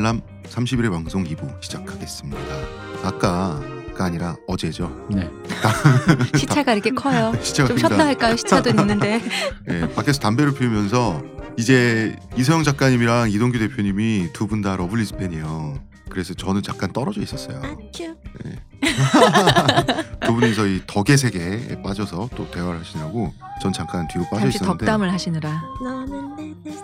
[0.00, 2.40] 아날람 30일의 방송 2부 시작하겠습니다.
[3.04, 4.90] 아까가 아니라 어제죠.
[5.10, 5.28] 네.
[6.38, 7.32] 시차가 이렇게 커요.
[7.42, 7.88] 시차가 좀 큽니다.
[7.88, 8.36] 쉬었다 할까요?
[8.36, 9.20] 시차도 있는데.
[9.68, 11.22] 예, 밖에서 담배를 피우면서
[11.58, 15.78] 이제 이서영 작가님이랑 이동규 대표님이 두 분 다 러블리즈 팬이에요.
[16.10, 17.58] 그래서 저는 잠깐 떨어져 있었어요.
[17.62, 18.16] 아쭈.
[20.26, 24.84] 두 분이서 이 덕의 세계에 빠져서 또 대화를 하시느라고 전 잠깐 뒤로 빠져 잠시 있었는데
[24.84, 25.62] 덕담을 하시느라.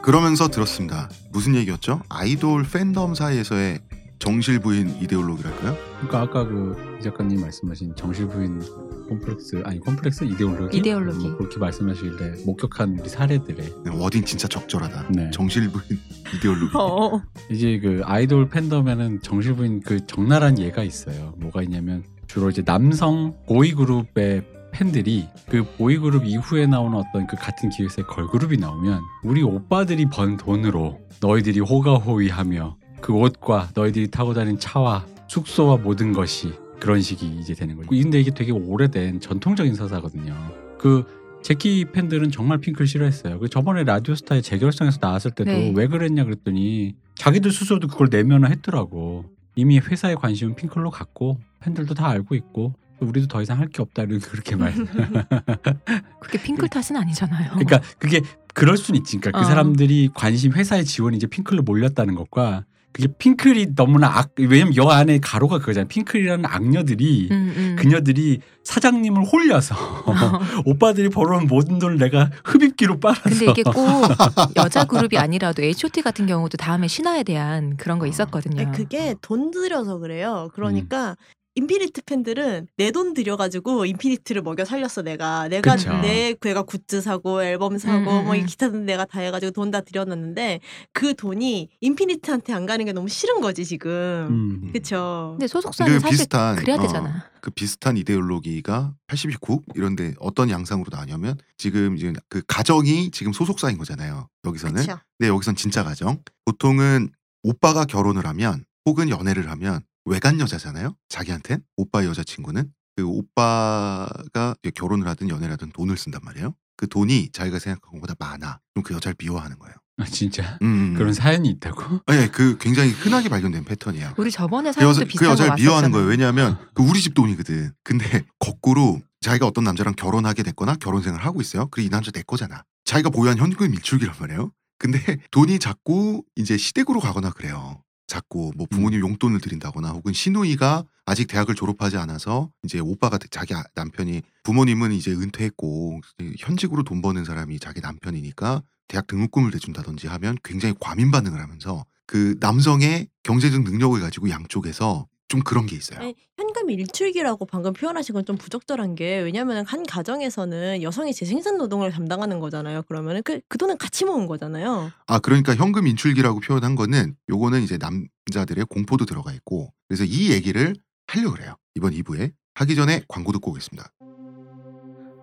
[0.03, 1.11] 그러면서 들었습니다.
[1.33, 2.03] 무슨 얘기였죠?
[2.09, 3.81] 아이돌 팬덤 사이에서의
[4.19, 5.77] 정실 부인 이데올로기랄까요?
[6.01, 8.61] 그러니까 아까 그 작가님 말씀하신 정실 부인
[9.09, 11.29] 콤플렉스 아니 콤플렉스 이데올로기 이데올로기.
[11.29, 15.09] 뭐 그렇게 말씀하시길래 목격한 우리 사례들의 네, wording 진짜 적절하다.
[15.11, 15.31] 네.
[15.31, 16.01] 정실 부인
[16.35, 16.77] 이데올로기.
[16.77, 17.23] 어.
[17.51, 21.35] 이제 그 아이돌 팬덤에는 정실 부인 그 적나라한 예가 있어요.
[21.37, 27.37] 뭐가 있냐면 주로 이제 남성 보이 그룹의 팬들이 그 보이 그룹 이후에 나오는 어떤 그
[27.37, 34.59] 같은 기획사의 걸그룹이 나오면 우리 오빠들이 번 돈으로 너희들이 호가호위하며 그 옷과 너희들이 타고 다니는
[34.59, 37.89] 차와 숙소와 모든 것이 그런 식이 이제 되는 거죠.
[37.89, 40.35] 근데 이게 되게 오래된 전통적인 서사거든요.
[40.79, 41.05] 그
[41.43, 43.39] 제키 팬들은 정말 핑클 싫어했어요.
[43.39, 45.73] 그 저번에 라디오스타의 재결성에서 나왔을 때도 네.
[45.75, 49.25] 왜 그랬냐 그랬더니 자기들 스스로도 그걸 내면을 했더라고.
[49.55, 54.03] 이미 회사의 관심은 핑클로 갔고 팬들도 다 알고 있고 우리도 더 이상 할 게 없다
[54.03, 54.73] 이렇게 그렇게 말.
[56.21, 57.51] 그게 핑클 탓은 아니잖아요.
[57.51, 58.21] 그러니까 그게
[58.55, 59.19] 그럴 수는 있지.
[59.19, 59.49] 그러니까 그 어.
[59.49, 62.65] 사람들이 관심 회사의 지원이 이제 핑클로 몰렸다는 것과
[62.97, 65.87] 그게 핑클이 너무나 악 왜냐면 여 안에 가로가 그거잖아요.
[65.87, 67.77] 핑클이라는 악녀들이 음, 음.
[67.79, 69.75] 그녀들이 사장님을 홀려서
[70.65, 73.75] 오빠들이 벌어온 모든 돈을 내가 흡입기로 빨아서 근데 이게 꼭
[74.57, 78.73] 여자 그룹이 아니라도 H.O.T 같은 경우도 다음에 신화에 대한 그런 거 있었거든요.
[78.73, 80.49] 그게 돈 들여서 그래요.
[80.55, 81.17] 그러니까 음.
[81.57, 85.93] 인피니트 팬들은 내 돈 들여가지고 인피니트를 먹여 살렸어 내가 내가 그쵸.
[86.03, 88.47] 내 걔가 굿즈 사고 앨범 사고 음, 음, 뭐 음.
[88.47, 90.61] 기타 등 내가 다 해가지고 돈 다 들였는데
[90.93, 93.91] 그 돈이 인피니트한테 안 가는 게 너무 싫은 거지 지금
[94.31, 94.71] 음.
[94.73, 97.25] 그쵸 근데 소속사는 그 사실 비슷한 그래야 어, 되잖아.
[97.41, 104.29] 그 비슷한 이데올로기가 89 이런데 어떤 양상으로 나냐면 지금 이제 그 가정이 지금 소속사인 거잖아요.
[104.45, 104.77] 여기서는.
[104.83, 106.19] 그쵸 근데 여기선 진짜 가정.
[106.45, 107.11] 보통은
[107.43, 110.97] 오빠가 결혼을 하면 혹은 연애를 하면 외간 여자잖아요.
[111.09, 116.55] 자기한텐 오빠 여자친구는 그 오빠가 결혼을 하든 연애를 하든 돈을 쓴단 말이에요.
[116.77, 118.61] 그 돈이 자기가 생각한 것보다 많아.
[118.73, 119.75] 그럼 그 여자를 미워하는 거예요.
[119.99, 120.95] 아, 진짜 음.
[120.95, 122.01] 그런 사연이 있다고?
[122.09, 124.15] 네, 그 굉장히 흔하게 발견된 패턴이에요.
[124.19, 125.55] 우리 저번에 그, 사연도 여자, 그 비슷한 거 여자를.
[125.57, 126.07] 미워하는 거예요.
[126.07, 127.73] 왜냐하면 그 우리 집 돈이거든.
[127.83, 131.69] 근데 거꾸로 자기가 어떤 남자랑 결혼하게 됐거나 결혼 생활을 하고 있어요.
[131.71, 132.63] 그리고 이 남자 내 거잖아.
[132.85, 134.53] 자기가 보유한 현금 일출기란 말이에요.
[134.79, 135.01] 근데
[135.31, 137.83] 돈이 자꾸 이제 시댁으로 가거나 그래요.
[138.07, 143.65] 자꾸 뭐 부모님 용돈을 드린다거나 혹은 시누이가 아직 대학을 졸업하지 않아서 이제 오빠가 자기 아-
[143.75, 146.01] 남편이 부모님은 이제 은퇴했고
[146.39, 152.37] 현직으로 돈 버는 사람이 자기 남편이니까 대학 등록금을 대준다든지 하면 굉장히 과민 반응을 하면서 그
[152.41, 155.99] 남성의 경제적 능력을 가지고 양쪽에서 좀 그런 게 있어요.
[156.01, 161.93] 아니, 현금 인출기라고 방금 표현하신 건 좀 부적절한 게 왜냐면 한 가정에서는 여성이 재생산 노동을
[161.93, 167.15] 담당하는 거잖아요 그러면은 그, 그 돈은 같이 모은 거잖아요 아 그러니까 현금 인출기라고 표현한 거는
[167.31, 170.75] 요거는 이제 남자들의 공포도 들어가 있고 그래서 이 얘기를
[171.07, 171.55] 하려고 그래요.
[171.77, 173.91] 이번 2부에 하기 전에 광고 듣고 오겠습니다.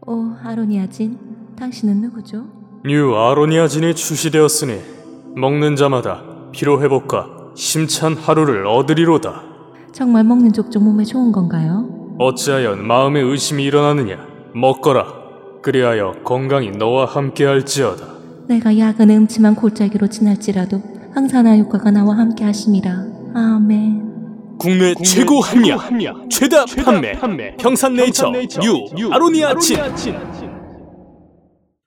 [0.06, 1.18] 오, 아로니아진,
[1.58, 2.46] 당신은 누구죠?
[2.86, 4.82] 뉴 아로니아진이 출시되었으니
[5.36, 9.53] 먹는 자마다 피로 회복과 힘찬 하루를 얻으리로다.
[9.94, 11.88] 정말 먹는 족족 몸에 좋은 건가요?
[12.18, 14.18] 어찌하여 마음에 의심이 일어나느냐?
[14.56, 15.06] 먹거라.
[15.62, 18.06] 그리하여 건강이 너와 함께할지어다.
[18.48, 20.82] 내가 약은 음침한 골짜기로 지날지라도
[21.14, 22.92] 항산화 효과가 나와 함께 하심이라.
[23.36, 24.04] 아멘.
[24.60, 25.78] 국내, 최고 합리화,
[26.30, 26.66] 최다,
[27.20, 28.32] 판매, 평산네이처,
[28.62, 29.78] 뉴, 아로니아진.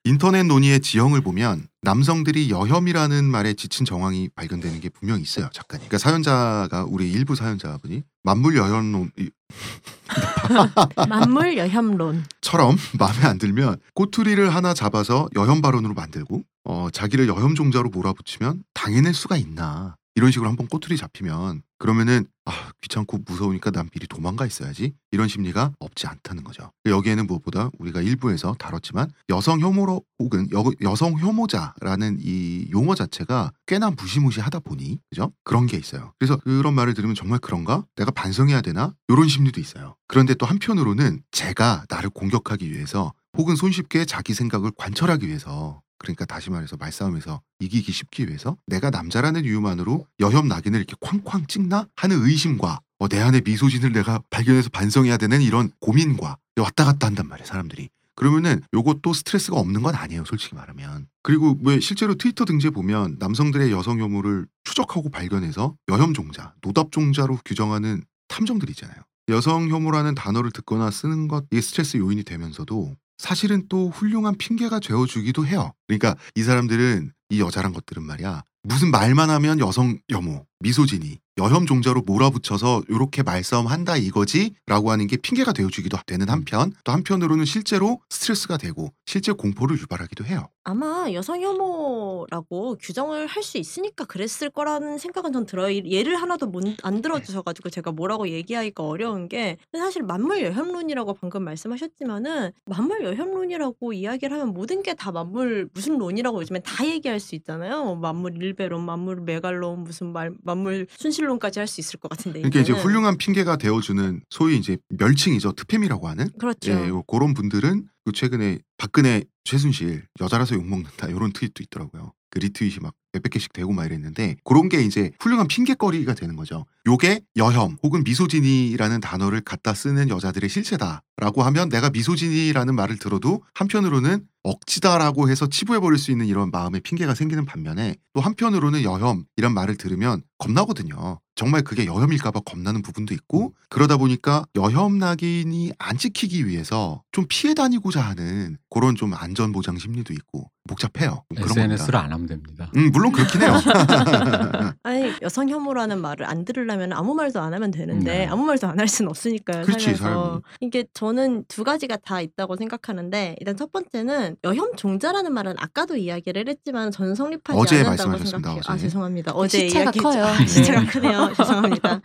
[0.07, 5.49] 인터넷 논의의 지형을 보면 남성들이 여혐이라는 말에 지친 정황이 발견되는 게 분명히 있어요.
[5.53, 5.89] 작가님.
[5.89, 9.11] 그러니까 사연자가 우리 일부 사연자분이 만물 여혐론
[11.09, 17.57] 만물 여혐론 처럼 마음에 안 들면 꼬투리를 하나 잡아서 여혐 발언으로 만들고 어, 자기를 여혐
[17.57, 23.91] 종자로 몰아붙이면 당해낼 수가 있나 이런 식으로 한번 꼬투리 잡히면 그러면은 아 귀찮고 무서우니까 난
[23.91, 24.95] 미리 도망가 있어야지.
[25.11, 26.73] 이런 심리가 없지 않다는 거죠.
[26.87, 33.91] 여기에는 무엇보다 우리가 일부에서 다뤘지만 여성 혐오로 혹은 여, 여성 혐오자라는 이 용어 자체가 꽤나
[33.91, 35.33] 무시무시하다 보니 그죠?
[35.45, 36.15] 그런 게 있어요.
[36.19, 37.85] 그래서 그런 말을 들으면 정말 그런가?
[37.97, 38.95] 내가 반성해야 되나?
[39.09, 39.97] 이런 심리도 있어요.
[40.09, 46.51] 그런데 또 한편으로는 제가 나를 공격하기 위해서 혹은 손쉽게 자기 생각을 관철하기 위해서 그러니까 다시
[46.51, 52.81] 말해서 말싸움에서 이기기 쉽기 위해서 내가 남자라는 이유만으로 여혐 낙인을 이렇게 쾅쾅 찍나 하는 의심과
[52.99, 57.91] 어, 내 안의 미소진을 내가 발견해서 반성해야 되는 이런 고민과 왔다 갔다 한단 말이에요 사람들이
[58.17, 60.25] 그러면은 요것도 스트레스가 없는 건 아니에요.
[60.25, 61.07] 솔직히 말하면.
[61.23, 67.39] 그리고 왜 실제로 트위터 등지에 보면 남성들의 여성 혐오를 추적하고 발견해서 여혐 종자, 노답 종자로
[67.45, 68.97] 규정하는 탐정들이 있잖아요.
[69.29, 75.47] 여성 혐오라는 단어를 듣거나 쓰는 것 이게 스트레스 요인이 되면서도 사실은 또 훌륭한 핑계가 되어주기도
[75.47, 75.73] 해요.
[75.87, 82.01] 그러니까 이 사람들은 이 여자란 것들은 말이야 무슨 말만 하면 여성 혐오, 미소진이, 여혐 종자로
[82.07, 88.89] 몰아붙여서 이렇게 말싸움한다 이거지라고 하는 게 핑계가 되어주기도 되는 한편 또 한편으로는 실제로 스트레스가 되고
[89.05, 90.49] 실제 공포를 유발하기도 해요.
[90.65, 95.71] 아마 여성 혐오라고 규정을 할 수 있으니까 그랬을 거라는 생각은 전 들어요.
[95.71, 101.45] 이- 예를 하나도 못- 안 들어주셔가지고 제가 뭐라고 얘기하기가 어려운 게 사실 만물 여혐론이라고 방금
[101.45, 107.35] 말씀하셨지만은 만물 여혐론이라고 이야기를 하면 모든 게 다 만물 무슨 론이라고 요즘엔 다 얘기할 수
[107.37, 107.85] 있잖아요.
[107.85, 112.39] 뭐 만물 일베론, 만물 메갈론, 무슨 말, 만물 순실론까지 할 수 있을 것 같은데.
[112.41, 112.73] 그러니까 이제.
[112.73, 116.71] 훌륭한 핑계가 되어주는 소위 이제 멸칭이죠 트페미라고 하는 그렇죠.
[116.73, 122.13] 예, 요- 그런 분들은 요 최근에 박근혜 최순실 여자라서 욕 먹는다 이런 트윗도 있더라고요.
[122.31, 126.67] 그 리트윗이 막 몇백 개씩 되고 막 이랬는데 그런 게 이제 훌륭한 핑계거리가 되는 거죠.
[126.87, 134.27] 요게 여혐 혹은 misogyny라는 단어를 갖다 쓰는 여자들의 실체다라고 하면 내가 misogyny라는 말을 들어도 한편으로는
[134.43, 139.77] 억지다라고 해서 치부해 버릴 수 있는 이런 마음의 핑계가 생기는 반면에 또 한편으로는 여혐이란 말을
[139.77, 141.21] 들으면 겁나거든요.
[141.35, 147.53] 정말 그게 여혐일까봐 겁나는 부분도 있고 그러다 보니까 여혐 낙인이 안 찍히기 위해서 좀 피해
[147.53, 151.25] 다니고자 하는 그런 좀 안전 보장 심리도 있고 복잡해요.
[151.35, 152.01] 좀 그런 SNS를 겁니다.
[152.03, 152.71] 안 하면 됩니다.
[152.77, 153.53] 음 물론 그렇긴 해요.
[154.83, 158.27] 아니 여성 혐오라는 말을 안 들으려면 아무 말도 안 하면 되는데 네.
[158.27, 159.63] 아무 말도 안 할 수는 없으니까요.
[159.65, 160.41] 그렇지, 사람이.
[160.61, 166.47] 이게 저는 두 가지가 다 있다고 생각하는데 일단 첫 번째는 여혐 종자라는 말은 아까도 이야기를
[166.49, 168.63] 했지만 저는 성립하지 어제 않는다고 말씀하셨습니다, 생각해요.
[168.67, 168.83] 아 어제.
[168.83, 169.33] 죄송합니다.
[169.33, 170.09] 어제 시차가 이야기했죠.
[170.11, 170.26] 커요.
[170.27, 170.87] 아, 시차가 네.
[170.87, 171.33] 크네요.
[171.37, 172.01] 죄송합니다.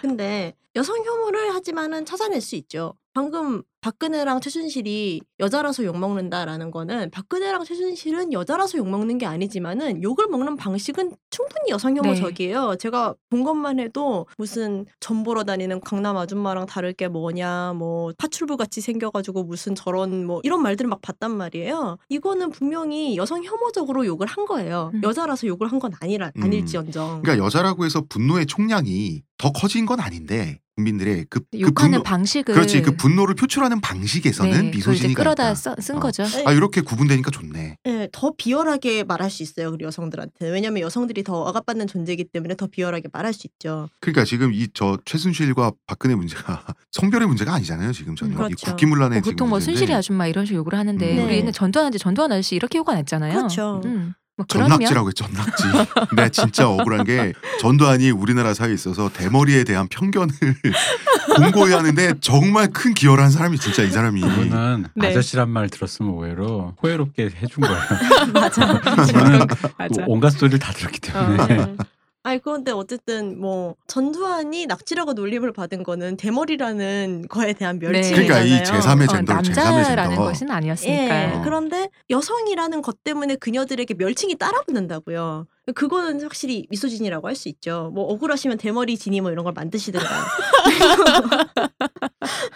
[0.00, 2.94] 근데 여성 혐오를 하지만은 찾아낼 수 있죠.
[3.12, 10.28] 방금 박근혜랑 최순실이 여자라서 욕 먹는다라는 거는 박근혜랑 최순실은 여자라서 욕 먹는 게 아니지만은 욕을
[10.28, 12.76] 먹는 방식은 충분히 여성 혐오적이에요.
[12.78, 18.56] 제가 본 것만 해도 무슨 전 보러 다니는 강남 아줌마랑 다를 게 뭐냐, 뭐 파출부
[18.56, 21.96] 같이 생겨가지고 무슨 저런 뭐 이런 말들을 막 봤단 말이에요.
[22.10, 24.90] 이거는 분명히 여성 혐오적으로 욕을 한 거예요.
[24.94, 25.00] 음.
[25.02, 26.42] 여자라서 욕을 한 건 아니라 음.
[26.42, 27.22] 아닐지언정.
[27.22, 32.54] 그러니까 여자라고 해서 분노의 총량이 더 커진 건 아닌데 국민들의 그, 그 욕하는 분노, 방식을
[32.54, 35.54] 그렇지 그 분노를 표출하는 방식에서는 네, 미소진이가 끌어다.
[35.54, 36.00] 써- 쓴 어.
[36.00, 36.24] 거죠.
[36.46, 37.76] 아 이렇게 구분되니까 좋네.
[37.86, 39.70] 예, 더 비열하게 말할 수 있어요.
[39.70, 40.48] 우리 여성들한테.
[40.50, 43.88] 왜냐면 여성들이 더 억압받는 존재이기 때문에 더 비열하게 말할 수 있죠.
[44.00, 47.92] 그러니까 지금 이 저 최순실과 박근혜 문제가 성별의 문제가 아니잖아요.
[47.92, 48.66] 지금 전혀 음, 이 그렇죠.
[48.70, 51.24] 국기문란의 뭐 보통 뭐 문제인데 순실이 아줌마 이런 식으로 욕을 하는데 음.
[51.24, 51.52] 우리는 네.
[51.52, 53.34] 전두환한테 전두환 아저씨 이렇게 욕안 했잖아요.
[53.34, 53.80] 그렇죠.
[53.84, 54.14] 음.
[54.40, 55.64] 뭐 전낙지라고 해 전낙지.
[56.08, 60.34] 근데 진짜 억울한 게 전두환이 우리나라 사회에 있어서 대머리에 대한 편견을
[61.36, 64.20] 공고히 하는데 정말 큰 기여를 한 사람이 진짜 이 사람이.
[64.20, 65.08] 그거는 네.
[65.08, 67.78] 아저씨란 말 들었으면 오히려 호혜롭게 해준 거예요.
[68.32, 68.80] 맞아.
[69.06, 69.46] 저는
[69.76, 70.04] 맞아.
[70.06, 71.58] 온갖 소리를 다 들었기 때문에.
[71.58, 71.76] 어.
[72.22, 78.26] 아니 그런데 어쨌든 뭐 전두환이 낙지라고 놀림을 받은 거는 대머리라는 거에 대한 멸칭이잖아요.
[78.26, 80.24] 그러니까 이 제3의 어, 젠더, 제3의 남자라는 젠더.
[80.24, 80.52] 것은 예.
[80.52, 81.40] 아니었으니까요.
[81.42, 85.46] 그런데 여성이라는 것 때문에 그녀들에게 멸칭이 따라붙는다고요.
[85.74, 87.90] 그거는 확실히 미소진이라고 할 수 있죠.
[87.94, 90.06] 뭐 억울하시면 대머리 지니 뭐 이런 걸 만드시든가.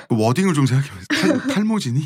[0.08, 1.38] 그 워딩을 좀 생각해보세요.
[1.38, 2.00] 탈, 탈모진이?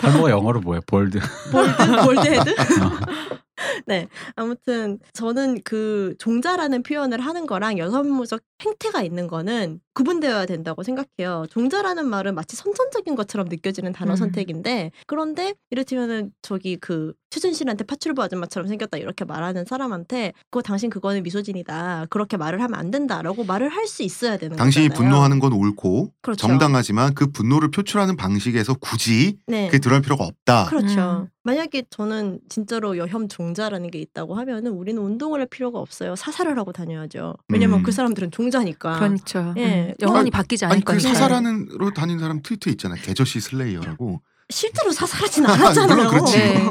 [0.00, 0.80] 탈모가 영어로 뭐예요?
[0.86, 1.18] Bald.
[1.50, 2.54] Bald bald head.
[3.86, 4.08] 네.
[4.36, 11.46] 아무튼 저는 그 종자라는 표현을 하는 거랑 여성혐오적 행태가 있는 거는 구분되어야 된다고 생각해요.
[11.50, 14.16] 종자라는 말은 마치 선천적인 것처럼 느껴지는 단어 음.
[14.16, 21.22] 선택인데 그런데 이를테면은 저기 그 최순실한테 파출부 아줌마처럼 생겼다 이렇게 말하는 사람한테 그거 당신 그거는
[21.22, 22.06] misogyny다.
[22.10, 25.10] 그렇게 말을 하면 안 된다라고 말을 할 수 있어야 되는 당신이 거잖아요.
[25.10, 26.46] 분노하는 건 옳고 그렇죠.
[26.46, 29.66] 정당하지만 그 분노를 표출하는 방식에서 굳이 네.
[29.66, 30.64] 그게 드러날 필요가 없다.
[30.66, 31.28] 그렇죠.
[31.28, 31.33] 음.
[31.44, 36.16] 만약에 저는 진짜로 여혐 종자라는 게 있다고 하면은 우리는 운동을 할 필요가 없어요.
[36.16, 37.34] 사살을 하고 다녀야죠.
[37.48, 37.82] 왜냐면 음.
[37.82, 38.98] 그 사람들은 종자니까.
[38.98, 39.54] 그렇죠.
[39.58, 39.88] 예.
[39.90, 39.94] 음.
[40.00, 41.08] 영원히 아니, 바뀌지 않을 아니 그 거니까.
[41.10, 43.00] 사살하는로 다닌 사람 트위터에 있잖아요.
[43.02, 44.22] 개저씨 슬레이어라고.
[44.50, 46.10] 실제로 사살하진 않았잖아요.
[46.26, 46.70] 네.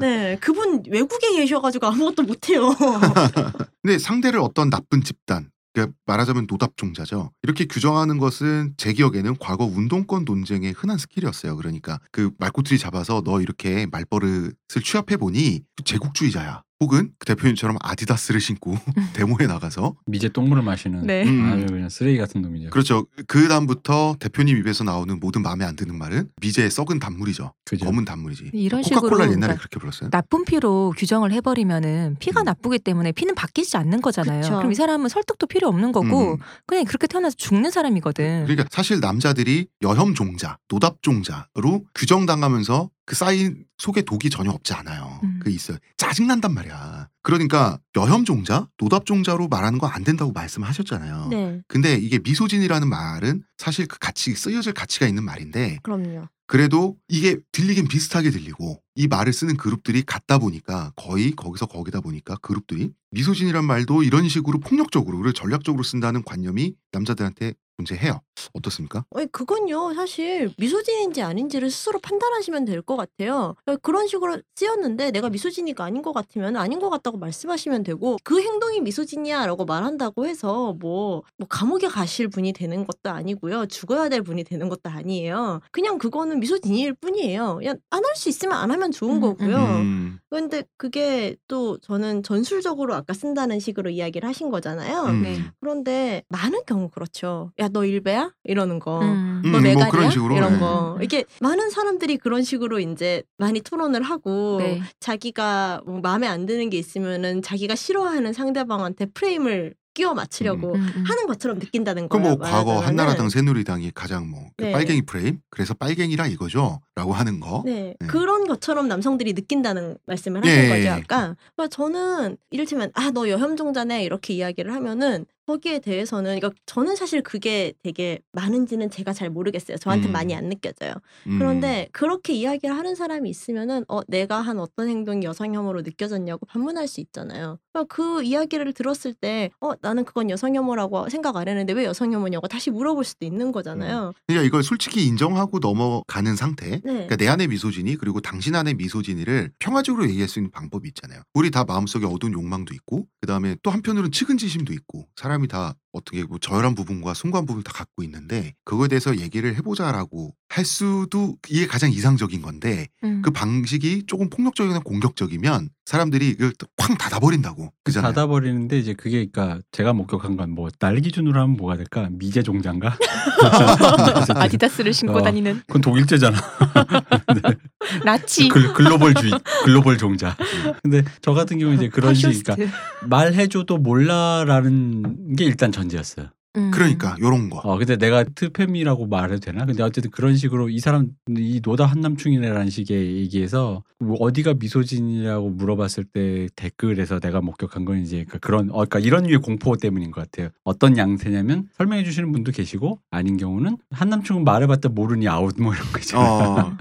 [0.00, 2.70] 네, 그분 외국에 계셔가지고 아무것도 못해요.
[3.82, 7.32] 근데 상대를 어떤 나쁜 집단 그러니까 말하자면 노답종자죠.
[7.42, 11.56] 이렇게 규정하는 것은 제 기억에는 과거 운동권 논쟁의 흔한 스킬이었어요.
[11.56, 16.62] 그러니까 그 말꼬투리 잡아서 너 이렇게 말버릇을 취합해 보니 제국주의자야.
[16.80, 18.76] 혹은 그 대표님처럼 아디다스를 신고
[19.14, 21.24] 데모에 나가서 미제 똥물을 마시는 네.
[21.24, 21.52] 음.
[21.52, 22.70] 아주 그냥 쓰레기 같은 놈이죠.
[22.70, 23.06] 그렇죠.
[23.26, 27.52] 그 다음부터 대표님 입에서 나오는 모든 마음에 안 드는 말은 미제의 썩은 단물이죠.
[27.64, 27.86] 그죠.
[27.86, 28.50] 검은 단물이지.
[28.52, 30.10] 이런 코카콜라 식으로 옛날에 그러니까 그렇게 불렀어요.
[30.10, 32.44] 나쁜 피로 규정을 해버리면은 피가 음.
[32.44, 34.40] 나쁘기 때문에 피는 바뀌지 않는 거잖아요.
[34.42, 34.56] 그쵸.
[34.56, 36.38] 그럼 이 사람은 설득도 필요 없는 거고 음.
[36.66, 38.44] 그냥 그렇게 태어나서 죽는 사람이거든.
[38.44, 45.20] 그러니까 사실 남자들이 여혐종자, 노답종자로 규정당하면서 그 쌓인 속에 독이 전혀 없지 않아요.
[45.24, 45.40] 음.
[45.42, 45.78] 그 있어요.
[45.96, 47.08] 짜증난단 말이야.
[47.22, 51.28] 그러니까 여혐종자, 노답종자로 말하는 거 안 된다고 말씀하셨잖아요.
[51.30, 56.28] 네, 근데 이게 misogyny라는 말은 사실 그 가치 쓰여질 가치가 있는 말인데 그럼요.
[56.46, 62.36] 그래도 이게 들리긴 비슷하게 들리고 이 말을 쓰는 그룹들이 같다 보니까 거의 거기서 거기다 보니까
[62.42, 68.20] 그룹들이 misogyny란 말도 이런 식으로 폭력적으로 전략적으로 쓴다는 관념이 남자들한테 존재해요.
[68.52, 69.04] 어떻습니까?
[69.14, 73.54] 아니, 그건요, 사실 misogyny인지 아닌지를 스스로 판단하시면 될 것 같아요.
[73.64, 78.42] 그러니까 그런 식으로 쓰였는데 내가 misogyny가 아닌 것 같으면 아닌 것 같다고 말씀하시면 되고 그
[78.42, 83.66] 행동이 misogyny야 라고 말한다고 해서 뭐, 뭐 감옥에 가실 분이 되는 것도 아니고요.
[83.66, 85.60] 죽어야 될 분이 되는 것도 아니에요.
[85.72, 87.56] 그냥 그거는 misogyny일 뿐이에요.
[87.56, 89.56] 그냥 안 할 수 있으면 안 하면 좋은 음, 거고요.
[89.56, 95.02] 음, 그런데 그게 또 저는 전술적으로 아까 쓴다는 식으로 이야기를 하신 거잖아요.
[95.04, 95.22] 음.
[95.22, 95.38] 네.
[95.60, 97.50] 그런데 많은 경우 그렇죠.
[97.64, 98.30] 야 너 일배야?
[98.44, 99.00] 이러는 거.
[99.00, 99.42] 음.
[99.44, 99.88] 음, 너뭐 메갈이야?
[99.90, 100.58] 그런 식으로, 이런 네.
[100.58, 100.98] 거.
[101.02, 104.82] 이게 많은 사람들이 그런 식으로 이제 많이 토론을 하고 네.
[105.00, 111.04] 자기가 뭐 마음에 안 드는 게 있으면은 자기가 싫어하는 상대방한테 프레임을 끼워 맞추려고 음, 음.
[111.06, 112.36] 하는 것처럼 느낀다는 그 거예요.
[112.36, 112.80] 뭐 과거.
[112.80, 114.72] 한나라당 새누리당이 가장 뭐그 네.
[114.72, 117.62] 빨갱이 프레임 그래서 빨갱이라 이거죠라고 하는 거.
[117.64, 118.06] 네, 네.
[118.08, 120.88] 그런 것처럼 남성들이 느낀다는 말씀을 예, 하신 예, 거죠, 예.
[120.88, 121.36] 아까.
[121.54, 127.72] 그러니까 저는 이를테면 아 너 여혐종자네 이렇게 이야기를 하면은 거기에 대해서는 그러니까 저는 사실 그게
[127.82, 129.76] 되게 많은지는 제가 잘 모르겠어요.
[129.76, 130.12] 저한테 음.
[130.12, 130.94] 많이 안 느껴져요.
[131.26, 131.38] 음.
[131.38, 137.00] 그런데 그렇게 이야기를 하는 사람이 있으면은 어 내가 한 어떤 행동이 여성혐오로 느껴졌냐고 반문할 수
[137.00, 137.58] 있잖아요.
[137.72, 142.70] 그러니까 그 이야기를 들었을 때 어 나는 그건 여성혐오라고 생각 안 했는데 왜 여성혐오냐고 다시
[142.70, 144.12] 물어볼 수도 있는 거잖아요.
[144.26, 146.70] 그러니까 이걸 솔직히 인정하고 넘어가는 상태.
[146.70, 146.80] 네.
[146.82, 151.20] 그러니까 내 안의 미소진이 그리고 당신 안의 미소진이를 평화적으로 얘기할 수 있는 방법이 있잖아요.
[151.34, 155.74] 우리 다 마음속에 어두운 욕망도 있고 그 다음에 또 한편으로는 측은지심도 있고 사람 이 다
[155.92, 161.36] 어떻게 뭐 저열한 부분과 숭고한 부분을 다 갖고 있는데 그거에 대해서 얘기를 해보자라고 할 수도
[161.48, 163.22] 이게 가장 이상적인 건데 음.
[163.22, 168.12] 그 방식이 조금 폭력적이나 공격적이면 사람들이 이걸 쾅 닫아버린다고 그잖아요.
[168.12, 172.96] 닫아버리는데 이제 그게 그러니까 제가 목격한 건 뭐 날 기준으로 하면 뭐가 될까 미제 종자인가?
[174.34, 175.22] 아디다스를 신고 어.
[175.22, 176.36] 다니는 그건 독일제잖아.
[178.04, 179.32] 나치 글, 글로벌 주의,
[179.64, 180.36] 글로벌 종자.
[180.82, 182.44] 근데 저 같은 경우 이제 그런 식.
[182.44, 186.28] 그러니까 말해줘도 몰라라는 게 일단 전제였어요.
[186.56, 186.70] 음.
[186.70, 187.58] 그러니까 요런 거.
[187.58, 189.66] 어, 근데 내가 트팸이라고 말해도 되나?
[189.66, 196.04] 근데 어쨌든 그런 식으로 이 사람, 이 노다 한남충이라는 식의 얘기에서 뭐 어디가 미소진이라고 물어봤을
[196.04, 200.50] 때 댓글에서 내가 목격한 건 이제 그런 어, 그러니까 이런 류의 공포 때문인 것 같아요.
[200.62, 205.98] 어떤 양태냐면 설명해 주시는 분도 계시고 아닌 경우는 한남충은 말해봤자 모르니 아웃 뭐 이런 거
[205.98, 206.28] 있잖아요.
[206.30, 206.76] 어.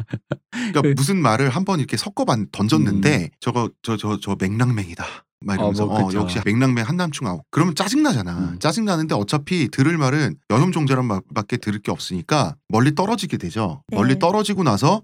[0.52, 5.06] 그러니까 그- 무슨 말을 한 번 이렇게 섞어 반 던졌는데 저거 저 저저 맥락맹이다.
[5.44, 6.14] 막 이러면서 어, 뭐 어.
[6.14, 7.42] 역시 맥락맹 한남충 아웃.
[7.52, 8.38] 그러면 짜증 나잖아.
[8.38, 8.60] 음.
[8.60, 13.84] 짜증 나는데 어차피 들을 말은 여혐종자란 말밖에 들을 게 없으니까 멀리 떨어지게 되죠.
[13.90, 13.98] 네.
[13.98, 15.02] 멀리 떨어지고 나서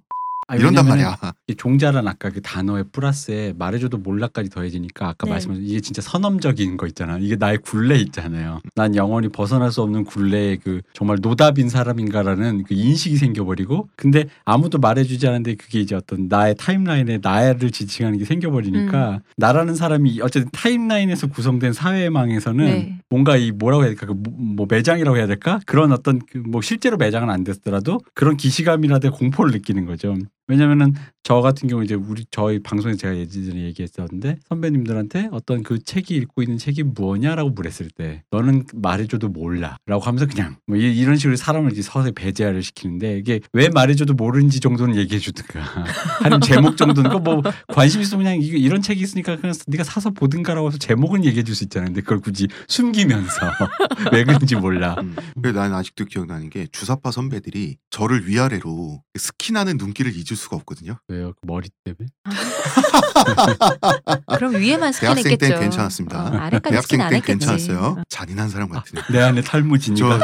[0.49, 1.15] 아니, 이런단 말이야.
[1.47, 5.31] 이 종자란 아까 그 단어의 플러스에 말해줘도 몰라까지 더해지니까 아까 네.
[5.33, 7.17] 말씀하신 이게 진짜 선험적인 거 있잖아.
[7.19, 8.59] 이게 나의 굴레 있잖아요.
[8.75, 14.79] 난 영원히 벗어날 수 없는 굴레의 그 정말 노답인 사람인가라는 그 인식이 생겨버리고 근데 아무도
[14.79, 21.27] 말해주지 않는데 그게 이제 어떤 나의 타임라인에 나를 지칭하는 게 생겨버리니까 나라는 사람이 어쨌든 타임라인에서
[21.27, 22.99] 구성된 사회망에서는 네.
[23.09, 26.61] 뭔가 이 뭐라고 해야 될까 그 뭐- 뭐 매장이라고 해야 될까 그런 어떤 그 뭐
[26.61, 30.15] 실제로 매장은 안 됐더라도 그런 기시감이라든 공포를 느끼는 거죠.
[30.49, 36.15] 왜냐면은 저 같은 경우 이제 우리 저희 방송에 제가 예전에 얘기했었는데 선배님들한테 어떤 그 책이
[36.15, 41.35] 읽고 있는 책이 뭐냐라고 물었을 때 너는 말해줘도 몰라라고 하면서 그냥 뭐 이- 이런 식으로
[41.35, 45.85] 사람을 이제 서서히 배제를 시키는데 이게 왜 말해줘도 모르는지 정도는 얘기해주든가
[46.23, 46.41] 아니면
[46.73, 51.25] 제목 정도는 그뭐 관심 있으면 그냥 이런 책이 있으니까 그냥 네가 사서 보든가라고 해서 제목은
[51.25, 51.89] 얘기해줄 수 있잖아요.
[51.89, 53.39] 근데 그걸 굳이 숨기면서
[54.13, 54.95] 왜 그런지 몰라.
[54.99, 55.15] 음.
[55.39, 60.97] 그래서 나는 아직도 기억나는 게 주사파 선배들이 저를 위아래로 스캔하는 눈길을 잊을 수가 없거든요.
[61.07, 61.33] 왜요?
[61.33, 62.07] 그 머리 때문에?
[64.35, 65.53] 그럼 위에만 스캔 대학생 했겠죠.
[65.53, 66.23] 땐 괜찮았습니다.
[66.23, 67.47] 어, 아래까지 스캔 대학생 안땐 했겠지.
[67.47, 68.03] 괜찮았어요.
[68.09, 68.99] 잔인한 사람 같은.
[69.11, 70.19] 내 안에 탈무진이가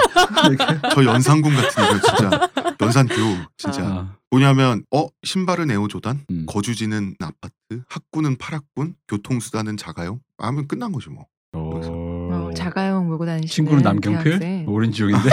[0.93, 2.49] 저 연산군 같은 이거 진짜
[2.81, 3.13] 연산군
[3.57, 6.45] 진짜 아, 뭐냐면 어 신발은 에어조단 음.
[6.47, 11.77] 거주지는 아파트 학군은 팔학군 교통수단은 자가용 하면 끝난 거죠 뭐 오.
[11.77, 11.81] 어,
[12.55, 14.39] 자가용 몰고 다니시는 친구는 남경필?
[14.39, 14.65] 대학생.
[14.67, 15.29] 오렌지족인데.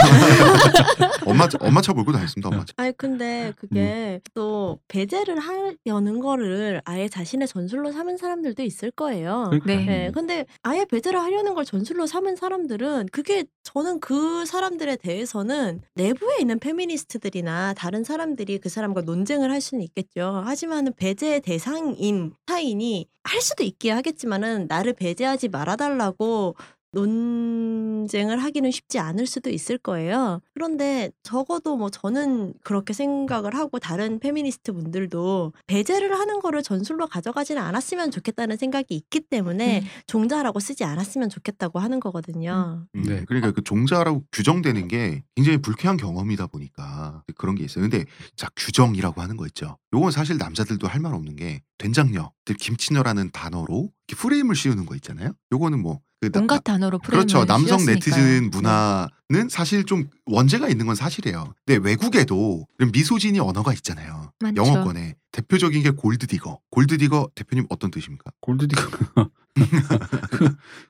[1.25, 2.49] 엄마 엄마 차 몰고 다녔습니다.
[2.49, 2.73] 엄마 차.
[2.77, 9.45] 아니 근데 그게 또 배제를 하려는 거를 아예 자신의 전술로 삼은 사람들도 있을 거예요.
[9.49, 9.65] 그러니까.
[9.67, 9.85] 네.
[9.85, 16.37] 네, 근데 아예 배제를 하려는 걸 전술로 삼은 사람들은 그게 저는 그 사람들에 대해서는 내부에
[16.39, 20.43] 있는 페미니스트들이나 다른 사람들이 그 사람과 논쟁을 할 수는 있겠죠.
[20.45, 26.55] 하지만은 배제 대상인 타인이 할 수도 있게 하겠지만은 나를 배제하지 말아달라고
[26.93, 30.41] 논쟁을 하기는 쉽지 않을 수도 있을 거예요.
[30.53, 37.61] 그런데 적어도 뭐 저는 그렇게 생각을 하고 다른 페미니스트 분들도 배제를 하는 거를 전술로 가져가지는
[37.61, 39.87] 않았으면 좋겠다는 생각이 있기 때문에 음.
[40.07, 42.85] 종자라고 쓰지 않았으면 좋겠다고 하는 거거든요.
[42.95, 43.23] 음, 네.
[43.27, 47.83] 그러니까 그 종자라고 규정되는 게 굉장히 불쾌한 경험이다 보니까 그런 게 있어요.
[47.83, 49.77] 근데 자 규정이라고 하는 거 있죠.
[49.93, 55.33] 요건 사실 남자들도 할 말 없는 게 된장녀, 김치녀라는 단어로 이렇게 프레임을 씌우는 거 있잖아요.
[55.51, 55.99] 요거는 뭐그
[56.35, 57.45] 온갖 단어로 프레임을 그렇죠.
[57.45, 57.95] 남성 씌웠으니까요.
[57.95, 61.53] 네티즌 문화는 사실 좀 원죄가 있는 건 사실이에요.
[61.65, 64.31] 근데 외국에도 misogyny 언어가 있잖아요.
[64.39, 64.61] 많죠.
[64.61, 66.59] 영어권에 대표적인 게 Gold digger.
[66.69, 68.31] Gold digger 대표님 어떤 뜻입니까?
[68.41, 69.29] Gold digger.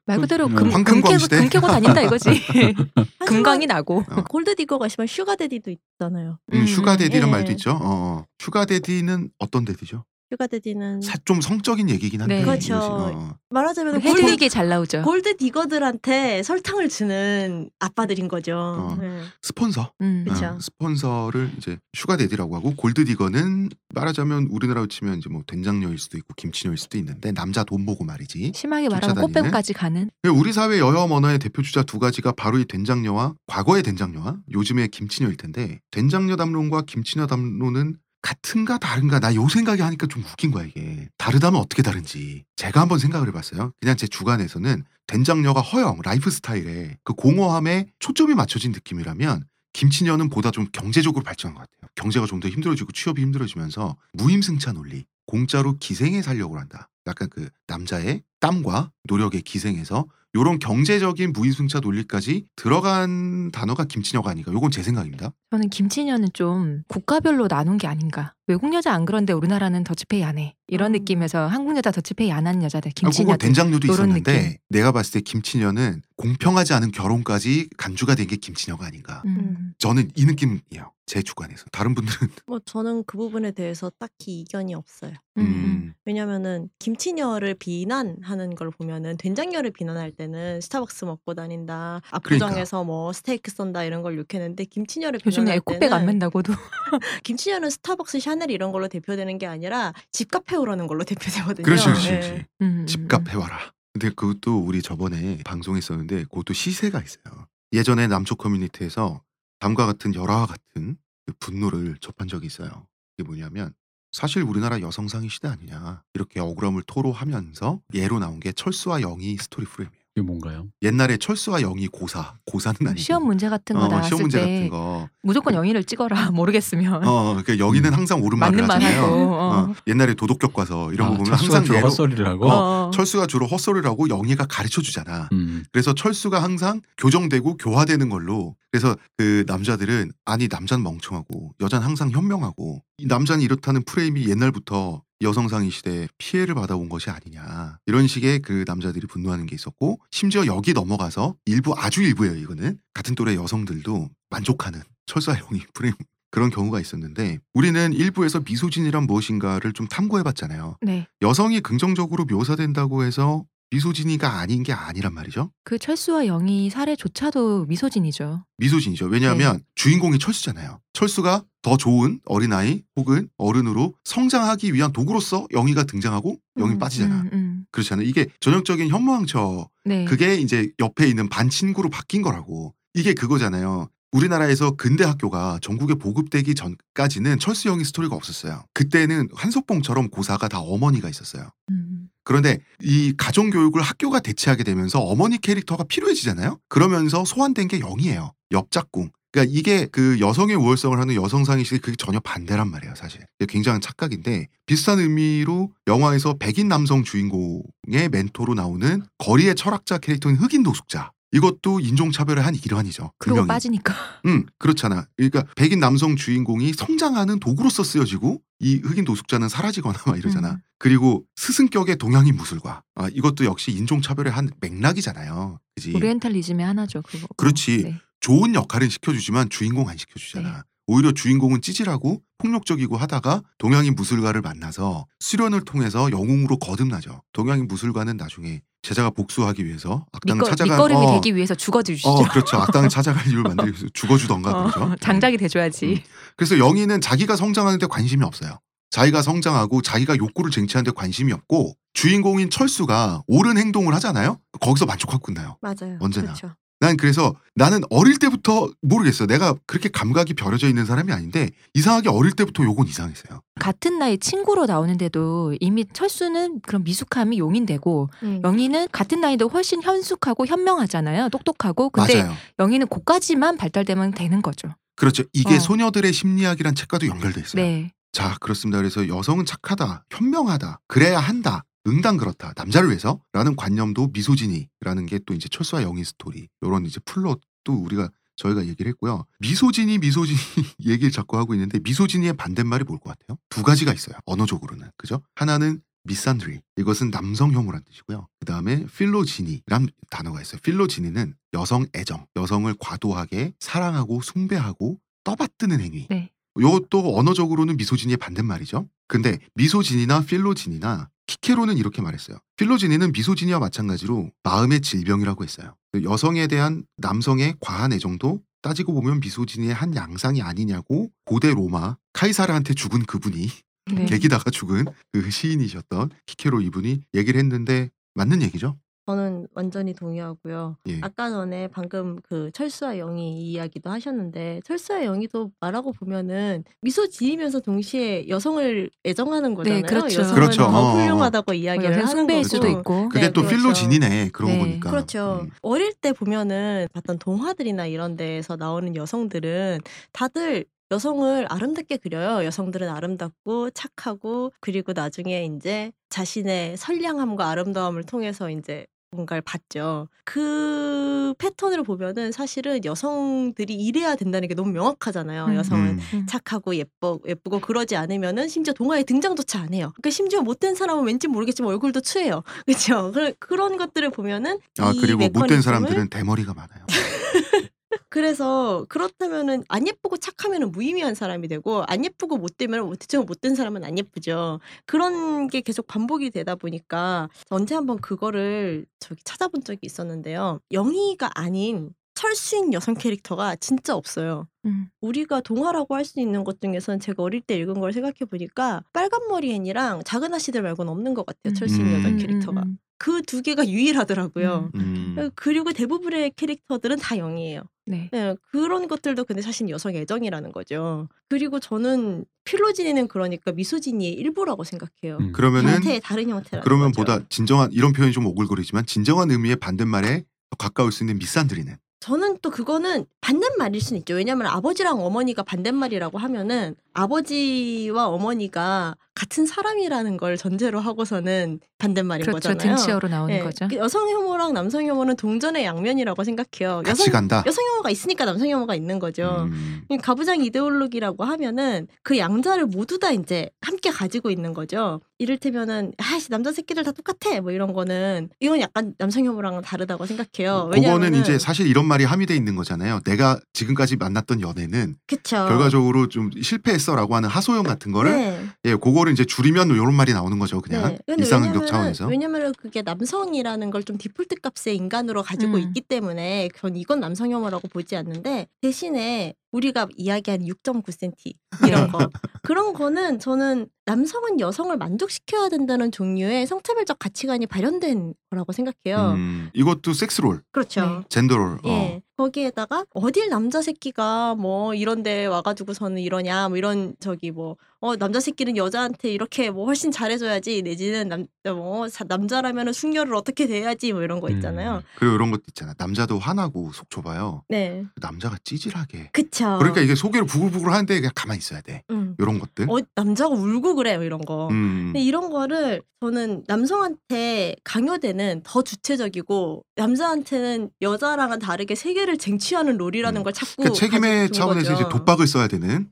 [0.06, 0.70] 말 그대로 그, 금, 음.
[0.70, 1.38] 금, 황금광 캐고, 시대?
[1.40, 2.30] 금 캐고 다닌다 이거지.
[3.28, 4.04] 금광이 나고.
[4.10, 4.24] 어.
[4.24, 6.40] Gold digger가 있으면 sugar daddy도 있잖아요.
[6.54, 7.32] 음, 음, sugar daddy란 예.
[7.32, 7.72] 말도 있죠.
[7.72, 8.26] 어, 어.
[8.40, 10.06] sugar daddy는 어떤 daddy죠?
[10.34, 12.40] sugar daddy는 사, 좀 성적인 얘기긴 한데.
[12.40, 12.44] 네.
[12.44, 12.76] 그렇죠.
[12.78, 13.38] 어.
[13.50, 15.04] 말하자면 골드, 헤드윅에 잘 나오죠.
[15.04, 18.56] gold digger들한테 설탕을 주는 아빠들인 거죠.
[18.58, 18.98] 어.
[19.00, 19.22] 네.
[19.42, 19.92] 스폰서.
[20.02, 20.26] 음.
[20.28, 26.18] 어, 스폰서를 이제 sugar daddy라고 하고 gold digger는 말하자면 우리나라로 치면 이제 뭐 된장녀일 수도
[26.18, 28.54] 있고 김치녀일 수도 있는데 남자 돈 보고 말이지.
[28.56, 29.16] 심하게 말하면?
[29.16, 30.10] 꽃뱀까지 가는.
[30.34, 35.38] 우리 사회 여혐 언어의 대표 주자 두 가지가 바로 이 된장녀와 과거의 된장녀와 요즘의 김치녀일
[35.38, 39.20] 텐데 된장녀 담론과 김치녀 담론은 같은가 다른가?
[39.20, 41.10] 나 요 생각이 하니까 좀 웃긴 거야 이게.
[41.18, 42.46] 다르다면 어떻게 다른지.
[42.56, 43.74] 제가 한번 생각을 해봤어요.
[43.80, 50.68] 그냥 제 주관에서는 된장녀가 허영 라이프 스타일에 그 공허함에 초점이 맞춰진 느낌이라면 김치녀는 보다 좀
[50.72, 51.90] 경제적으로 발전한 것 같아요.
[51.96, 56.90] 경제가 좀 더 힘들어지고 취업이 힘들어지면서 무임승차 논리 공짜로 기생해 살려고 한다.
[57.08, 64.72] 약간 그 남자의 땀과 노력에 기생해서 요런 경제적인 무임승차 논리까지 들어간 단어가 김치녀가 아닌가 요건
[64.72, 68.34] 제 생각입니다 저는 김치녀는 좀 국가별로 나눈 게 아닌가.
[68.48, 70.56] 외국 여자 안 그런데 우리나라는 더치페이 안 해.
[70.68, 71.00] 이런 음.
[71.00, 73.38] 느낌에서 한국 여자 더치페이 안 하는 여자들 아, 김치녀들.
[73.38, 74.58] 된장녀도 요런 있었는데 느낌.
[74.70, 79.22] 내가 봤을 때 김치녀는 공평하지 않은 결혼까지 간주가 된 게 김치녀가 아닌가.
[79.26, 79.74] 음.
[79.78, 80.93] 저는 이 느낌이에요.
[81.06, 81.66] 제 주관에서.
[81.72, 85.14] 다른 분들은 뭐 저는 그 부분에 대해서 딱히 이견이 없어요.
[85.38, 85.42] 음.
[85.42, 93.52] 음, 왜냐면은 김치녀를 비난하는 걸 보면은 된장녀를 비난할 때는 스타벅스 먹고 다닌다, 압구정에서 뭐 스테이크
[93.52, 96.54] 썬다 이런 걸 욕했는데 김치녀를 요즘에 에코백 안 맨다고도.
[97.24, 101.66] 김치녀는 스타벅스, 샤넬 이런 걸로 대표되는 게 아니라 집값 해오라는 걸로 대표되거든요.
[101.66, 102.20] 그렇지, 그렇지, 네.
[102.20, 102.46] 그렇지.
[102.62, 102.86] 음.
[102.86, 103.74] 집값 해와라.
[103.94, 107.48] 근데 그것도 우리 저번에 방송했었는데 그것도 시세가 있어요.
[107.74, 109.22] 예전에 남초 커뮤니티에서
[109.64, 112.86] 다음과 같은 열화와 같은 그 분노를 접한 적이 있어요.
[113.18, 113.74] 이게 뭐냐면
[114.12, 120.03] 사실 우리나라 여성상위 시대 아니냐 이렇게 억울함을 토로하면서 예로 나온 게 철수와 영희 스토리 프레임이에요.
[120.16, 120.68] 이게 뭔가요?
[120.84, 124.46] 옛날에 철수와 영희 고사 고사는 아니고 시험 문제 같은 거 어, 나왔을 시험 문제 때
[124.46, 125.10] 같은 거.
[125.24, 127.94] 무조건 영희를 찍어라 모르겠으면 어, 그러니까 영희는 음.
[127.98, 129.04] 항상 옳은 말을 맞는 말 하잖아요.
[129.04, 129.34] 하고.
[129.34, 129.54] 어.
[129.72, 132.48] 어, 옛날에 도덕 교과서 이런 아, 거 보면 철수가 항상 주로 헛소리를 하고.
[132.48, 132.92] 어.
[132.94, 135.30] 철수가 주로 헛소리를 하고 영희가 가르쳐 주잖아.
[135.32, 135.64] 음.
[135.72, 142.84] 그래서 철수가 항상 교정되고 교화되는 걸로 그래서 그 남자들은 아니 남자는 멍청하고 여자는 항상 현명하고
[143.00, 148.64] 이 남자는 이렇다는 프레임이 옛날부터 여성상 위 시대에 피해를 받아온 것이 아니냐 이런 식의 그
[148.68, 154.82] 남자들이 분노하는 게 있었고 심지어 여기 넘어가서 일부 아주 일부예요 이거는 같은 또래 여성들도 만족하는
[155.28, 155.94] 영희 프레임
[156.32, 161.08] 그런 경우가 있었는데 우리는 일부에서 미소진이란 무엇인가를 좀 탐구해봤잖아요 네.
[161.22, 168.46] 여성이 긍정적으로 묘사된다고 해서 미소진이가 아닌 게 아니란 말이죠 그 철수와 영희 사례조차도 미소진이죠.
[168.58, 169.08] 미소진이죠.
[169.08, 169.64] 왜냐하면 네.
[169.76, 170.80] 주인공이 철수잖아요.
[170.94, 177.22] 철수가 더 좋은 어린아이 혹은 어른으로 성장하기 위한 도구로서 영희가 등장하고 영희 음, 빠지잖아.
[177.22, 177.66] 음, 음.
[177.72, 178.06] 그렇잖아요.
[178.08, 180.06] 이게 전형적인 현모양처 네.
[180.06, 182.76] 그게 이제 옆에 있는 반 친구로 바뀐 거라고.
[182.94, 183.90] 이게 그거잖아요.
[184.12, 188.64] 우리나라에서 근대 학교가 전국에 보급되기 전까지는 철수 영희 스토리가 없었어요.
[188.74, 191.50] 그때는 한석봉처럼 고사가 다 어머니가 있었어요.
[191.72, 192.10] 음.
[192.24, 196.60] 그런데 이 가정 교육을 학교가 대체하게 되면서 어머니 캐릭터가 필요해지잖아요.
[196.70, 198.34] 그러면서 소환된 게 영이에요.
[198.52, 199.10] 옆짝꿍.
[199.34, 203.26] 그러니까 이게 그 여성의 우월성을 하는 여성상이시 그게 전혀 반대란 말이에요, 사실.
[203.48, 211.12] 굉장한 착각인데 비슷한 의미로 영화에서 백인 남성 주인공의 멘토로 나오는 거리의 철학자 캐릭터인 흑인 노숙자.
[211.32, 213.12] 이것도 인종차별의 한 일환이죠.
[213.18, 213.48] 그러고 분명히.
[213.48, 213.96] 빠지니까.
[214.28, 215.08] 응, 그렇잖아.
[215.18, 220.52] 그러니까 백인 남성 주인공이 성장하는 도구로서 쓰여지고 이 흑인 노숙자는 사라지거나 막 이러잖아.
[220.52, 220.58] 음.
[220.78, 225.60] 그리고 스승격의 동양인 무술가 아, 이것도 역시 인종차별의 한 맥락이잖아요.
[225.76, 225.94] 그지?
[225.96, 227.02] 오리엔탈리즘의 하나죠.
[227.02, 227.26] 그거.
[227.36, 227.84] 그렇지.
[227.84, 228.00] 네.
[228.24, 230.50] 좋은 역할은 시켜주지만 주인공 안 시켜주잖아.
[230.50, 230.58] 네.
[230.88, 237.22] 오히려 주인공은 찌질하고 폭력적이고 하다가 동양인 무술가를 만나서 수련을 통해서 영웅으로 거듭나죠.
[237.34, 242.10] 동양인 무술가는 나중에 제자가 복수하기 위해서 악당을 밑거, 찾아가 밑거름이 어, 되기 위해서 죽어주시죠.
[242.10, 242.58] 어, 그렇죠.
[242.58, 244.96] 악당을 찾아갈 이유를 만들기 위해서 죽어주던가 어, 그러죠.
[245.02, 245.86] 장작이 돼줘야지.
[245.86, 246.00] 음.
[246.38, 248.58] 그래서 영희는 자기가 성장하는데 관심이 없어요.
[248.90, 254.40] 자기가 성장하고 자기가 욕구를 쟁취하는데 관심이 없고 주인공인 철수가 옳은 행동을 하잖아요.
[254.62, 255.58] 거기서 만족하고 끝나요.
[255.62, 255.98] 맞아요.
[256.00, 256.28] 언제나.
[256.34, 256.56] 그렇죠.
[256.84, 259.26] 난 그래서 나는 어릴 때부터 모르겠어.
[259.26, 263.40] 내가 그렇게 감각이 벼려져 있는 사람이 아닌데 이상하게 어릴 때부터 요건 이상했어요.
[263.58, 268.42] 같은 나이 친구로 나오는데도 이미 철수는 그런 미숙함이 용인되고 음.
[268.44, 271.30] 영희는 같은 나이도 훨씬 현숙하고 현명하잖아요.
[271.30, 271.90] 똑똑하고.
[271.90, 272.36] 근데 맞아요.
[272.60, 274.68] 영희는 고까지만 발달되면 되는 거죠.
[274.98, 275.24] 그렇죠.
[275.32, 275.60] 이게 어.
[275.60, 277.64] 소녀들의 심리학이란 책과도 연결돼 있어요.
[277.64, 277.92] 네.
[278.12, 278.78] 자, 그렇습니다.
[278.78, 281.64] 그래서 여성은 착하다, 현명하다, 그래야 한다.
[281.88, 282.54] 응당 그렇다.
[282.56, 286.48] 남자를 위해서라는 관념도 misogyny라는 게 또 이제 철수와 영희 스토리.
[286.64, 289.26] 요런 이제 플롯도 우리가 저희가 얘기를 했고요.
[289.40, 290.38] misogyny misogyny
[290.86, 293.38] 얘기를 자꾸 하고 있는데 misogyny의 반대말이 뭘 것 같아요?
[293.50, 294.16] 두 가지가 있어요.
[294.26, 294.90] 언어적으로는.
[294.98, 295.22] 그죠?
[295.36, 296.60] 하나는 misandry.
[296.78, 298.28] 이것은 남성 혐오란 뜻이고요.
[298.40, 300.60] 그 다음에 philogyny란 단어가 있어요.
[300.62, 306.08] philogyny는 여성 애정, 여성을 과도하게 사랑하고 숭배하고 떠받드는 행위.
[306.10, 306.30] 네.
[306.60, 308.88] 이것도 언어적으로는 misogyny의 반대말이죠.
[309.08, 312.38] 근데 misogyny나 philogyny나 키케로는 이렇게 말했어요.
[312.58, 315.76] philogyny는 misogyny와 마찬가지로 마음의 질병이라고 했어요.
[315.92, 322.74] 그 여성에 대한 남성의 과한 애정도 따지고 보면 misogyny의 한 양상이 아니냐고 고대 로마 카이사르한테
[322.74, 323.50] 죽은 그분이
[323.94, 324.06] 네.
[324.06, 328.78] 개기다가 죽은 그 시인이셨던 키케로 이분이 얘기를 했는데 맞는 얘기죠.
[329.06, 330.78] 저는 완전히 동의하고요.
[330.88, 331.00] 예.
[331.02, 338.90] 아까 전에 방금 그 철수와 영희 이야기도 하셨는데 철수와 영희도 알고 보면은 misogyny면서 동시에 여성을
[339.06, 339.82] 애정하는 거잖아요.
[339.84, 340.22] 그렇죠.
[340.22, 340.64] 여성은 그렇죠.
[340.64, 340.92] 더 어, 어.
[340.94, 342.46] 훌륭하다고 이야기를 여성 하는 숭배일.
[342.46, 343.10] 수도 있고.
[343.10, 343.58] 그게 네, 또 그렇죠.
[343.58, 344.60] 필로진이네 그러고 네.
[344.60, 344.90] 보니까.
[344.90, 345.40] 그렇죠.
[345.44, 345.50] 음.
[345.62, 349.80] 어릴 때 보면은 봤던 동화들이나 이런 데에서 나오는 여성들은
[350.14, 352.46] 다들 여성을 아름답게 그려요.
[352.46, 360.08] 여성들은 아름답고 착하고 그리고 나중에 이제 자신의 선량함과 아름다움을 통해서 이제 뭔가를 받죠.
[360.26, 365.46] 그 패턴을 보면은 사실은 여성들이 이래야 된다는 게 너무 명확하잖아요.
[365.46, 365.56] 음.
[365.56, 366.26] 여성은 음.
[366.28, 369.92] 착하고 예뻐 예쁘고 그러지 않으면은 심지어 동화에 등장조차 안 해요.
[369.96, 372.44] 그러니까 심지어 못된 사람은 왠지 모르겠지만 얼굴도 추해요.
[372.66, 373.12] 그렇죠?
[373.40, 376.86] 그런 것들을 보면은 아이 그리고 못된 사람들은 대머리가 많아요.
[378.10, 383.98] 그래서 그렇다면은 안 예쁘고 착하면은 무의미한 사람이 되고 안 예쁘고 못되면 대체로 못된 사람은 안
[383.98, 384.60] 예쁘죠.
[384.86, 390.60] 그런 게 계속 반복이 되다 보니까 언제 한번 그거를 저기 찾아본 적이 있었는데요.
[390.72, 394.48] 영희가 아닌 철수인 여성 캐릭터가 진짜 없어요.
[394.66, 394.88] 음.
[395.02, 399.28] 우리가 동화라고 할 수 있는 것 중에서는 제가 어릴 때 읽은 걸 생각해 보니까 빨간
[399.30, 401.52] 머리 앤이랑 작은 아씨들 말고는 없는 것 같아요.
[401.52, 401.54] 음.
[401.56, 401.94] 철수인 음.
[401.96, 402.78] 여성 음, 캐릭터가 음, 음.
[403.04, 404.72] 그 두 개가 유일하더라고요.
[404.76, 405.30] 음.
[405.36, 407.64] 그리고 대부분의 캐릭터들은 다 영이에요.
[407.86, 408.10] 네.
[408.14, 411.10] 네, 그런 것들도 근데 사실 여성 애정이라는 거죠.
[411.28, 415.18] 그리고 저는 필로진이는 그러니까 미소진이의 일부라고 생각해요.
[415.20, 415.32] 음.
[415.34, 417.02] 그러면은 형태의 다른 형태라는 그러면 거죠.
[417.02, 422.40] 보다 진정한 이런 표현이 좀 오글거리지만 진정한 의미의 반대말에 더 가까울 수 있는 미산드리는 저는
[422.42, 424.16] 또 그거는 반대말일 수는 있죠.
[424.16, 432.50] 왜냐하면 아버지랑 어머니가 반대말이라고 하면은 아버지와 어머니가 같은 사람이라는 걸 전제로 하고서는 반대말인 그렇죠.
[432.50, 432.76] 거잖아요.
[432.76, 433.68] 등치어로 나오는 네, 거죠.
[433.68, 436.82] 그 여성 혐오랑 남성 혐오는 동전의 양면이라고 생각해요.
[436.84, 437.44] 같이 여성 간다.
[437.46, 439.48] 여성 혐오가 있으니까 남성 혐오가 있는 거죠.
[439.50, 439.84] 음.
[439.90, 445.00] 이 가부장 이데올로기라고 하면은 그 양자를 모두 다 이제 함께 가지고 있는 거죠.
[445.20, 450.66] 이를테면은 아씨 남자 새끼들 다 똑같아 뭐 이런 거는 이건 약간 남성 혐오랑은 다르다고 생각해요.
[450.66, 453.02] 그거는 왜냐하면은 이제 사실 이런 말이 함의돼 있는 거잖아요.
[453.06, 455.36] 내가 지금까지 만났던 연애는 그쵸.
[455.48, 458.46] 결과적으로 좀 실패했어라고 하는 하소연 같은 거를 네.
[458.66, 460.60] 예, 그거를 이제 줄이면 이런 말이 나오는 거죠.
[460.60, 460.98] 그냥 네.
[461.06, 462.08] 근데 일상응격 왜냐면은- 차원에서.
[462.08, 465.60] 왜냐면은 그게 남성이라는 걸 좀 디폴트 값의 인간으로 가지고 음.
[465.60, 471.34] 있기 때문에 전 이건 남성 혐오라고 보지 않는데 대신에 우리가 이야기한 6.9cm
[471.68, 471.98] 이런 거
[472.42, 479.14] 그런 거는 저는 남성은 여성을 만족시켜야 된다는 종류의 성차별적 가치관이 발현된 거라고 생각해요.
[479.14, 480.82] 음, 이것도 섹스롤, 그렇죠.
[480.82, 481.02] 네.
[481.10, 481.60] 젠더롤.
[481.64, 482.00] 어.
[482.14, 482.24] 예.
[482.24, 488.56] 거기에다가 어딜 남자 새끼가 뭐 이런데 와가지고서는 이러냐 뭐 이런 저기 뭐 어 남자 새끼는
[488.56, 494.78] 여자한테 이렇게 뭐 훨씬 잘해줘야지 내지는 남뭐 남자라면은 숙녀를 어떻게 대야지 뭐 이런 거 있잖아요.
[494.78, 494.82] 음.
[494.96, 495.74] 그리고 이런 것도 있잖아.
[495.78, 497.44] 남자도 화나고 속 좁아요.
[497.50, 499.10] 네, 남자가 찌질하게.
[499.12, 499.58] 그쵸.
[499.60, 501.84] 그러니까 이게 속에는 부글부글 하는데 그냥 가만히 있어야 돼.
[501.90, 502.16] 음.
[502.20, 502.68] 이런 것들.
[502.70, 504.48] 어 남자가 울고 그래 뭐 이런 거.
[504.48, 504.92] 음.
[504.94, 513.22] 근데 이런 거를 저는 남성한테 강요되는 더 주체적이고 남자한테는 여자랑은 다르게 세계 세계를 쟁취하는 role이라는
[513.22, 513.24] 음.
[513.24, 514.98] 걸 자꾸 그러니까 책임의 차원에서 이제 거죠.
[514.98, 515.90] 독박을 써야 되는.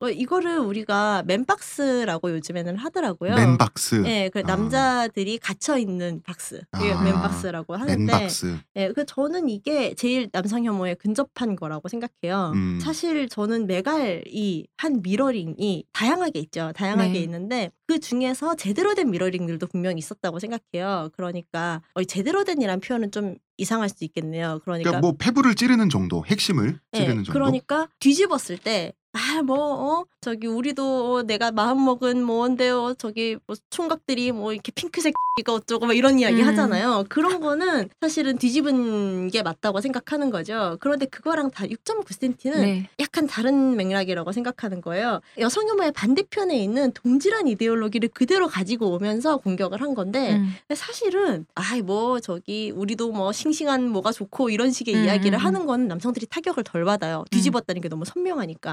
[0.00, 3.34] 어, 이거를 우리가 man box라고 요즘에는 하더라고요.
[3.34, 4.02] man box.
[4.06, 4.42] 예, 그 아.
[4.42, 6.60] 남자들이 갇혀 있는 박스.
[6.76, 8.58] 이게 아, man box라고 하는데, man box.
[8.76, 12.52] 예, 그 저는 이게 제일 남성 혐오에 근접한 거라고 생각해요.
[12.54, 12.78] 음.
[12.80, 16.72] 사실 저는 메갈이 한 mirroring이 다양하게 있죠.
[16.74, 17.18] 다양하게 네.
[17.20, 21.10] 있는데 그 중에서 제대로 된 mirroring들도 분명히 있었다고 생각해요.
[21.16, 24.60] 그러니까 어, 제대로 된이란 표현은 좀 이상할 수도 있겠네요.
[24.64, 27.32] 그러니까, 그러니까 뭐 페브를 찌르는 정도, 핵심을 예, 찌르는 정도.
[27.32, 32.94] 그러니까 뒤집었을 때 아, 뭐, 어, 저기, 우리도, 어, 내가 마음 먹은 뭐인데요.
[32.98, 36.48] 저기, 뭐, 총각들이 뭐, 이렇게 핑크색 이거 어쩌고, 막 이런 이야기 음.
[36.48, 37.04] 하잖아요.
[37.08, 40.76] 그런 거는 사실은 뒤집은 게 맞다고 생각하는 거죠.
[40.80, 42.88] 그런데 그거랑 다 6.9cm는 네.
[42.98, 45.20] 약간 다른 맥락이라고 생각하는 거예요.
[45.38, 50.54] 여성 혐오의 반대편에 있는 동질한 이데올로기를 그대로 가지고 오면서 공격을 한 건데, 음.
[50.74, 55.46] 사실은 아이 뭐 저기 우리도 뭐 싱싱한 뭐가 좋고 이런 식의 음, 이야기를 음, 음.
[55.46, 57.24] 하는 건 남성들이 타격을 덜 받아요.
[57.30, 58.72] 뒤집었다는 게 너무 선명하니까.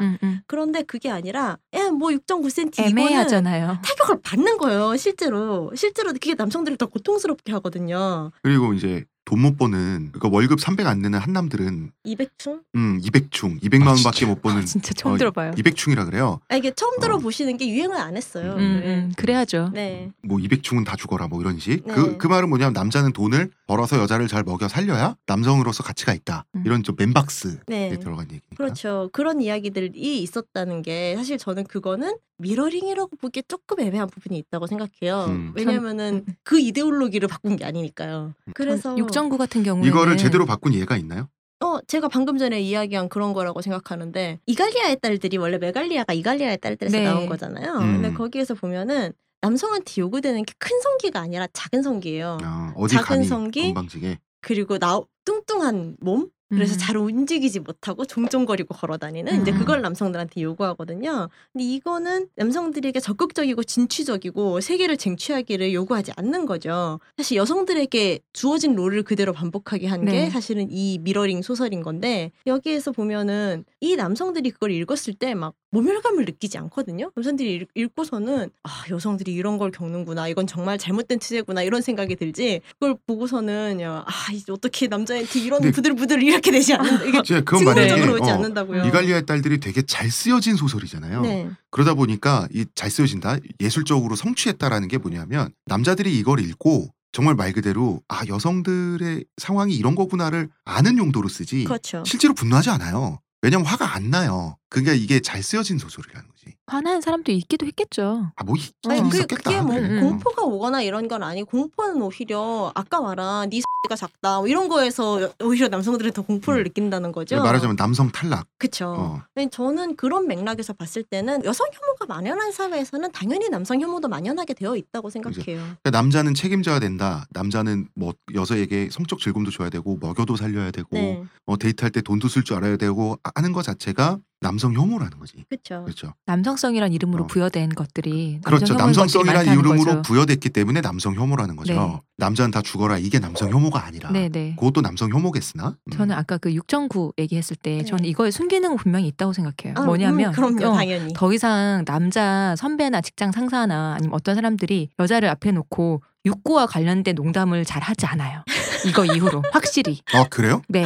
[0.58, 3.78] 그런데 그게 아니라 야뭐 6.9cm 이거는 애매하잖아요.
[3.86, 4.98] 타격을 받는 거예요.
[4.98, 8.32] 실제로 실제로 그게 남성들을 더 고통스럽게 하거든요.
[8.42, 12.62] 그리고 이제 돈 못 버는 그러니까 월급 300안 내는 한남들은 200충?
[12.76, 15.52] 음 200충, 200만 원밖에 못 버는 아, 진짜 처음 어, 들어봐요.
[15.52, 16.40] 200충이라 그래요.
[16.48, 18.54] 아 이게 처음 들어보시는 게 유행을 안 했어요.
[18.54, 19.72] 음, 음, 그래야죠.
[19.74, 20.12] 네.
[20.24, 21.86] 뭐 200충은 다 죽어라 뭐 이런 식.
[21.86, 21.94] 네.
[21.94, 26.46] 그, 그 말은 뭐냐면 남자는 돈을 벌어서 여자를 잘 먹여 살려야 남성으로서 가치가 있다.
[26.56, 26.64] 음.
[26.66, 28.00] 이런 좀 맨박스에 네.
[28.00, 28.56] 들어간 얘기니까.
[28.56, 29.10] 그렇죠.
[29.12, 35.26] 그런 이야기들이 있었다는 게 사실 저는 그거는 mirroring이라고 보기에 조금 애매한 부분이 있다고 생각해요.
[35.30, 35.54] 음.
[35.56, 38.34] 왜냐면은 전- 그 이데올로기를 바꾼 게 아니니까요.
[38.54, 41.30] 그래서 6.9 같은 경우에는 이거를 제대로 바꾼 예가 있나요?
[41.60, 47.04] 어 제가 방금 전에 이야기한 그런 거라고 생각하는데 이갈리아의 딸들이 원래 메갈리아가 이갈리아의 딸들에서 네.
[47.04, 47.74] 나온 거잖아요.
[47.80, 48.02] 음.
[48.02, 52.38] 근데 거기에서 보면은 남성한테 요구되는 게 큰 성기가 아니라 작은 성기예요.
[52.42, 53.62] 아, 어디 작은 감히 성기?
[53.74, 54.20] 건방지게.
[54.42, 56.78] 그리고 나 뚱뚱한 몸 그래서 음.
[56.80, 59.58] 잘 움직이지 못하고 종종거리고 걸어다니는 이제 음.
[59.58, 61.30] 그걸 남성들한테 요구하거든요.
[61.52, 67.00] 근데 이거는 남성들에게 적극적이고 진취적이고 세계를 쟁취하기를 요구하지 않는 거죠.
[67.18, 70.30] 사실 여성들에게 주어진 롤을 그대로 반복하게 한게 네.
[70.30, 76.58] 사실은 이 미러링 소설인 건데 여기에서 보면은 이 남성들이 그걸 읽었을 때 막 모멸감을 느끼지
[76.58, 77.12] 않거든요.
[77.16, 82.62] 남성들이 읽- 읽고서는 아 여성들이 이런 걸 겪는구나 이건 정말 잘못된 체제구나 이런 생각이 들지
[82.80, 88.32] 그걸 보고서는 야, 아 이제 어떻게 남자한테 이런 부들부들 이렇게 되지 않는다 이게 직무적으로 오지
[88.32, 88.86] 어, 않는다고요.
[88.86, 91.22] 이갈리아의 딸들이 되게 잘 쓰여진 소설이잖아요.
[91.22, 91.50] 네.
[91.70, 98.02] 그러다 보니까 이 잘 쓰여진다 예술적으로 성취했다라는 게 뭐냐면 남자들이 이걸 읽고 정말 말 그대로
[98.08, 102.04] 아 여성들의 상황이 이런 거구나를 아는 용도로 쓰지 그렇죠.
[102.06, 103.20] 실제로 분노하지 않아요.
[103.42, 104.58] 왜냐면 화가 안 나요.
[104.70, 106.56] 그러니까 이게 잘 쓰여진 소설이라는 거지.
[106.68, 108.32] 화나는 사람도 있기도 했겠죠.
[108.36, 109.44] 아 뭐 있긴 아니 그, 있었겠다.
[109.44, 109.88] 그게 뭐 그래.
[109.90, 110.00] 음.
[110.02, 115.30] 공포가 오거나 이런 건 아니고 공포는 오히려 아까 말한 네 X가 작다 뭐 이런 거에서
[115.42, 116.64] 오히려 남성들은 더 공포를 음.
[116.66, 117.38] 느낀다는 거죠.
[117.38, 118.48] 말하자면 남성 탈락.
[118.58, 118.96] 그쵸.
[118.98, 119.22] 어.
[119.52, 125.10] 저는 그런 맥락에서 봤을 때는 여성 혐오가 만연한 사회에서는 당연히 남성 혐오도 만연하게 되어 있다고
[125.10, 125.58] 생각해요.
[125.60, 127.26] 그러니까 남자는 책임져야 된다.
[127.32, 132.28] 남자는 뭐 여자에게 성적 즐거움도 줘야 되고 먹여도 살려야 되고 네, 어, 데이트할 때 돈도
[132.28, 135.44] 쓸 줄 알아야 되고 하는 것 자체가 남성 혐오라는 거지.
[135.50, 135.84] 그렇죠.
[135.84, 136.14] 그렇죠.
[136.26, 137.28] 남성성이란 이름으로 어.
[137.28, 138.76] 부여된 것들이 그렇죠.
[138.76, 140.02] 남성 많다는 이름으로 거죠.
[140.02, 141.74] 부여됐기 때문에 남성 혐오라는 거죠.
[141.74, 142.02] 네.
[142.18, 142.98] 남자는 다 죽어라.
[142.98, 144.12] 이게 남성 혐오가 아니라.
[144.12, 144.56] 네네.
[144.58, 145.76] 그것도 남성 혐오겠으나.
[145.84, 145.92] 음.
[145.92, 147.84] 저는 아까 그 6.9 얘기했을 때 네.
[147.84, 149.76] 저는 이거에 숨기는 분명히 있다고 생각해요.
[149.78, 151.14] 아, 뭐냐면 음, 그럼요, 어, 당연히.
[151.14, 157.64] 더 이상 남자 선배나 직장 상사나 아니면 어떤 사람들이 여자를 앞에 놓고 육구와 관련된 농담을
[157.66, 158.44] 잘 하지 않아요.
[158.86, 160.02] 이거 이후로 확실히.
[160.14, 160.62] 아 그래요?
[160.68, 160.86] 네.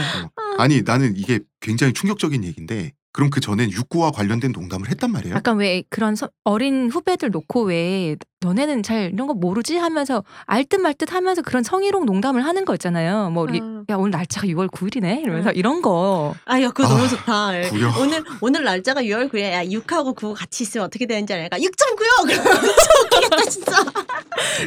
[0.58, 5.36] 아니 나는 이게 굉장히 충격적인 얘기인데 그럼 그 전엔 육구와 관련된 농담을 했단 말이에요.
[5.36, 10.82] 약간 왜 그런 서- 어린 후배들 놓고 왜 너네는 잘 이런 거 모르지 하면서 알듯
[10.82, 13.30] 말듯 하면서 그런 성희롱 농담을 하는 거 있잖아요.
[13.30, 13.84] 뭐 우리 아.
[13.90, 15.56] 야 오늘 날짜가 6월 9일이네 이러면서 음.
[15.56, 16.34] 이런 거.
[16.46, 17.58] 아, 야, 그거 아, 너무 좋다.
[17.64, 17.70] 예.
[17.70, 17.92] 구려.
[18.00, 19.52] 오늘 오늘 날짜가 6월 9일.
[19.52, 21.58] 야, 6하고 9 같이 있으면 어떻게 되는지 알까?
[21.58, 22.26] 6.9요.
[22.28, 22.64] 그러면
[23.06, 23.72] 웃기겠다 진짜.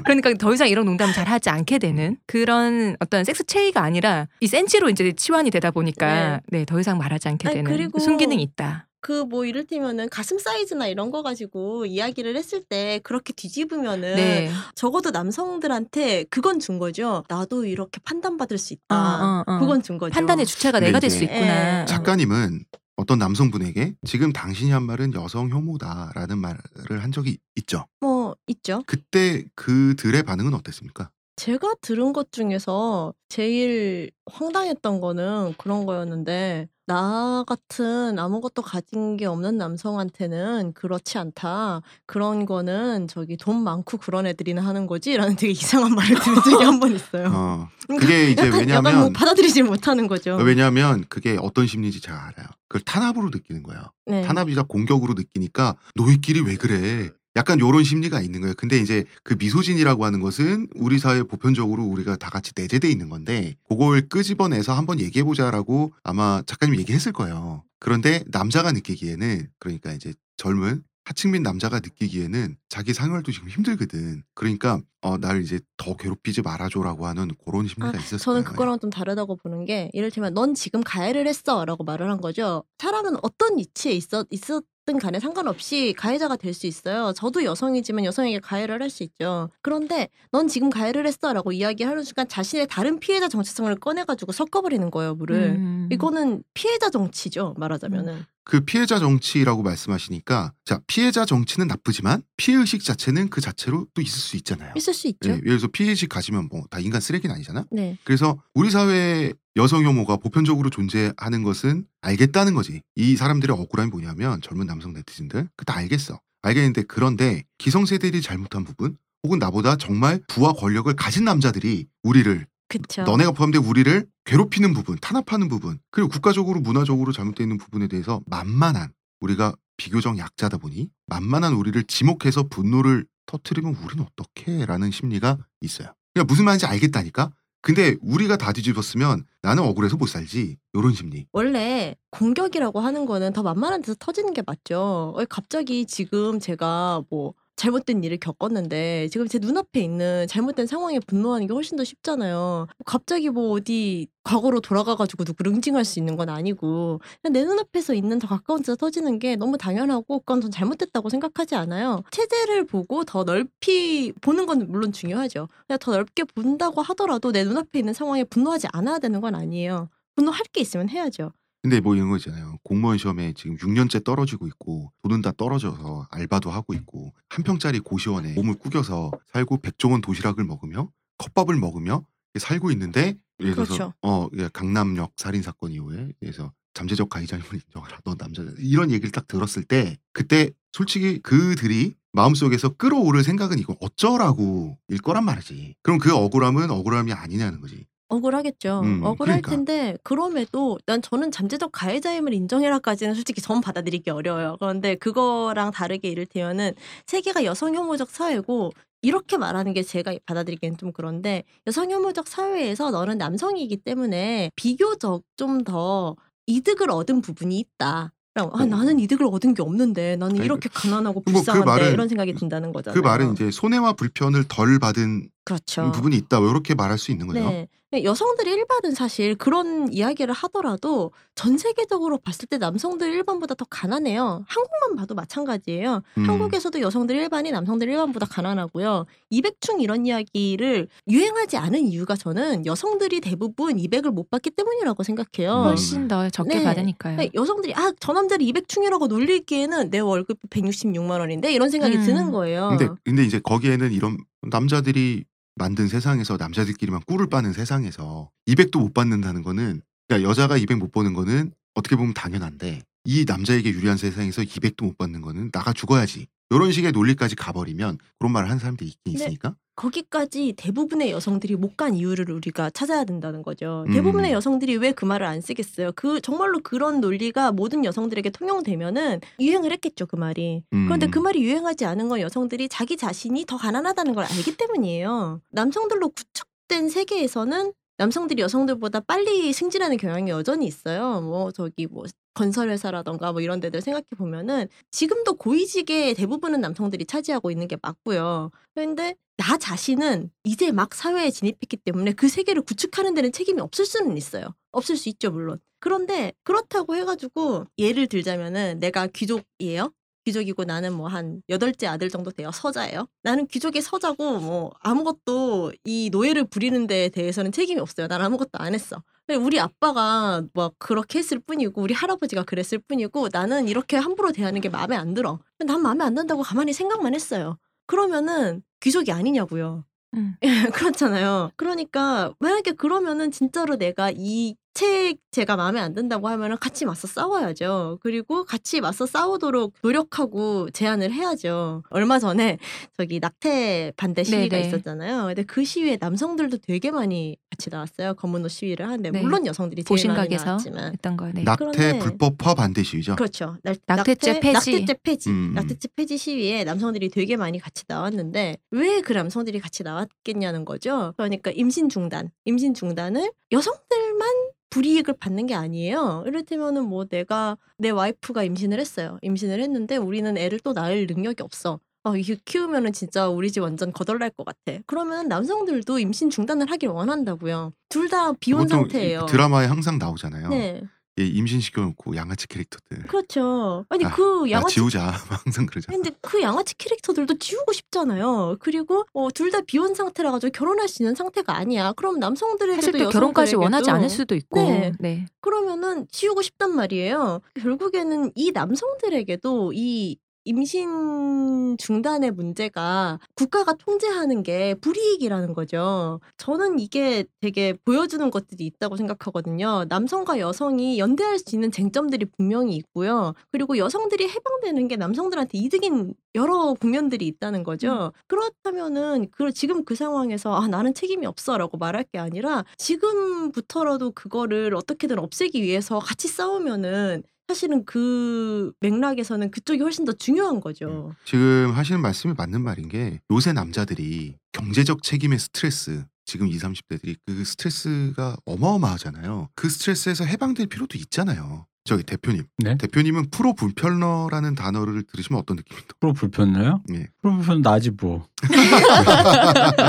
[0.04, 4.46] 그러니까 더 이상 이런 농담 잘 하지 않게 되는 그런 어떤 섹스 체이가 아니라 이
[4.46, 8.86] 센치로 이제 치환이 되다 보니까 네 더 이상 말하지 않게 아니, 되는 그리고 순기능이 있다.
[9.04, 14.50] 그 뭐 이를테면은 가슴 사이즈나 이런 거 가지고 이야기를 했을 때 그렇게 뒤집으면은 네.
[14.74, 17.22] 적어도 남성들한테 그건 준 거죠.
[17.28, 18.94] 나도 이렇게 판단받을 수 있다.
[18.96, 19.58] 어, 어, 어.
[19.60, 20.12] 그건 준 거죠.
[20.14, 21.82] 판단의 주체가 내가 될 수 있구나.
[21.82, 21.84] 예.
[21.86, 22.64] 작가님은
[22.96, 27.84] 어떤 남성분에게 지금 당신이 한 말은 여성 혐오다라는 말을 한 적이 있죠.
[28.00, 28.82] 뭐 있죠.
[28.86, 31.10] 그때 그들의 반응은 어땠습니까?
[31.36, 39.56] 제가 들은 것 중에서 제일 황당했던 거는 그런 거였는데 나 같은 아무것도 가진 게 없는
[39.56, 41.80] 남성한테는 그렇지 않다.
[42.04, 46.64] 그런 거는 저기 돈 많고 그런 애들이나 하는 거지 라는 되게 이상한 말을 들은 적이
[46.64, 47.30] 한 번 있어요.
[47.32, 50.36] 어, 그게 이제 약간, 약간 뭐 왜냐면 받아들이지 못하는 거죠.
[50.36, 52.46] 왜냐하면 그게 어떤 심리인지 제가 알아요.
[52.68, 53.82] 그걸 탄압으로 느끼는 거예요.
[54.06, 54.22] 네.
[54.22, 57.10] 탄압이자 공격으로 느끼니까 너희끼리 왜 그래?
[57.36, 58.54] 약간 요런 심리가 있는 거예요.
[58.56, 63.56] 근데 이제 그 미소진이라고 하는 것은 우리 사회 보편적으로 우리가 다 같이 내재돼 있는 건데
[63.68, 67.64] 그걸 끄집어내서 한번 얘기해 보자라고 아마 작가님 얘기했을 거예요.
[67.80, 74.22] 그런데 남자가 느끼기에는 그러니까 이제 젊은 하층민 남자가 느끼기에는 자기 상열도 지금 힘들거든.
[74.34, 78.18] 그러니까 어, 날 이제 더 괴롭히지 말아줘라고 하는 그런 심리가 있었어요.
[78.18, 82.64] 저는 그거랑 좀 다르다고 보는 게 이를테면 넌 지금 가해를 했어라고 말을 한 거죠.
[82.78, 87.12] 사람은 어떤 위치에 있었 있었 든 간에 상관없이 가해자가 될 수 있어요.
[87.14, 89.48] 저도 여성이지만 여성에게 가해를 할 수 있죠.
[89.62, 95.56] 그런데 넌 지금 가해를 했어라고 이야기하는 순간 자신의 다른 피해자 정체성을 꺼내가지고 섞어버리는 거예요, 물을.
[95.56, 95.88] 음.
[95.90, 98.24] 이거는 피해자 정치죠, 말하자면은.
[98.44, 104.18] 그 피해자 정치라고 말씀하시니까 자 피해자 정치는 나쁘지만 피해 의식 자체는 그 자체로 또 있을
[104.18, 104.72] 수 있잖아요.
[104.76, 105.30] 있을 수 있죠.
[105.30, 107.64] 예, 예를 들어서 피해 의식 가지면 뭐 다 인간 쓰레기는 아니잖아.
[107.70, 107.96] 네.
[108.04, 112.82] 그래서 우리 사회에 여성 혐오가 보편적으로 존재하는 것은 알겠다는 거지.
[112.96, 116.20] 이 사람들의 억울함이 뭐냐면 젊은 남성 네티즌들 그 다 알겠어.
[116.42, 123.02] 알겠는데 그런데 기성세대들이 잘못한 부분 혹은 나보다 정말 부와 권력을 가진 남자들이 우리를 그쵸.
[123.02, 128.92] 너네가 포함된 우리를 괴롭히는 부분, 탄압하는 부분, 그리고 국가적으로 문화적으로 잘못되어 있는 부분에 대해서 만만한
[129.20, 134.64] 우리가 비교적 약자다 보니 만만한 우리를 지목해서 분노를 터트리면 우리는 어떻게?
[134.66, 135.88] 라는 심리가 있어요.
[136.12, 137.30] 그러니까 무슨 말인지 알겠다니까?
[137.60, 140.58] 근데 우리가 다 뒤집었으면 나는 억울해서 못 살지.
[140.74, 141.26] 요런 심리.
[141.32, 145.14] 원래 공격이라고 하는 거는 더 만만한 데서 터지는 게 맞죠.
[145.16, 151.46] 왜 갑자기 지금 제가 뭐 잘못된 일을 겪었는데 지금 제 눈앞에 있는 잘못된 상황에 분노하는
[151.46, 152.66] 게 훨씬 더 쉽잖아요.
[152.84, 158.18] 갑자기 뭐 어디 과거로 돌아가가지고 누구를 응징할 수 있는 건 아니고 그냥 내 눈앞에서 있는
[158.18, 162.02] 더 가까운 데서 터지는 게 너무 당연하고 그건 전 잘못됐다고 생각하지 않아요.
[162.10, 165.48] 체제를 보고 더 넓이 보는 건 물론 중요하죠.
[165.66, 169.88] 그냥 더 넓게 본다고 하더라도 내 눈앞에 있는 상황에 분노하지 않아야 되는 건 아니에요.
[170.16, 171.32] 분노할 게 있으면 해야죠.
[171.64, 172.58] 근데 뭐 이런 거 있잖아요.
[172.62, 178.34] 공무원 시험에 지금 6년째 떨어지고 있고 돈은 다 떨어져서 알바도 하고 있고 한 평짜리 고시원에
[178.34, 182.04] 몸을 구겨서 살고 백종원 도시락을 먹으며 컵밥을 먹으며
[182.38, 183.94] 살고 있는데 예를 들어서 그렇죠.
[184.02, 188.00] 어 예, 강남역 살인 사건 이후에 그래서 잠재적 가해자임을 인정하라.
[188.04, 188.50] 넌 남자다.
[188.58, 195.24] 이런 얘기를 딱 들었을 때 그때 솔직히 그들이 마음속에서 끌어오를 생각은 이거 어쩌라고 일 거란
[195.24, 195.76] 말이지.
[195.82, 197.86] 그럼 그 억울함은 억울함이 아니냐는 거지.
[198.08, 198.80] 억울하겠죠.
[198.84, 199.50] 음, 억울할 그러니까.
[199.50, 204.56] 텐데 그럼에도 난 저는 잠재적 가해자임을 인정해라까지는 솔직히 전 받아들이기 어려워요.
[204.60, 206.72] 그런데 그거랑 다르게 이를테면은
[207.06, 213.18] 세계가 여성 혐오적 사회고 이렇게 말하는 게 제가 받아들이기엔 좀 그런데 여성 혐오적 사회에서 너는
[213.18, 218.12] 남성이기 때문에 비교적 좀 더 이득을 얻은 부분이 있다.
[218.36, 218.64] 아, 어.
[218.66, 223.00] 나는 이득을 얻은 게 없는데 나는 이렇게 가난하고 뭐그 불쌍한데 말은- 이런 생각이 든다는 거잖아요.
[223.00, 225.92] 그 말은 이제 손해와 불편을 덜 받은 그렇죠.
[225.92, 226.38] 부분이 있다.
[226.38, 227.40] 이렇게 말할 수 있는 거죠.
[227.40, 227.68] 네.
[228.02, 234.44] 여성들이 일반은 사실 그런 이야기를 하더라도 전 세계적으로 봤을 때 남성들 일반보다 더 가난해요.
[234.48, 236.02] 한국만 봐도 마찬가지예요.
[236.18, 236.28] 음.
[236.28, 239.06] 한국에서도 여성들 일반이 남성들 일반보다 가난하고요.
[239.30, 245.54] 200충 이런 이야기를 유행하지 않은 이유가 저는 여성들이 대부분 200을 못 받기 때문이라고 생각해요.
[245.60, 245.64] 음.
[245.66, 246.64] 훨씬 더 적게 네.
[246.64, 247.14] 받으니까요.
[247.16, 252.04] 그러니까 여성들이 아 저 남자를 200충이라고 놀리기에는 내 월급 166만 원인데 이런 생각이 음.
[252.04, 252.70] 드는 거예요.
[252.76, 255.24] 근데 근데 이제 거기에는 이런 남자들이
[255.56, 261.14] 만든 세상에서 남자들끼리만 꿀을 빠는 세상에서 200도 못 받는다는 거는 그러니까 여자가 200 못 버는
[261.14, 266.26] 거는 어떻게 보면 당연한데 이 남자에게 유리한 세상에서 200도 못 받는 거는 나가 죽어야지.
[266.54, 269.24] 이런 식의 논리까지 가버리면 그런 말을 하는 사람들이 있긴 네.
[269.24, 269.56] 있으니까.
[269.76, 273.84] 거기까지 대부분의 여성들이 못 간 이유를 우리가 찾아야 된다는 거죠.
[273.88, 273.92] 음.
[273.92, 275.90] 대부분의 여성들이 왜 그 말을 안 쓰겠어요?
[275.96, 280.62] 그 정말로 그런 논리가 모든 여성들에게 통용되면은 유행을 했겠죠, 그 말이.
[280.70, 281.10] 그런데 음.
[281.10, 285.40] 그 말이 유행하지 않은 건 여성들이 자기 자신이 더 가난하다는 걸 알기 때문이에요.
[285.50, 291.20] 남성들로 구축된 세계에서는 남성들이 여성들보다 빨리 승진하는 경향이 여전히 있어요.
[291.20, 297.68] 뭐 저기 뭐 건설회사라던가 뭐 이런 데들 생각해 보면은 지금도 고위직에 대부분은 남성들이 차지하고 있는
[297.68, 298.50] 게 맞고요.
[298.74, 304.16] 그런데 나 자신은 이제 막 사회에 진입했기 때문에 그 세계를 구축하는 데는 책임이 없을 수는
[304.16, 304.54] 있어요.
[304.70, 305.58] 없을 수 있죠, 물론.
[305.80, 309.92] 그런데 그렇다고 해가지고 예를 들자면은 내가 귀족이에요.
[310.24, 312.50] 귀족이고 나는 뭐 한 여덟째 아들 정도 돼요.
[312.52, 313.06] 서자예요.
[313.22, 318.08] 나는 귀족의 서자고 뭐 아무것도 이 노예를 부리는 데에 대해서는 책임이 없어요.
[318.08, 319.02] 난 아무것도 안 했어.
[319.40, 324.68] 우리 아빠가 뭐 그렇게 했을 뿐이고 우리 할아버지가 그랬을 뿐이고 나는 이렇게 함부로 대하는 게
[324.68, 325.38] 마음에 안 들어.
[325.58, 327.56] 난 마음에 안 든다고 가만히 생각만 했어요.
[327.86, 329.84] 그러면은 귀족이 아니냐고요.
[330.14, 330.34] 음.
[330.74, 331.50] 그렇잖아요.
[331.56, 337.98] 그러니까 만약에 그러면은 진짜로 내가 이 책 제가 마음에 안 든다고 하면은 같이 맞서 싸워야죠.
[338.02, 341.82] 그리고 같이 맞서 싸우도록 노력하고 제안을 해야죠.
[341.90, 342.58] 얼마 전에
[342.98, 344.68] 저기 낙태 반대 시위가 네네.
[344.68, 345.26] 있었잖아요.
[345.26, 348.14] 근데 그 시위에 남성들도 되게 많이 같이 나왔어요.
[348.14, 349.22] 검은 옷 시위를 하는데 네.
[349.22, 351.30] 물론 여성들이 제일 많이 보신각에서 나왔지만 했던 거.
[351.32, 351.42] 네.
[351.44, 353.14] 낙태 불법화 반대 시위죠.
[353.16, 353.56] 그렇죠.
[353.62, 354.52] 낙, 낙태죄 폐지.
[354.72, 355.30] 낙태죄 폐지.
[355.30, 355.52] 음.
[355.54, 361.12] 낙태죄 폐지 시위에 남성들이 되게 많이 같이 나왔는데 왜 그 남성들이 같이 나왔겠냐는 거죠.
[361.16, 364.28] 그러니까 임신 중단, 임신 중단을 여성들만
[364.74, 366.24] 불이익을 받는 게 아니에요.
[366.26, 369.18] 이를테면은 뭐 내가 내 와이프가 임신을 했어요.
[369.22, 371.78] 임신을 했는데 우리는 애를 또 낳을 능력이 없어.
[372.02, 374.78] 아, 이거 키우면은 진짜 우리 집 완전 거덜날 것 같아.
[374.86, 377.72] 그러면 남성들도 임신 중단을 하길 원한다고요.
[377.88, 379.26] 둘 다 비혼 상태예요.
[379.26, 380.48] 드라마에 항상 나오잖아요.
[380.48, 380.82] 네,
[381.20, 383.04] 예, 임신 시켜놓고 양아치 캐릭터들.
[383.04, 383.84] 그렇죠.
[383.88, 385.10] 아니 아, 그 야, 양아치 지우자
[385.44, 385.96] 항상 그러잖아.
[385.96, 388.56] 근데 그 양아치 캐릭터들도 지우고 싶잖아요.
[388.58, 391.92] 그리고 어, 둘 다 비혼 상태라 가지고 결혼할 수 있는 상태가 아니야.
[391.92, 394.60] 그럼 남성들에게도 사실 또 결혼까지 원하지 여성들에게도 않을 수도 있고.
[394.60, 394.92] 네.
[394.98, 395.26] 네.
[395.40, 397.40] 그러면은 지우고 싶단 말이에요.
[397.60, 406.20] 결국에는 이 남성들에게도 이 임신 중단의 문제가 국가가 통제하는 게 불이익이라는 거죠.
[406.36, 409.86] 저는 이게 되게 보여주는 것들이 있다고 생각하거든요.
[409.88, 413.34] 남성과 여성이 연대할 수 있는 쟁점들이 분명히 있고요.
[413.50, 418.12] 그리고 여성들이 해방되는 게 남성들한테 이득인 여러 국면들이 있다는 거죠.
[418.26, 425.18] 그렇다면은 그 지금 그 상황에서 아 나는 책임이 없어라고 말할 게 아니라 지금부터라도 그거를 어떻게든
[425.18, 431.14] 없애기 위해서 같이 싸우면은 사실은 그 맥락에서는 그쪽이 훨씬 더 중요한 거죠.
[431.24, 437.44] 지금 하시는 말씀이 맞는 말인 게 요새 남자들이 경제적 책임의 스트레스 지금 20, 30대들이 그
[437.44, 439.50] 스트레스가 어마어마하잖아요.
[439.54, 441.66] 그 스트레스에서 해방될 필요도 있잖아요.
[441.86, 442.44] 저기 대표님.
[442.64, 442.78] 네.
[442.78, 445.94] 대표님은 프로 불편러라는 단어를 들으시면 어떤 느낌입니까?
[446.00, 446.80] 프로 불편해요?
[446.94, 447.08] 예.
[447.20, 448.26] 프로 불편 나지 뭐.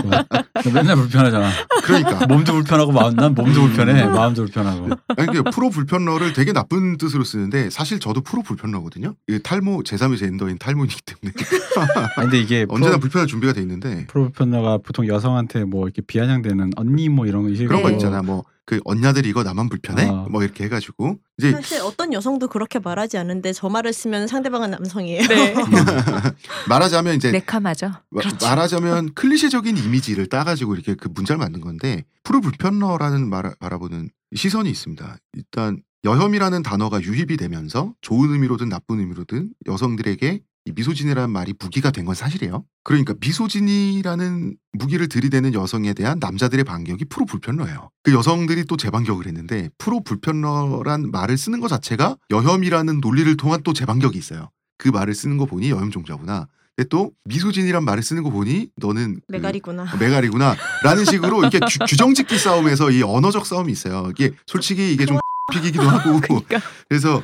[0.03, 0.11] 뭐.
[0.73, 1.49] 맨날 불편하잖아.
[1.85, 4.03] 그러니까 몸도 불편하고 마음 난 몸도 불편해.
[4.07, 4.89] 마음도 불편하고.
[5.15, 9.15] 아니 그 프로 불편러를 되게 나쁜 뜻으로 쓰는데 사실 저도 프로 불편러거든요.
[9.29, 11.33] 이 탈모 제3의 젠더인 탈모이기 때문에
[12.17, 16.01] 아니 근데 이게 언제나 프로, 불편할 준비가 돼 있는데 프로 불편러가 보통 여성한테 뭐 이렇게
[16.01, 17.93] 비아냥대는 언니 뭐 이런 거 그런 거 네.
[17.95, 18.21] 있잖아.
[18.21, 20.07] 뭐 그 언냐들 이거 나만 불편해?
[20.09, 20.27] 어.
[20.29, 25.21] 뭐 이렇게 해가지고 이제 사실 어떤 여성도 그렇게 말하지 않는데 저 말을 쓰면 상대방은 남성이에요.
[25.27, 25.53] 네.
[26.69, 27.91] 말하자면 이제 네카마죠.
[28.09, 28.45] 마- 그렇죠.
[28.45, 35.17] 말하자면 클리셰적인 이미지를 따가지고 이렇게 그 문자를 만든 건데 프로 불편러라는 말 바라보는 시선이 있습니다.
[35.33, 40.39] 일단 여혐이라는 단어가 유입이 되면서 좋은 의미로든 나쁜 의미로든 여성들에게 이
[40.73, 42.63] misogyny라는 말이 무기가 된 건 사실이에요.
[42.83, 47.89] 그러니까 misogyny라는 무기를 들이대는 여성에 대한 남자들의 반격이 프로 불편러예요.
[48.03, 53.73] 그 여성들이 또 재반격을 했는데 프로 불편러란 말을 쓰는 것 자체가 여혐이라는 논리를 통한 또
[53.73, 54.49] 재반격이 있어요.
[54.77, 56.47] 그 말을 쓰는 거 보니 여혐종자구나.
[56.75, 59.85] 근데 또 misogyny란 말을 쓰는 거 보니 너는 그 메갈이구나.
[59.97, 64.09] 메갈이구나 라는 식으로 이렇게 규, 정짓기 싸움에서 이 언어적 싸움이 있어요.
[64.11, 65.17] 이게 솔직히 이게 좀
[65.53, 66.59] 피 튀기기도 하고 그러니까.
[66.89, 67.23] 그래서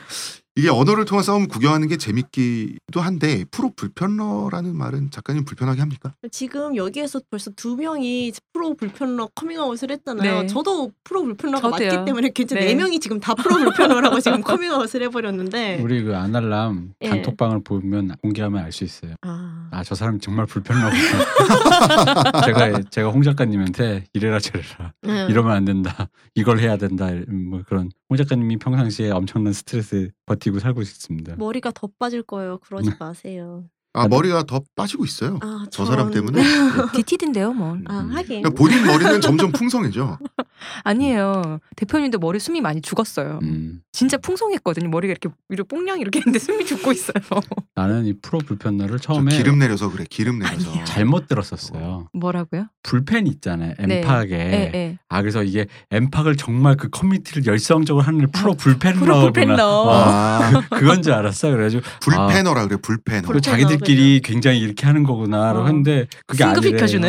[0.62, 6.14] 이게 언어를 통한 싸움 구경하는 게 재밌기도 한데 프로 불편러라는 말은 작가님 불편하게 합니까?
[6.32, 10.42] 지금 여기에서 벌써 두 명이 프로 불편러 커밍아웃을 했잖아요.
[10.42, 10.48] 네.
[10.48, 11.90] 저도 프로 불편러가 저도요.
[11.90, 12.66] 맞기 때문에 괜찮 네.
[12.66, 15.80] 네 명이 지금 다 프로 불편러라고 지금 커밍아웃을 해버렸는데.
[15.84, 17.10] 우리 그 아날람 예.
[17.10, 19.16] 단톡방을 보면 공개하면 알 수 있어요.
[19.24, 20.96] 아, 아저 사람 정말 불편하고
[22.46, 25.26] 제가 제가 홍 작가님한테 이래라 저래라 네.
[25.30, 30.51] 이러면 안 된다 이걸 해야 된다 음, 뭐 그런 홍 작가님이 평상시에 엄청난 스트레스 버티고
[30.60, 31.36] 살고 있습니다.
[31.38, 32.58] 머리가 더 빠질 거예요.
[32.60, 33.66] 그러지 마세요.
[33.94, 35.38] 아 머리가 더 빠지고 있어요.
[35.42, 36.42] 아, 저 사람 때문에
[36.96, 37.78] 디티드인데요, 뭐.
[37.88, 38.12] 아 음.
[38.12, 38.42] 하긴.
[38.42, 40.18] 그러니까 본인 머리는 점점 풍성해져.
[40.84, 41.60] 아니에요.
[41.76, 43.40] 대표님도 머리 숨이 많이 죽었어요.
[43.42, 44.88] 음, 진짜 풍성했거든요.
[44.90, 47.16] 머리가 이렇게 위로 뽕냥 이렇게 했는데 숨이 죽고 있어요.
[47.76, 50.06] 나는 이 프로 불편러를 저 처음에 기름 내려서 그래.
[50.10, 50.70] 기름 내려서.
[50.70, 50.86] 아니에요.
[50.86, 52.08] 잘못 들었었어요.
[52.14, 52.68] 뭐라고요?
[52.84, 53.74] 불펜 있잖아요.
[53.86, 54.00] 네.
[54.00, 54.30] 엠팍에.
[54.32, 54.98] 예, 예.
[55.10, 59.14] 아 그래서 이게 엠팍을 정말 그 커뮤니티를 열성적으로 하는 프로 불펜러구나.
[59.14, 59.68] 프로 불펜러.
[59.82, 61.50] 와, 그, 그건 줄 알았어.
[61.50, 62.78] 그래가지고 불패너라 그래.
[62.82, 63.22] 불패너.
[63.28, 63.81] 그 불펜러, 자기들끼리
[64.22, 65.66] 굉장히 이렇게 하는 거구나라고 어.
[65.66, 66.62] 했는데 그게 아니래.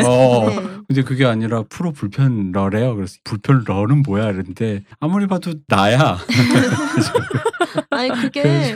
[0.08, 0.48] 어.
[0.48, 0.56] 네.
[0.88, 2.94] 근데 그게 아니라 프로 불편러래요.
[2.96, 4.24] 그래서 불편러는 뭐야?
[4.30, 6.18] 이랬는데 아무리 봐도 나야.
[7.90, 8.74] 아니 그게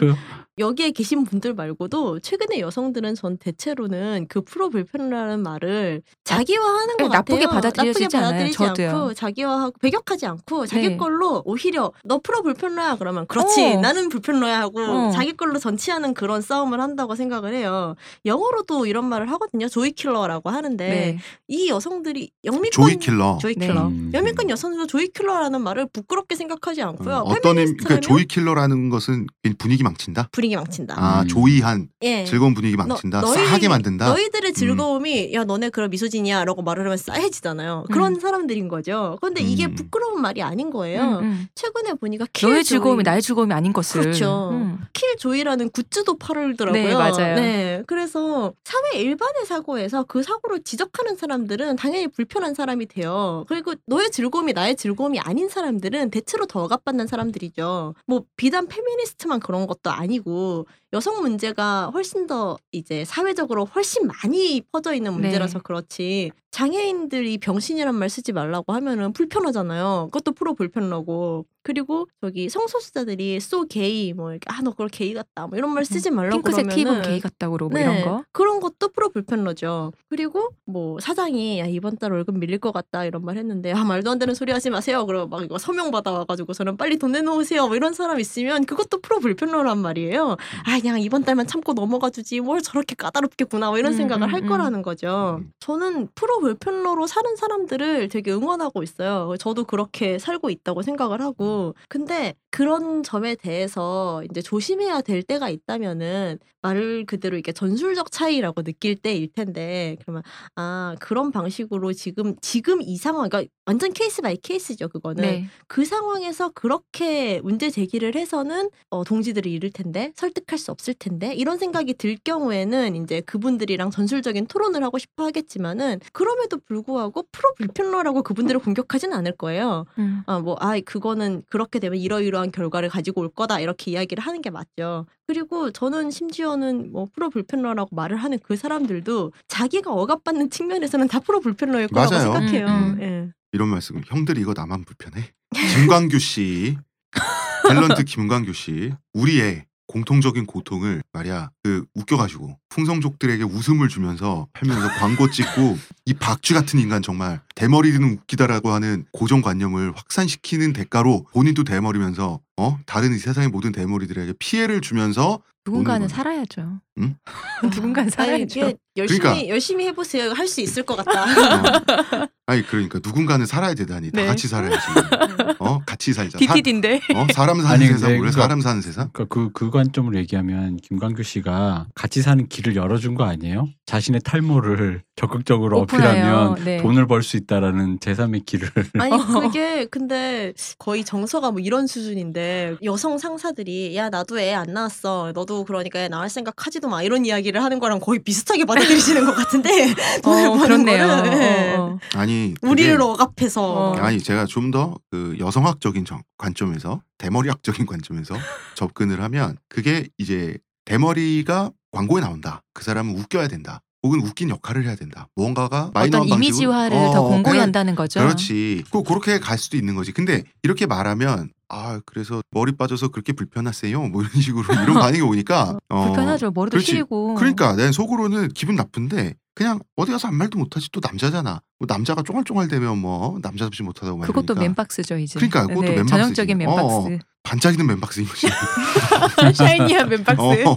[0.59, 7.09] 여기에 계신 분들 말고도 최근에 여성들은 전 대체로는 그 프로 불편이라는 말을 자기화하는 것 네,
[7.11, 7.55] 나쁘게 같아요.
[7.61, 8.31] 받아들여지지 나쁘게 않아요.
[8.31, 8.89] 받아들이지 저도요.
[8.91, 10.97] 않고 자기화하고 배격하지 않고 자기 네.
[10.97, 13.81] 걸로 오히려 너 프로 불편러야 그러면 그렇지 어.
[13.83, 15.11] 나는 불편러야 하고 어.
[15.11, 17.95] 자기 걸로 전치하는 그런 싸움을 한다고 생각을 해요.
[18.25, 19.69] 영어로도 이런 말을 하거든요.
[19.69, 21.19] joy killer라고 하는데 네.
[21.49, 23.37] 이 여성들이 영미권 joy killer.
[23.43, 23.67] joy 네.
[23.67, 23.89] 킬러.
[23.89, 24.11] 음.
[24.15, 27.15] 영미권 여성들도 joy killer라는 말을 부끄럽게 생각하지 않고요.
[27.17, 29.27] 어, 어떤 의미, 페미니스트라면 그 joy killer라는 것은
[29.59, 30.29] 분위기 망친다.
[30.33, 30.95] 분위기 분위기 망친다.
[30.97, 31.29] 아 음.
[31.29, 32.25] joy한 예.
[32.25, 33.21] 즐거운 분위기 망친다.
[33.21, 34.07] 너- 너희- 싸하게 만든다.
[34.07, 34.11] 음.
[34.15, 37.87] 너희들의 즐거움이 야 너네 그럼 misogyny야라고 말을 하면 싸해지잖아요.
[37.93, 39.19] 그런 사람들인 거죠.
[39.21, 39.75] 근데 이게 음.
[39.75, 41.03] 부끄러운 말이 아닌 거예요.
[41.03, 41.49] 음, 음.
[41.55, 44.01] 최근에 보니까 kill 너의 joy- 즐거움이 나의 즐거움이 아닌 것을.
[44.03, 44.51] 그렇죠.
[44.53, 44.79] 음.
[44.93, 46.83] killjoy라는 굿즈도 팔더라고요.
[46.83, 47.35] 네, 맞아요.
[47.37, 53.45] 네, 그래서 사회 일반의 사고에서 그 사고를 지적하는 사람들은 당연히 불편한 사람이 돼요.
[53.49, 57.95] 그리고 너의 즐거움이 나의 즐거움이 아닌 사람들은 대체로 더 억압받는 사람들이죠.
[58.07, 64.63] 뭐 비단 페미니스트만 그런 것도 아니고 그 여성 문제가 훨씬 더 이제 사회적으로 훨씬 많이
[64.73, 65.63] 퍼져 있는 문제라서 네.
[65.65, 70.09] 그렇지 장애인들이 병신이란 말 쓰지 말라고 하면은 불편하잖아요.
[70.11, 75.49] 그것도 프로 불편하고 그리고 저기 성소수자들이 so gay 뭐 이렇게 아 너 그걸 게이 같다
[75.49, 78.25] 뭐 이런 말 쓰지 말라고 핑크색 그러면은 티 입은 게이 같다고 그러고 뭐 이런 거.
[78.33, 79.93] 그런 것도 프로 불편러죠.
[80.09, 84.11] 그리고 뭐 사장이 야 이번 달 월급 밀릴 것 같다 이런 말 했는데 아 말도
[84.11, 85.05] 안 되는 소리 하지 마세요.
[85.05, 87.67] 그러고 막 이거 서명 받아 와가지고 저는 빨리 돈 내놓으세요.
[87.67, 90.37] 뭐 이런 사람 있으면 그것도 프로 불편러란 말이에요.
[90.65, 94.33] 아 그냥 이번 달만 참고 넘어가 주지 뭘 저렇게 까다롭겠구나 뭐 이런 음, 생각을 음,
[94.33, 94.49] 할 음.
[94.49, 95.41] 거라는 거죠.
[95.41, 95.53] 음.
[95.61, 99.35] 저는 프로 불편러로 사는 사람들을 되게 응원하고 있어요.
[99.39, 106.39] 저도 그렇게 살고 있다고 생각을 하고 근데 그런 점에 대해서 이제 조심해야 될 때가 있다면은
[106.63, 110.23] 말 그대로 이게 전술적 차이라고 느낄 때일 텐데 그러면
[110.57, 115.47] 아 그런 방식으로 지금 지금 이 상황 그러니까 완전 case by case죠 그거는 네.
[115.69, 121.59] 그 상황에서 그렇게 문제 제기를 해서는 어, 동지들을 잃을 텐데 설득할 수 없을 텐데 이런
[121.59, 128.61] 생각이 들 경우에는 이제 그분들이랑 전술적인 토론을 하고 싶어 하겠지만은 그럼에도 불구하고 프로 불편러라고 그분들을
[128.61, 129.87] 공격하진 않을 거예요.
[129.99, 130.23] 음.
[130.27, 133.61] 아, 뭐, 아, 그거는 그렇게 되면 이러이러한 결과를 가지고 올 거다.
[133.61, 135.07] 이렇게 이야기를 하는 게 맞죠.
[135.27, 141.41] 그리고 저는 심지어는 뭐 프로 불편러라고 말을 하는 그 사람들도 자기가 억압받는 측면에서는 다 프로
[141.41, 142.33] 불편러일 거라고 맞아요.
[142.33, 142.67] 생각해요.
[142.67, 143.03] 음, 음.
[143.03, 143.33] 예.
[143.53, 144.01] 이런 말씀.
[144.07, 145.33] 형들 이거 나만 불편해.
[145.55, 146.77] 김광규 씨,
[147.65, 155.79] 탤런트 김광규 씨, 우리의 공통적인 고통을 말이야 그 웃겨가지고 풍성족들에게 웃음을 주면서 팔면서 광고 찍고
[156.05, 163.15] 이 박쥐 같은 인간 정말 대머리는 웃기다라고 하는 고정관념을 확산시키는 대가로 본인도 대머리면서 어 다른
[163.15, 166.07] 이 세상의 모든 대머리들에게 피해를 주면서 누군가는.
[166.07, 166.81] 살아야죠.
[166.99, 167.17] 응?
[167.75, 168.73] 누군가는 살아야죠.
[168.97, 169.49] 열심히 그러니까.
[169.49, 170.31] 열심히 해보세요.
[170.33, 171.25] 할 수 있을 것 같다.
[171.25, 174.27] 어, 아니 그러니까 누군가는 살아야 되다니 다 네.
[174.29, 174.79] 같이 살아야지
[175.59, 177.01] 어 같이 살자 사, DTD인데.
[177.17, 180.77] 어 사람 사는 아니, 세상 원래 그거- 사람 사는 세상 그러니까 그, 그 관점으로 얘기하면
[180.77, 183.69] 김광규 씨가 같이 사는 길을 열어준 거 아니에요?
[183.87, 186.83] 자신의 탈모를 적극적으로 오픈하여, 어필하면 네.
[186.83, 193.19] 돈을 벌 수 있다라는 제3의 길을 아니 그게 근데 거의 정서가 뭐 이런 수준인데 여성
[193.19, 197.63] 상사들이 야 나도 애 안 낳았어 너도 그러니까 애 낳을 생각 하지도 마 이런 이야기를
[197.63, 201.07] 하는 거랑 거의 비슷하게 받아들이시는 것 같은데 돈을 어, 버는 그렇네요.
[201.09, 201.75] 거를, 예.
[201.77, 201.99] 어, 어.
[202.15, 203.93] 아니 그게- 우리를 억압해서 어.
[203.97, 208.35] 아니 제가 좀 더 그 여성학적인 정- 관점에서 대머리학적인 관점에서
[208.75, 210.57] 접근을 하면 그게 이제
[210.87, 216.37] 대머리가 광고에 나온다 그 사람은 웃겨야 된다 혹은 웃긴 역할을 해야 된다 무언가가 마이너한 어떤
[216.37, 218.21] 이미지화를 어, 더 공고히 한다는 거죠.
[218.21, 223.33] 그렇지 그 그렇게 갈 수도 있는 거지 근데 이렇게 말하면 아 그래서 머리 빠져서 그렇게
[223.33, 226.53] 불편하세요 뭐 이런 식으로 이런 반응이 오니까 어, 불편하죠.
[226.53, 226.87] 머리도 그렇지.
[226.87, 227.35] 시리고.
[227.35, 232.23] 그러니까 내 속으로는 기분 나쁜데 그냥 어디 가서 아무 말도 못하지 또 남자잖아 뭐 남자가
[232.23, 235.39] 쫑알쫑알대면 뭐 남자답지 못하다고 말이니까 그것도 man box죠 이제.
[235.41, 236.11] 그러니까 그것도 네, man box지.
[236.11, 236.83] 전형적인 man box.
[236.83, 237.19] 어, 어.
[237.47, 238.49] 반짝이는 man box인 거지
[239.55, 240.41] shiny한 man box.
[240.41, 240.77] 어.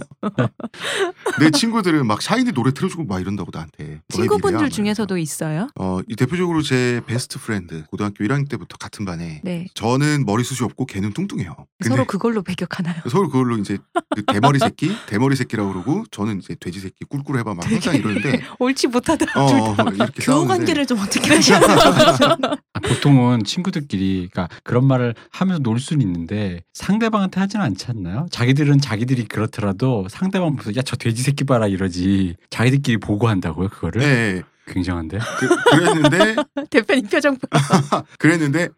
[1.40, 5.68] 내 친구들은 막 샤이니 노래 틀어주고 막 이런다고 나한테 미래야, 친구분들 막 중에서도 있어요.
[5.80, 9.66] 어, 이 대표적으로 제 best friend 고등학교 1학년 때부터 같은 반에 네.
[9.74, 13.02] 저는 머리숱이 없고 걔는 뚱뚱해요 근데 서로 그걸로 배격하나요?
[13.10, 13.80] 서로 그걸로 이제
[14.16, 18.42] 그 대머리 새끼 대머리 새끼라고 그러고 저는 이제 돼지 새끼 꿀꿀 해봐 막 항상 이러는데
[18.60, 19.40] 옳지 못하다.
[19.40, 19.86] 어, 둘 어, 다.
[19.96, 22.38] 이렇게 교우 관계를 좀 어떻게 하셔야 되죠?
[22.74, 28.28] 아, 보통은 친구들끼리 그러니까 그런 말을 하면서 놀 수는 있는데 상대방한테 하지는 않지 않나요?
[28.32, 32.36] 자기들은 자기들이 그렇더라도 상대방 보면서 야 저 돼지 새끼 봐라 이러지.
[32.50, 34.02] 자기들끼리 보고 한다고요 그거를?
[34.02, 36.36] 네, 굉장한데 그, 그랬는데
[36.70, 38.04] 대표님 표정 봐.
[38.18, 38.70] 그랬는데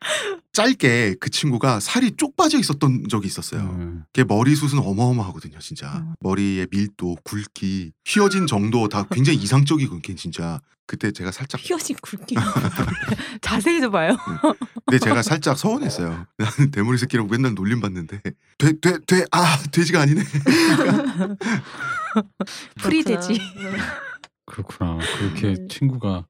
[0.54, 3.62] 짧게 그 친구가 살이 쪽 빠져 있었던 적이 있었어요.
[3.62, 4.04] 음.
[4.14, 5.98] 걔 머리숱은 어마어마하거든요, 진짜.
[5.98, 6.14] 음.
[6.20, 10.60] 머리의 밀도, 굵기, 휘어진 정도 다 굉장히 이상적이고 걔 진짜.
[10.88, 12.36] 그때 제가 살짝 휘어진 굵기.
[13.40, 14.18] 자세히 좀 봐요.
[14.86, 16.26] 근데 제가 살짝 서운했어요.
[16.38, 18.20] 나는 대머리 새끼라고 맨날 놀림 받는데
[18.58, 20.22] 돼, 돼, 돼, 아 돼지가 아니네.
[22.82, 23.40] 프리돼지.
[24.52, 25.68] 그렇구나 그렇게 음.
[25.68, 26.26] 친구가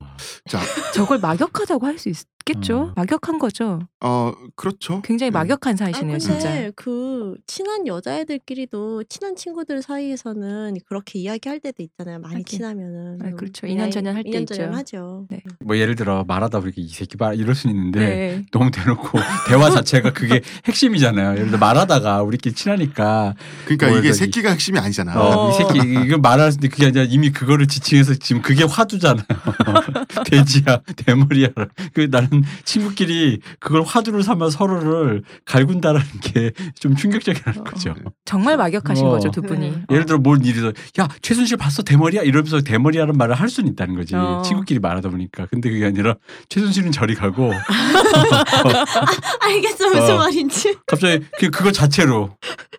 [0.49, 0.59] 자,
[0.93, 2.09] 저걸 막역하다고 할 수
[2.45, 2.89] 있겠죠.
[2.89, 2.93] 음.
[2.95, 3.79] 막역한 거죠.
[4.03, 5.01] 어 그렇죠.
[5.03, 5.37] 굉장히 네.
[5.37, 6.71] 막역한 아 사이시네요, 근데 진짜.
[6.75, 12.19] 그 친한 여자애들끼리도 친한 친구들 사이에서는 그렇게 이야기할 때도 있잖아요.
[12.19, 12.45] 많이 하긴.
[12.45, 13.19] 친하면은.
[13.21, 13.67] 아, 그렇죠.
[13.67, 14.77] 음, 인연전연 할때 인연전연 있죠.
[14.79, 15.27] 하죠.
[15.29, 15.41] 네.
[15.59, 18.45] 뭐 예를 들어 말하다 보니까 이 새끼 봐 이럴 수 있는데 네.
[18.51, 19.09] 너무 대놓고
[19.47, 21.33] 대화 자체가 그게 핵심이잖아요.
[21.33, 23.35] 예를 들어 말하다가 우리끼리 친하니까
[23.65, 25.19] 그러니까 뭐 이게 저기- 새끼가 핵심이 아니잖아.
[25.19, 25.51] 어, 어.
[25.51, 29.25] 이 새끼 이거 말할 때 그게 아니라 이미 그거를 지칭해서 지금 그게 화두잖아요.
[30.25, 31.49] 돼지야 대머리야.
[31.93, 32.30] 그 나는
[32.65, 37.63] 친구끼리 그걸 화두로 삼아 서로를 갈군다라는 게 좀 충격적이라는 어.
[37.63, 37.93] 거죠.
[38.25, 39.09] 정말 막역하신 어.
[39.11, 39.69] 거죠, 두 분이.
[39.71, 39.81] 네.
[39.91, 40.71] 예를 들어 뭔 일이 있어.
[40.99, 44.15] 야 최순실 봤어 대머리야 이러면서 대머리라는 말을 할 수는 있다는 거지.
[44.15, 44.41] 어.
[44.45, 45.45] 친구끼리 말하다 보니까.
[45.47, 46.15] 근데 그게 아니라
[46.49, 47.51] 최순실은 저리 가고
[49.41, 50.17] 알겠어 무슨 어.
[50.17, 50.77] 말인지.
[50.87, 52.35] 갑자기 그 그거 자체로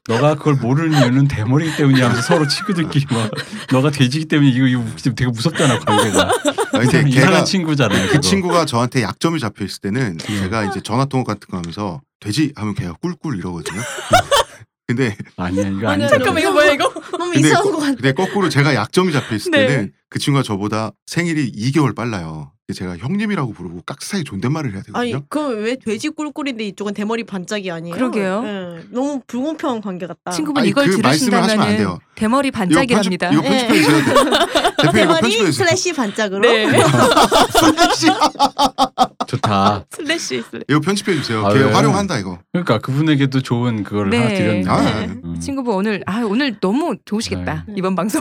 [0.09, 3.31] 너가 그걸 모르는 이유는 대머리기 때문이야 하면서 서로 친구들끼리 막
[3.73, 4.85] 너가 돼지기 때문에 이거 이거
[5.15, 6.31] 되게 무섭잖아 관계가.
[6.75, 8.03] 아니, 근데 이상한 걔가 친구잖아요.
[8.07, 8.21] 그 그거.
[8.21, 10.39] 친구가 저한테 약점이 잡혀 있을 때는 예.
[10.39, 13.81] 제가 이제 전화 통화 같은 거 하면서 돼지 하면 걔가 꿀꿀 이러거든요.
[14.87, 16.09] 근데 아니야 이거 아니, 아니잖아.
[16.09, 16.93] 잠깐만, 이거 뭐야, 이거?
[17.13, 17.95] 너무 근데, 이상한 거- 것 같아.
[17.95, 19.67] 근데 거꾸로 제가 약점이 잡혀 있을 네.
[19.67, 22.53] 때는 그 친구가 저보다 생일이 2개월 빨라요.
[22.73, 25.27] 제가 형님이라고 부르고 깍듯하게 존댓말을 해야 아니 되거든요.
[25.29, 27.95] 그럼 왜 돼지 꿀꿀인데 이쪽은 대머리 반짝이 아니에요?
[27.95, 28.43] 그러게요.
[28.45, 30.31] 예, 너무 불공평한 관계 같다.
[30.31, 31.99] 친구분 아니, 이걸 그 말씀을 하시면 안 들으신다면.
[32.15, 33.31] 대머리 반짝이랍니다.
[33.31, 33.67] 편집, 이거 네.
[33.69, 34.05] 편집해 주세요.
[34.83, 35.67] 대표 이거 대머리 편집해 주세요.
[35.67, 36.41] 슬래시 반짝으로.
[36.41, 36.67] 네.
[39.27, 39.85] 좋다.
[39.91, 40.65] 슬래시 슬래시.
[40.69, 41.45] 이거 편집해 주세요.
[41.47, 41.73] 아, 걔 네.
[41.73, 42.39] 활용한다 이거.
[42.53, 44.19] 그러니까 그분에게도 좋은 그거를 네.
[44.19, 44.71] 하나 드렸는데.
[44.71, 45.07] 아, 네.
[45.25, 45.41] 음.
[45.41, 47.75] 친구분 오늘 아 오늘 너무 좋으시겠다 네.
[47.77, 48.21] 이번 방송.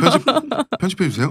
[0.00, 0.24] 편집
[0.80, 1.30] 편집해 주세요.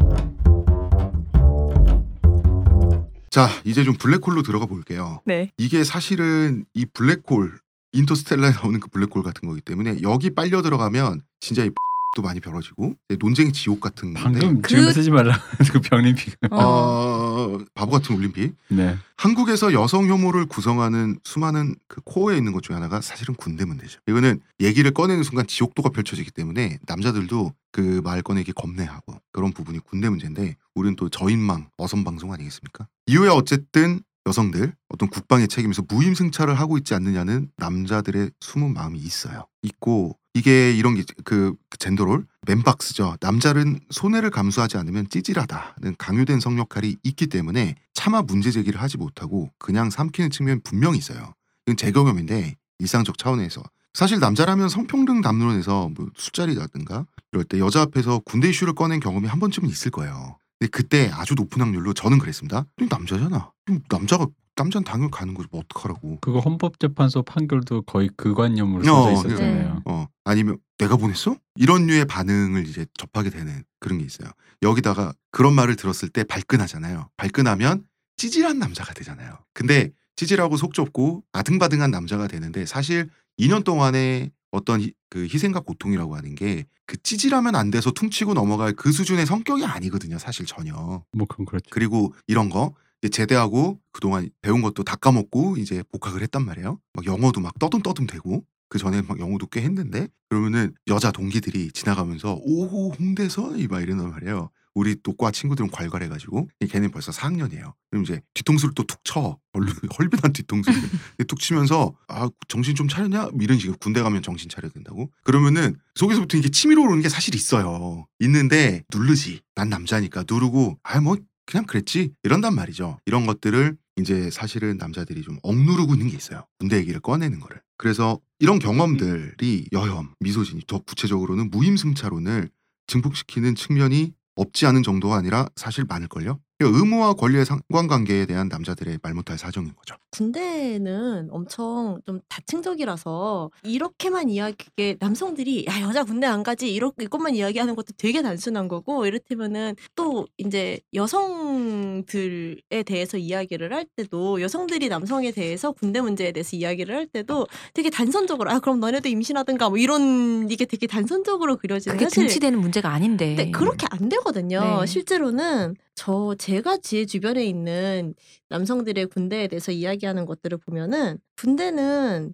[3.29, 5.21] 자, 이제 좀 블랙홀로 들어가 볼게요.
[5.25, 5.51] 네.
[5.57, 7.59] 이게 사실은 이 블랙홀
[7.93, 11.71] 인터스텔라에 나오는 그 블랙홀 같은 거기 때문에 여기 빨려 들어가면 진짜 이
[12.15, 15.39] 도 많이 벌어지고 논쟁의 지옥 같은 건데 방금 그- 지금 쓰지 말라
[15.71, 16.35] 그 병림픽.
[16.51, 16.57] 어.
[16.57, 18.55] 어, 바보 같은 올림픽.
[18.69, 18.97] 네.
[19.17, 23.99] 한국에서 여성 혐오를 구성하는 수많은 그 코어에 있는 것 중에 하나가 사실은 군대 문제죠.
[24.07, 30.09] 이거는 얘기를 꺼내는 순간 지옥도가 펼쳐지기 때문에 남자들도 그 말 꺼내기 겁내하고 그런 부분이 군대
[30.09, 32.87] 문제인데 우리는 또 저인망 어선 방송 아니겠습니까?
[33.05, 39.45] 이후에 어쨌든 여성들 어떤 국방의 책임에서 무임승차를 하고 있지 않느냐는 남자들의 숨은 마음이 있어요.
[39.61, 43.17] 있고 이게 이런 게 그 젠더롤 맨박스죠.
[43.21, 49.49] 남자는 손해를 감수하지 않으면 찌질하다는 강요된 성 역할이 있기 때문에 차마 문제 제기를 하지 못하고
[49.57, 51.33] 그냥 삼키는 측면이 분명히 있어요.
[51.65, 53.63] 이건 제 경험인데 일상적 차원에서
[53.93, 59.39] 사실 남자라면 성평등 담론에서 뭐 술자리라든가 이럴 때 여자 앞에서 군대 이슈를 꺼낸 경험이 한
[59.39, 60.37] 번쯤은 있을 거예요.
[60.59, 62.65] 근데 그때 아주 높은 확률로 저는 그랬습니다.
[62.77, 63.51] 너 남자잖아.
[63.89, 64.27] 남자가
[64.57, 66.17] 남자는 당연히 가는 거지 뭐 어떡하라고.
[66.21, 69.83] 그거 헌법재판소 판결도 거의 그 관념으로 어, 써져 있었잖아요.
[69.85, 71.37] 어 아니면 내가 보냈어?
[71.55, 74.29] 이런 류의 반응을 이제 접하게 되는 그런 게 있어요.
[74.63, 77.09] 여기다가 그런 말을 들었을 때 발끈하잖아요.
[77.17, 77.85] 발끈하면
[78.17, 79.37] 찌질한 남자가 되잖아요.
[79.53, 86.15] 근데 찌질하고 속 좁고 아등바등한 남자가 되는데 사실 2년 동안의 어떤 희, 그 희생과 고통이라고
[86.15, 90.17] 하는 게 그 찌질하면 안 돼서 퉁치고 넘어갈 그 수준의 성격이 아니거든요.
[90.17, 90.73] 사실 전혀.
[90.73, 91.65] 뭐 그건 그렇죠.
[91.69, 96.79] 그리고 이런 거이 제 제대하고 그동안 배운 것도 다 까먹고 이제 복학을 했단 말이에요.
[96.93, 102.37] 막 영어도 막 떠듬떠듬 되고 그 전에 막 영어도 꽤 했는데 그러면은 여자 동기들이 지나가면서
[102.41, 104.49] 오호 홍대선 이 막 이러는 말이에요.
[104.73, 107.73] 우리 또과 친구들은 괄괄해가지고 걔는 벌써 4학년이에요.
[107.89, 109.39] 그럼 이제 뒤통수를 또 툭 쳐.
[109.97, 110.79] 헐빈한 뒤통수를
[111.27, 113.29] 툭 치면서 아 정신 좀 차렸냐?
[113.33, 115.09] 뭐 이런 식으로 군대 가면 정신 차려야 된다고.
[115.23, 118.05] 그러면은 속에서부터 이게 치밀어 오르는 게 사실 있어요.
[118.19, 119.41] 있는데 누르지.
[119.55, 121.17] 난 남자니까 누르고 아 뭐
[121.47, 122.99] 그냥 그랬지 이런단 말이죠.
[123.05, 126.45] 이런 것들을 이제 사실은 남자들이 좀 억누르고 있는 게 있어요.
[126.59, 127.61] 군대 얘기를 꺼내는 거를.
[127.77, 132.49] 그래서 이런 경험들이 여혐, 미소진이 더 구체적으로는 무임승차론을
[132.85, 136.39] 증폭시키는 측면이 없지 않은 정도가 아니라 사실 많을걸요.
[136.57, 139.95] 그러니까 의무와 권리의 상관관계에 대한 남자들의 말 못할 사정인 거죠.
[140.09, 147.75] 군대는 엄청 좀 다층적이라서 이렇게만 이야기게 남성들이 야 여자 군대 안 가지 이렇게 이것만 이야기하는
[147.75, 155.71] 것도 되게 단순한 거고 이를테면은 또 이제 여성들에 대해서 이야기를 할 때도 여성들이 남성에 대해서
[155.71, 157.45] 군대 문제에 대해서 이야기를 할 때도
[157.75, 162.59] 되게 단선적으로 아 그럼 너네도 임신하든가 뭐 이런 이게 되게 단선적으로 그려지는 그게 사실 등치되는
[162.59, 163.35] 문제가 아닌데.
[163.35, 164.79] 네, 그렇게 안 되거든요.
[164.81, 164.85] 네.
[164.87, 168.15] 실제로는 저 제가 제 주변에 있는
[168.47, 172.33] 남성들의 군대에 대해서 이야기하는 것들을 보면은 군대는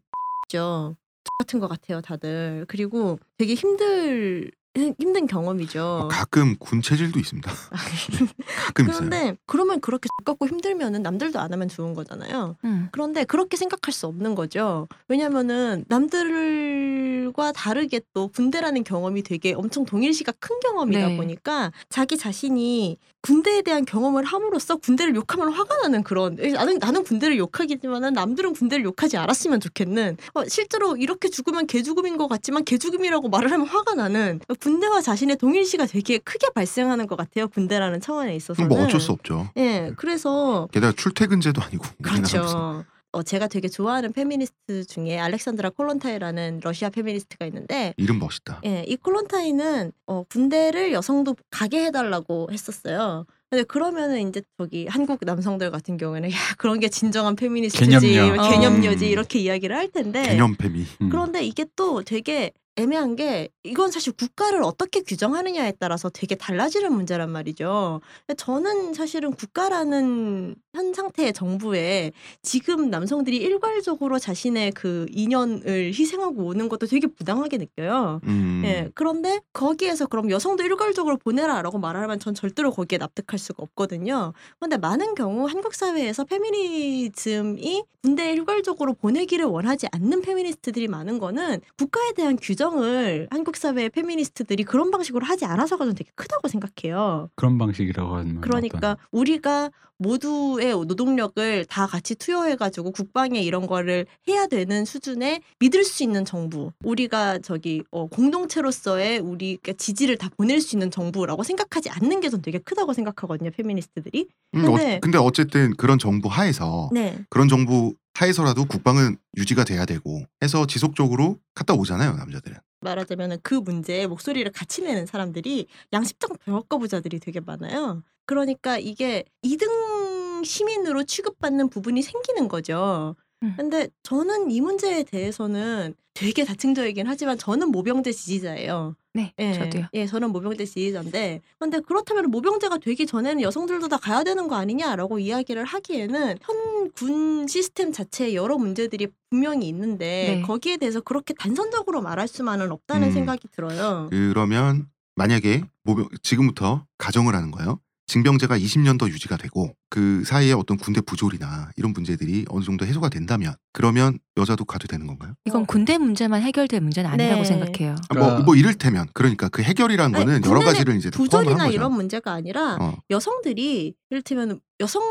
[0.49, 0.95] 죠
[1.39, 2.66] 같은 것 같아요, 다들.
[2.68, 5.97] 그리고 되게 힘들 힘든 경험이죠.
[6.01, 7.51] 뭐 가끔 군 체질도 있습니다.
[8.66, 8.97] 가끔 있어요.
[8.97, 12.55] 그런데 그러면 그렇게 가깝고 힘들면은 남들도 안 하면 좋은 거잖아요.
[12.66, 12.89] 음.
[12.91, 14.88] 그런데 그렇게 생각할 수 없는 거죠.
[15.07, 21.18] 왜냐면은 남들과 다르게 또 군대라는 경험이 되게 엄청 동일시가 큰 경험이다 네.
[21.18, 27.38] 보니까 자기 자신이 군대에 대한 경험을 함으로써 군대를 욕하면 화가 나는 그런 나는 나는 군대를
[27.38, 33.50] 욕하겠지만은 남들은 군대를 욕하지 않았으면 좋겠는 어, 실제로 이렇게 죽으면 개죽음인 것 같지만 개죽음이라고 말을
[33.52, 38.84] 하면 화가 나는 군대와 자신의 동일시가 되게 크게 발생하는 것 같아요 군대라는 차원에 있어서는 뭐
[38.84, 39.50] 어쩔 수 없죠.
[39.56, 41.86] 예 그래서 게다가 출퇴근제도 아니고.
[42.02, 42.84] 그렇죠.
[43.14, 48.61] 어, 제가 되게 좋아하는 페미니스트 중에 알렉산드라 콜론타이라는 러시아 페미니스트가 있는데 이름 멋있다.
[48.66, 53.26] 예, 이 콜론타이는 어, 군대를 여성도 가게 해달라고 했었어요.
[53.51, 58.36] 근데 그러면은 이제 저기 한국 남성들 같은 경우에는 야 그런 게 진정한 페미니스트지 개념녀.
[58.36, 59.11] 뭐 개념녀지 음.
[59.11, 60.86] 이렇게 이야기를 할 텐데 개념팸이.
[61.01, 61.09] 음.
[61.09, 67.30] 그런데 이게 또 되게 애매한 게 이건 사실 국가를 어떻게 규정하느냐에 따라서 되게 달라지는 문제란
[67.30, 68.02] 말이죠.
[68.36, 72.12] 저는 사실은 국가라는 현 상태의 정부에
[72.42, 78.20] 지금 남성들이 일괄적으로 자신의 그 인연을 희생하고 오는 것도 되게 부당하게 느껴요.
[78.24, 78.64] 음.
[78.66, 78.90] 예.
[78.96, 84.34] 그런데 거기에서 그럼 여성도 일괄적으로 보내라라고 말하면 전 절대로 거기에 납득할 수가 없거든요.
[84.58, 92.12] 그런데 많은 경우 한국 사회에서 페미니즘이 군대에 일괄적으로 보내기를 원하지 않는 페미니스트들이 많은 거는 국가에
[92.14, 97.30] 대한 규정 을 한국 사회의 페미니스트들이 그런 방식으로 하지 않아서가 좀 되게 크다고 생각해요.
[97.36, 99.70] 그런 방식이라고 하면 그러니까 어떤- 우리가
[100.04, 106.72] 모두의 노동력을 다 같이 투여해가지고 국방에 이런 거를 해야 되는 수준에 믿을 수 있는 정부,
[106.84, 112.41] 우리가 저기 어, 공동체로서의 우리가 지지를 다 보낼 수 있는 정부라고 생각하지 않는 게 전
[112.41, 114.28] 되게 크다고 생각하거든요, 페미니스트들이.
[114.56, 119.86] 음, 어, 근데- 근데 어쨌든 그런 정부 하에서 네, 그런 정부 하에서라도 국방은 유지가 돼야
[119.86, 122.58] 되고 해서 지속적으로 갔다 오잖아요 남자들은.
[122.82, 128.04] 말하자면 그 문제에 목소리를 같이 내는 사람들이 양심적 병역거부자들이 되게 많아요.
[128.26, 133.16] 그러니까 이게 2등 시민으로 취급받는 부분이 생기는 거죠.
[133.44, 133.54] 음.
[133.58, 138.96] 근데 저는 이 문제에 대해서는 되게 다층적이긴 하지만 저는 모병제 지지자예요.
[139.16, 139.86] 네, 예, 저도요.
[139.94, 145.20] 예, 저는 모병제 지지자인데, 근데 그렇다면 모병제가 되기 전에는 여성들도 다 가야 되는 거 아니냐라고
[145.20, 150.42] 이야기를 하기에는 현 군 시스템 자체에 여러 문제들이 분명히 있는데 네.
[150.42, 153.14] 거기에 대해서 그렇게 단선적으로 말할 수만은 없다는 음.
[153.14, 154.08] 생각이 들어요.
[154.12, 157.80] 그러면 만약에 모병 지금부터 가정을 하는 거예요.
[158.08, 163.10] 징병제가 20년 더 유지가 되고 그 사이에 어떤 군대 부조리나 이런 문제들이 어느 정도 해소가
[163.10, 165.36] 된다면 그러면 여자도 가도 되는 건가요?
[165.46, 165.66] 이건 어.
[165.68, 167.46] 군대 문제만 해결될 문제는 아니라고 네.
[167.46, 167.91] 생각해요.
[168.10, 171.68] 아, 뭐, 그러니까- 뭐 이를테면 그러니까 그 해결이라는 아니, 거는 여러 가지를 이제 부조리나.
[171.68, 172.98] 이런 문제가 아니라 어.
[173.12, 175.04] 여성들이 이를테면 여성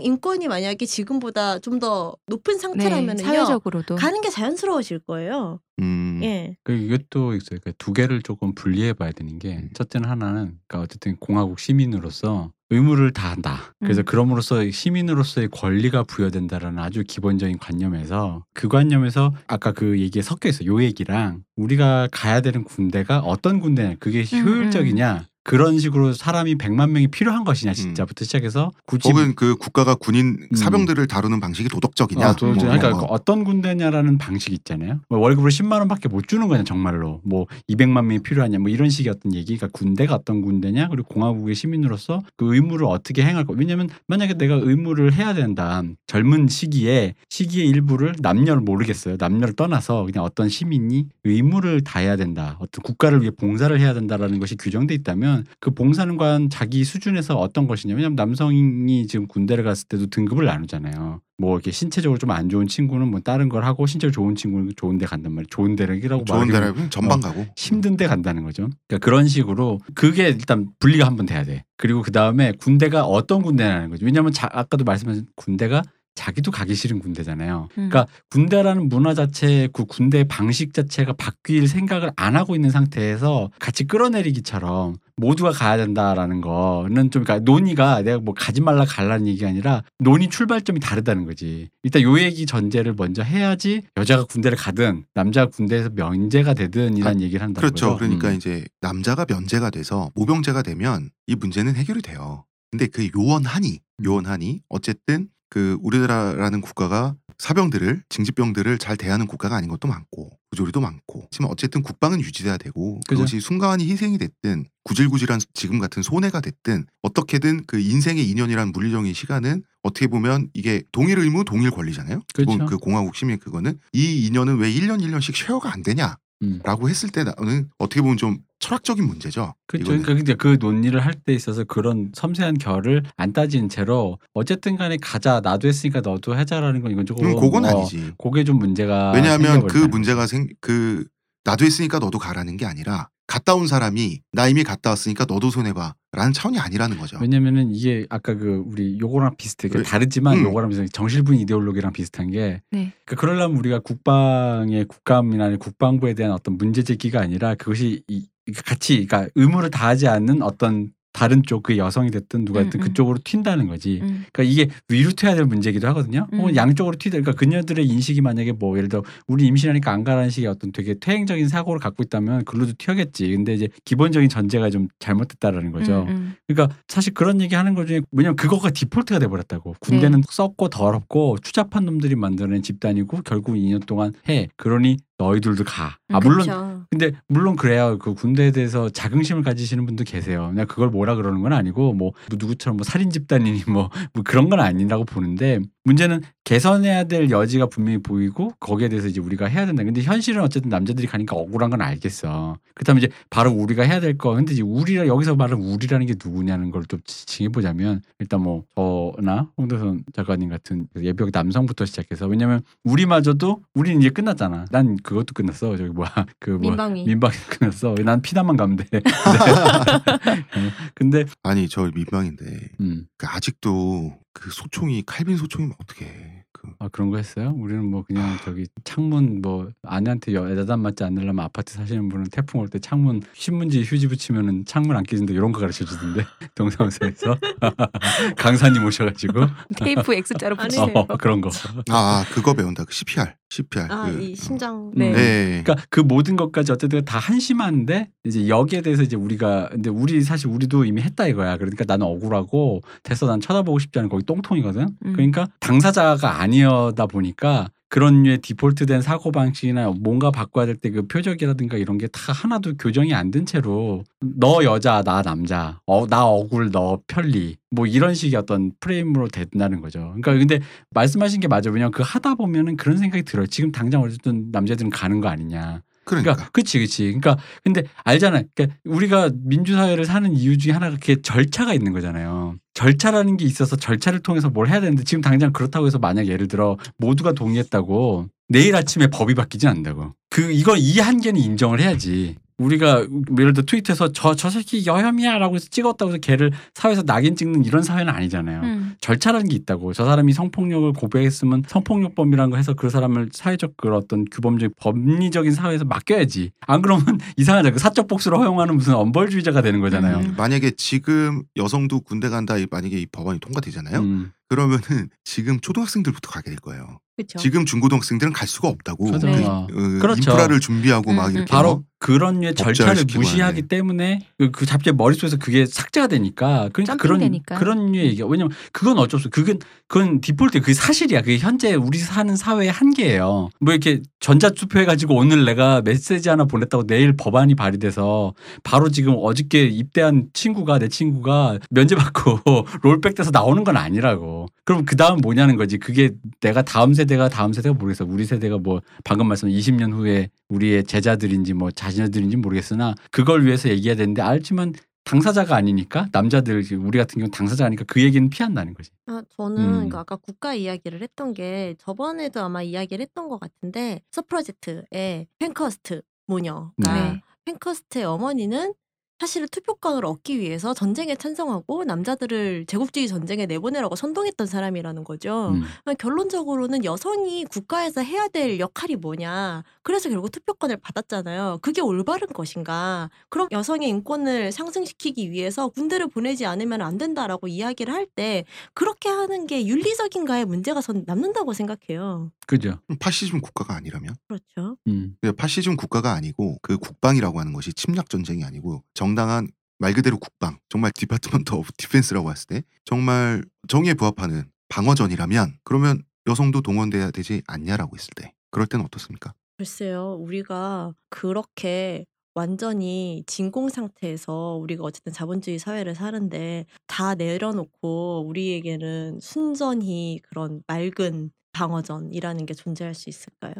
[0.00, 5.58] 인권이 만약에 지금보다 좀 더 높은 네, 상태라면은요 사회적으로도 가는 게 자연스러워질 거예요.
[5.80, 6.20] 음.
[6.22, 6.56] 예.
[6.62, 7.58] 그 이것도 있어요.
[7.60, 9.70] 그러니까 두 개를 조금 분리해 봐야 되는 게 음.
[9.74, 13.74] 첫째는 하나는 그러니까 어쨌든 공화국 시민으로서 의무를 다한다.
[13.80, 14.04] 그래서 음.
[14.04, 20.64] 그럼으로써 시민으로서의 권리가 부여된다라는 아주 기본적인 관념에서 그 관념에서 아까 그 얘기에 섞여 있어.
[20.66, 25.26] 요 얘기랑 우리가 가야 되는 군대가 어떤 군대냐, 그게 음, 효율적이냐.
[25.48, 30.54] 그런 식으로 사람이 100만 명이 필요한 것이냐 진짜부터 시작해서 굳이 혹은 그 국가가 군인 음.
[30.54, 32.28] 사병들을 다루는 방식이 도덕적이냐.
[32.28, 33.06] 어, 또, 뭐 그러니까 거.
[33.06, 35.00] 어떤 군대냐라는 방식 있잖아요.
[35.08, 37.22] 뭐 월급을 10만 원밖에 못 주는 거냐 정말로.
[37.24, 39.56] 뭐 200만 명이 필요하냐 뭐 이런 식의 어떤 얘기.
[39.56, 43.54] 그러니까 군대가 어떤 군대냐 그리고 공화국의 시민으로서 그 의무를 어떻게 행할 거.
[43.54, 45.82] 왜냐면 만약에 내가 의무를 해야 된다.
[46.06, 49.16] 젊은 시기에 시기의 일부를 남녀를 모르겠어요.
[49.18, 52.58] 남녀를 떠나서 그냥 어떤 시민이 의무를 다해야 된다.
[52.60, 57.66] 어떤 국가를 위해 봉사를 해야 된다라는 것이 규정돼 있다면 그 봉사는 과연 자기 수준에서 어떤
[57.66, 57.94] 것이냐.
[57.94, 61.20] 왜냐면 남성이 지금 군대를 갔을 때도 등급을 나누잖아요.
[61.40, 64.98] 뭐 이렇게 신체적으로 좀 안 좋은 친구는 뭐 다른 걸 하고 신체적으로 좋은 친구는 좋은
[64.98, 65.46] 데 간단 말이에요.
[65.50, 67.20] 좋은 데라고 좋은 말하기 데라면 전방 어.
[67.20, 67.46] 가고.
[67.56, 68.68] 힘든 데 간다는 거죠.
[68.88, 71.64] 그러니까 그런 식으로 그게 일단 분리가 한번 돼야 돼.
[71.76, 74.04] 그리고 그 다음에 군대가 어떤 군대냐는 거죠.
[74.04, 75.82] 왜냐하면 자- 아까도 말씀하신 군대가
[76.18, 77.68] 자기도 가기 싫은 군대잖아요.
[77.70, 77.88] 음.
[77.88, 83.84] 그러니까 군대라는 문화 자체, 그 군대 방식 자체가 바뀔 생각을 안 하고 있는 상태에서 같이
[83.84, 89.84] 끌어내리기처럼 모두가 가야 된다라는 거는 좀 그러니까 논의가 내가 뭐 가지 말라 갈라는 얘기가 아니라
[90.00, 91.68] 논의 출발점이 다르다는 거지.
[91.84, 97.42] 일단 요 얘기 전제를 먼저 해야지 여자가 군대를 가든 남자가 군대에서 면제가 되든 이런 얘기를
[97.42, 97.90] 한다는 그렇죠.
[97.90, 97.98] 거죠.
[97.98, 98.34] 그러니까 음.
[98.34, 102.44] 이제 남자가 면제가 돼서 모병제가 되면 이 문제는 해결이 돼요.
[102.70, 104.04] 근데 그 요원하니 음.
[104.04, 111.22] 요원하니 어쨌든 그 우리나라라는 국가가 사병들을 징집병들을 잘 대하는 국가가 아닌 것도 많고 부조리도 많고
[111.30, 113.20] 하지만 어쨌든 국방은 유지돼야 되고 그죠.
[113.20, 119.62] 그것이 순간이 희생이 됐든 구질구질한 지금 같은 손해가 됐든 어떻게든 그 인생의 인연이란 물리적인 시간은
[119.82, 122.22] 어떻게 보면 이게 동일 의무 동일 권리잖아요.
[122.34, 122.66] 그렇죠.
[122.66, 126.16] 그 공화국 시민 그거는 이 인연은 왜 1년 1년씩 쉐어가 안 되냐?
[126.42, 126.60] 음.
[126.64, 129.54] 라고 했을 때 나는 어떻게 보면 좀 철학적인 문제죠.
[129.66, 130.00] 그렇죠.
[130.02, 135.40] 그러니까 그 논의를 할 때 있어서 그런 섬세한 결을 안 따진 채로 어쨌든 간에 가자
[135.40, 138.12] 나도 했으니까 너도 하자라는 건 이건 조금 음, 그건 어, 아니지.
[138.18, 141.04] 그게 좀 문제가 왜냐하면 그 문제가 생 그
[141.44, 145.94] 나도 했으니까 너도 가라는 게 아니라 갔다 온 사람이 나 이미 갔다 왔으니까 너도 손해봐
[146.12, 147.18] 라는 차원이 아니라는 거죠.
[147.20, 149.68] 왜냐면은 이게 아까 그 우리 요거랑 비슷해.
[149.68, 149.82] 그 왜?
[149.84, 150.44] 다르지만 음.
[150.44, 150.88] 요거랑 비슷해.
[150.92, 152.92] 정실분 이데올로기랑 비슷한 게 네.
[153.04, 158.26] 그 그러려면 우리가 국방의 국감이나 국방부에 대한 어떤 문제 제기가 아니라 그것이 이,
[158.64, 162.86] 같이 그러니까 의무를 다하지 않는 어떤 다른 쪽 그 여성이 됐든 누가 됐든 음, 음.
[162.86, 163.98] 그쪽으로 튄다는 거지.
[164.00, 164.24] 음.
[164.32, 166.28] 그러니까 이게 위로 튀어야 될 문제기도 하거든요.
[166.32, 166.56] 혹은 음.
[166.56, 167.18] 양쪽으로 튀다.
[167.18, 171.48] 그러니까 그녀들의 인식이 만약에 뭐 예를 들어 우리 임신하니까 안 가라는 식의 어떤 되게 퇴행적인
[171.48, 173.28] 사고를 갖고 있다면 글로도 튀어겠지.
[173.32, 176.02] 근데 이제 기본적인 전제가 좀 잘못됐다라는 거죠.
[176.02, 176.34] 음, 음.
[176.46, 179.74] 그러니까 사실 그런 얘기 하는 것 중에 왜냐면 그거가 디폴트가 돼버렸다고.
[179.80, 184.48] 군대는 썩고 더럽고 추잡한 놈들이 만들어낸 집단이고 결국 2년 동안 해.
[184.56, 185.96] 그러니 너희들도 가.
[186.10, 186.84] 아 물론 그쵸.
[186.90, 187.98] 근데 물론 그래요.
[187.98, 190.48] 그 군대에 대해서 자긍심을 가지시는 분도 계세요.
[190.50, 194.60] 그냥 그걸 뭐라 그러는 건 아니고 뭐 누구처럼 뭐 살인 집단이니 뭐, 뭐 그런 건
[194.60, 195.58] 아니라고 보는데
[195.88, 199.82] 문제는 개선해야 될 여지가 분명히 보이고 거기에 대해서 이제 우리가 해야 된다.
[199.82, 202.58] 근데 현실은 어쨌든 남자들이 가니까 억울한 건 알겠어.
[202.74, 204.34] 그렇다면 이제 바로 우리가 해야 될 거.
[204.34, 210.04] 근데 이제 우리라 여기서 말하는 우리라는 게 누구냐는 걸또 징해 보자면 일단 뭐 저나 홍대선
[210.14, 214.66] 작가님 같은 예비역 남성부터 시작해서 왜냐면 우리마저도 우리는 이제 끝났잖아.
[214.70, 215.76] 난 그것도 끝났어.
[215.76, 217.04] 저기 뭐야 그 뭐야 민방위.
[217.04, 217.94] 민방위 끝났어.
[218.04, 218.86] 난 피난만 가면 돼.
[220.94, 222.44] 근데 아니 저 민방인데
[222.80, 223.06] 음.
[223.16, 226.37] 그 아직도 그 소총이 칼빈 소총이면 어떡해.
[226.60, 227.54] 그아 그런 거 했어요?
[227.56, 232.60] 우리는 뭐 그냥 저기 창문 뭐 아내한테 여- 여단 맞지 않으려면 아파트 사시는 분은 태풍
[232.60, 237.36] 올 때 창문 신문지 휴지 붙이면은 창문 안 깨진다 이런 거 가르쳐 주던데 동사무소에서
[238.36, 239.46] 강사님 오셔가지고
[239.76, 240.92] 테이프 X자로 아니, 붙이세요.
[240.94, 241.50] 어, 그런 거.
[241.90, 242.84] 아, 아 그거 배운다.
[242.84, 243.34] 그 CPR.
[243.50, 243.86] CPR.
[243.90, 244.90] 아, 그, 이 심장.
[244.94, 245.10] 네.
[245.12, 245.62] 네.
[245.64, 250.48] 그러니까 그 모든 것까지 어쨌든 다 한심한데 이제 여기에 대해서 이제 우리가 근데 우리 사실
[250.48, 251.56] 우리도 이미 했다 이거야.
[251.56, 254.88] 그러니까 나는 억울하고 됐어 난 쳐다보고 싶지 않은 거기 똥통이거든.
[255.06, 255.12] 음.
[255.14, 261.78] 그러니까 당사자가 아니어다 보니까 그런 류의 디폴트된 사고 방식이나 뭔가 바꿔야 될 때 그 표적이라든가
[261.78, 266.70] 이런 게 다 하나도 교정이 안 된 채로 너 여자 나 남자 어 나 억울
[266.70, 270.00] 너 편리 뭐 이런 식의 어떤 프레임으로 된다는 거죠.
[270.20, 271.70] 그러니까 근데 말씀하신 게 맞아.
[271.70, 273.46] 왜냐면 그 하다 보면은 그런 생각이 들어요.
[273.46, 275.82] 지금 당장 어쨌든 남자들은 가는 거 아니냐.
[276.08, 276.32] 그러니까.
[276.32, 277.04] 그러니까 그치 그치.
[277.04, 278.44] 그러니까 근데 알잖아요.
[278.54, 282.56] 그러니까 우리가 민주사회를 사는 이유 중에 하나가 그게 절차가 있는 거잖아요.
[282.74, 286.76] 절차라는 게 있어서 절차를 통해서 뭘 해야 되는데 지금 당장 그렇다고 해서 만약 예를 들어
[286.96, 290.14] 모두가 동의했다고 내일 아침에 법이 바뀌지 않는다고.
[290.30, 292.36] 그 이건 이 한계는 인정을 해야지.
[292.58, 293.06] 우리가
[293.38, 297.64] 예를 들어 트위터에서 저 저 새끼 여혐이야 라고 해서 찍었다고 해서 걔를 사회에서 낙인 찍는
[297.64, 298.60] 이런 사회는 아니잖아요.
[298.62, 298.94] 음.
[299.00, 299.92] 절차라는 게 있다고.
[299.92, 305.84] 저 사람이 성폭력을 고백했으면 성폭력범이라는 거 해서 그 사람을 사회적 그런 어떤 규범적 법리적인 사회에서
[305.84, 306.50] 맡겨야지.
[306.60, 307.04] 안 그러면
[307.36, 307.72] 이상하잖아.
[307.72, 310.18] 그 사적 복수를 허용하는 무슨 엄벌주의자가 되는 거잖아요.
[310.18, 310.34] 음.
[310.36, 314.00] 만약에 지금 여성도 군대 간다 이- 만약에 이 법안이 통과되잖아요.
[314.00, 314.32] 음.
[314.48, 317.00] 그러면은 지금 초등학생들부터 가게 될 거예요.
[317.18, 317.38] 그렇죠.
[317.38, 319.10] 지금 중고등학생들은 갈 수가 없다고.
[319.10, 319.26] 맞아.
[319.26, 319.44] 그, 네.
[319.44, 319.66] 어,
[320.00, 320.20] 그렇죠.
[320.20, 323.62] 인프라를 준비하고 막 음, 이렇게 바로 뭐 그런 류의 절차를 무시하기.
[323.62, 327.58] 때문에 그, 그 잡지 머릿속에서 그게 삭제가 되니까 그러니까 그런 점핑되니까.
[327.58, 329.30] 그런 류의 얘기가 왜냐면 그건 어쩔 수 없어.
[329.30, 331.22] 그건 그건 디폴트 그게 사실이야.
[331.22, 333.50] 그게 현재 우리 사는 사회의 한계예요.
[333.60, 339.64] 뭐 이렇게 전자투표 해가지고 오늘 내가 메시지 하나 보냈다고 내일 법안이 발의돼서 바로 지금 어저께
[339.66, 342.40] 입대한 친구가 내 친구가 면제받고
[342.82, 344.37] 롤백 돼서 나오는 건 아니라고.
[344.68, 345.78] 그럼 그 다음 뭐냐는 거지.
[345.78, 346.10] 그게
[346.42, 348.04] 내가 다음 세대가 다음 세대가 모르겠어.
[348.04, 353.96] 우리 세대가 뭐 방금 말씀 20년 후에 우리의 제자들인지 뭐 자녀들인지 모르겠으나 그걸 위해서 얘기해야
[353.96, 358.90] 되는데 알지만 당사자가 아니니까 남자들 우리 같은 경우 는 당사자 아니까 그 얘기는 피한다는 거지.
[359.06, 359.88] 아, 저는 음.
[359.88, 366.72] 그 아까 국가 이야기를 했던 게 저번에도 아마 이야기를 했던 것 같은데 서프로젝트의 펜커스트 모녀가
[366.76, 367.22] 네.
[367.46, 368.74] 펜커스트의 어머니는
[369.20, 375.48] 사실은 투표권을 얻기 위해서 전쟁에 찬성하고 남자들을 제국주의 전쟁에 내보내라고 선동했던 사람이라는 거죠.
[375.54, 375.62] 음.
[375.84, 379.64] 그러니까 결론적으로는 여성이 국가에서 해야 될 역할이 뭐냐.
[379.82, 381.58] 그래서 결국 투표권을 받았잖아요.
[381.62, 383.10] 그게 올바른 것인가.
[383.28, 389.46] 그럼 여성의 인권을 상승시키기 위해서 군대를 보내지 않으면 안 된다라고 이야기를 할 때 그렇게 하는
[389.46, 392.32] 게 윤리적인가의 문제가 전 남는다고 생각해요.
[392.46, 392.78] 그죠.
[392.98, 394.78] 파시즘 국가가 아니라면 그렇죠.
[394.86, 395.14] 음.
[395.20, 400.58] 근데 파시즘 국가가 아니고 그 국방이라고 하는 것이 침략 전쟁이 아니고 정당한 말 그대로 국방
[400.68, 407.96] 정말 Department of Defense라고 했을 때 정말 정의에 부합하는 방어전이라면 그러면 여성도 동원돼야 되지 않냐라고
[407.96, 409.34] 했을 때 그럴 때는 어떻습니까?
[409.56, 412.04] 글쎄요, 우리가 그렇게
[412.34, 422.46] 완전히 진공 상태에서 우리가 어쨌든 자본주의 사회를 사는데 다 내려놓고 우리에게는 순전히 그런 맑은 방어전이라는
[422.46, 423.54] 게 존재할 수 있을까요?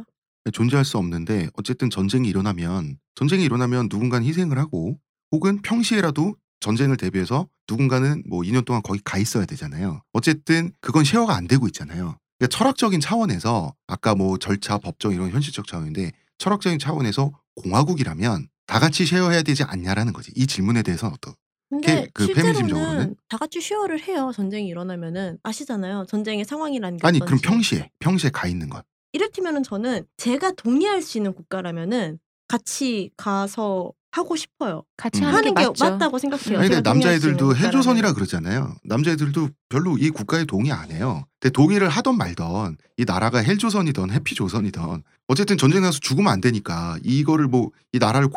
[0.53, 4.99] 존재할 수 없는데 어쨌든 전쟁이 일어나면 전쟁이 일어나면 누군가는 희생을 하고
[5.33, 10.03] 혹은 평시에라도 전쟁을 대비해서 누군가는 뭐 2년 동안 거기 가 있어야 되잖아요.
[10.13, 12.17] 어쨌든 그건 쉐어가 안 되고 있잖아요.
[12.39, 19.07] 그러니까 철학적인 차원에서 아까 뭐 절차, 법정 이런 현실적 차원인데 철학적인 차원에서 공화국이라면 다 같이
[19.07, 20.33] 쉐어해야 되지 않냐라는 거지.
[20.35, 21.35] 이 질문에 대해서는 어떠?
[21.71, 22.25] 근데 그?
[22.25, 24.33] 실제로는 다 같이 쉐어를 해요.
[24.35, 26.07] 전쟁이 일어나면은 아시잖아요.
[26.09, 27.39] 전쟁의 상황이라는 게 아니 그럼.
[27.43, 34.37] 평시에 평시에 가 있는 건 이를테면은 저는 제가 동의할 수 있는 국가라면은 같이 가서 하고
[34.37, 34.83] 싶어요.
[34.97, 35.69] 같이 하는, 하는 게, 게.
[35.79, 36.59] 맞다고 생각해요.
[36.59, 37.55] 아니 근데 남자애들도.
[37.57, 38.75] 헬조선이라 그러잖아요.
[38.85, 41.25] 남자애들도 별로 이 국가에 동의 안 해요.
[41.41, 47.47] 근데 동의를 하던 말던 이 나라가 헬조선이던 해피조선이던 어쨌든 전쟁 나서 죽으면 안 되니까 이거를
[47.49, 48.29] 뭐 이 나라를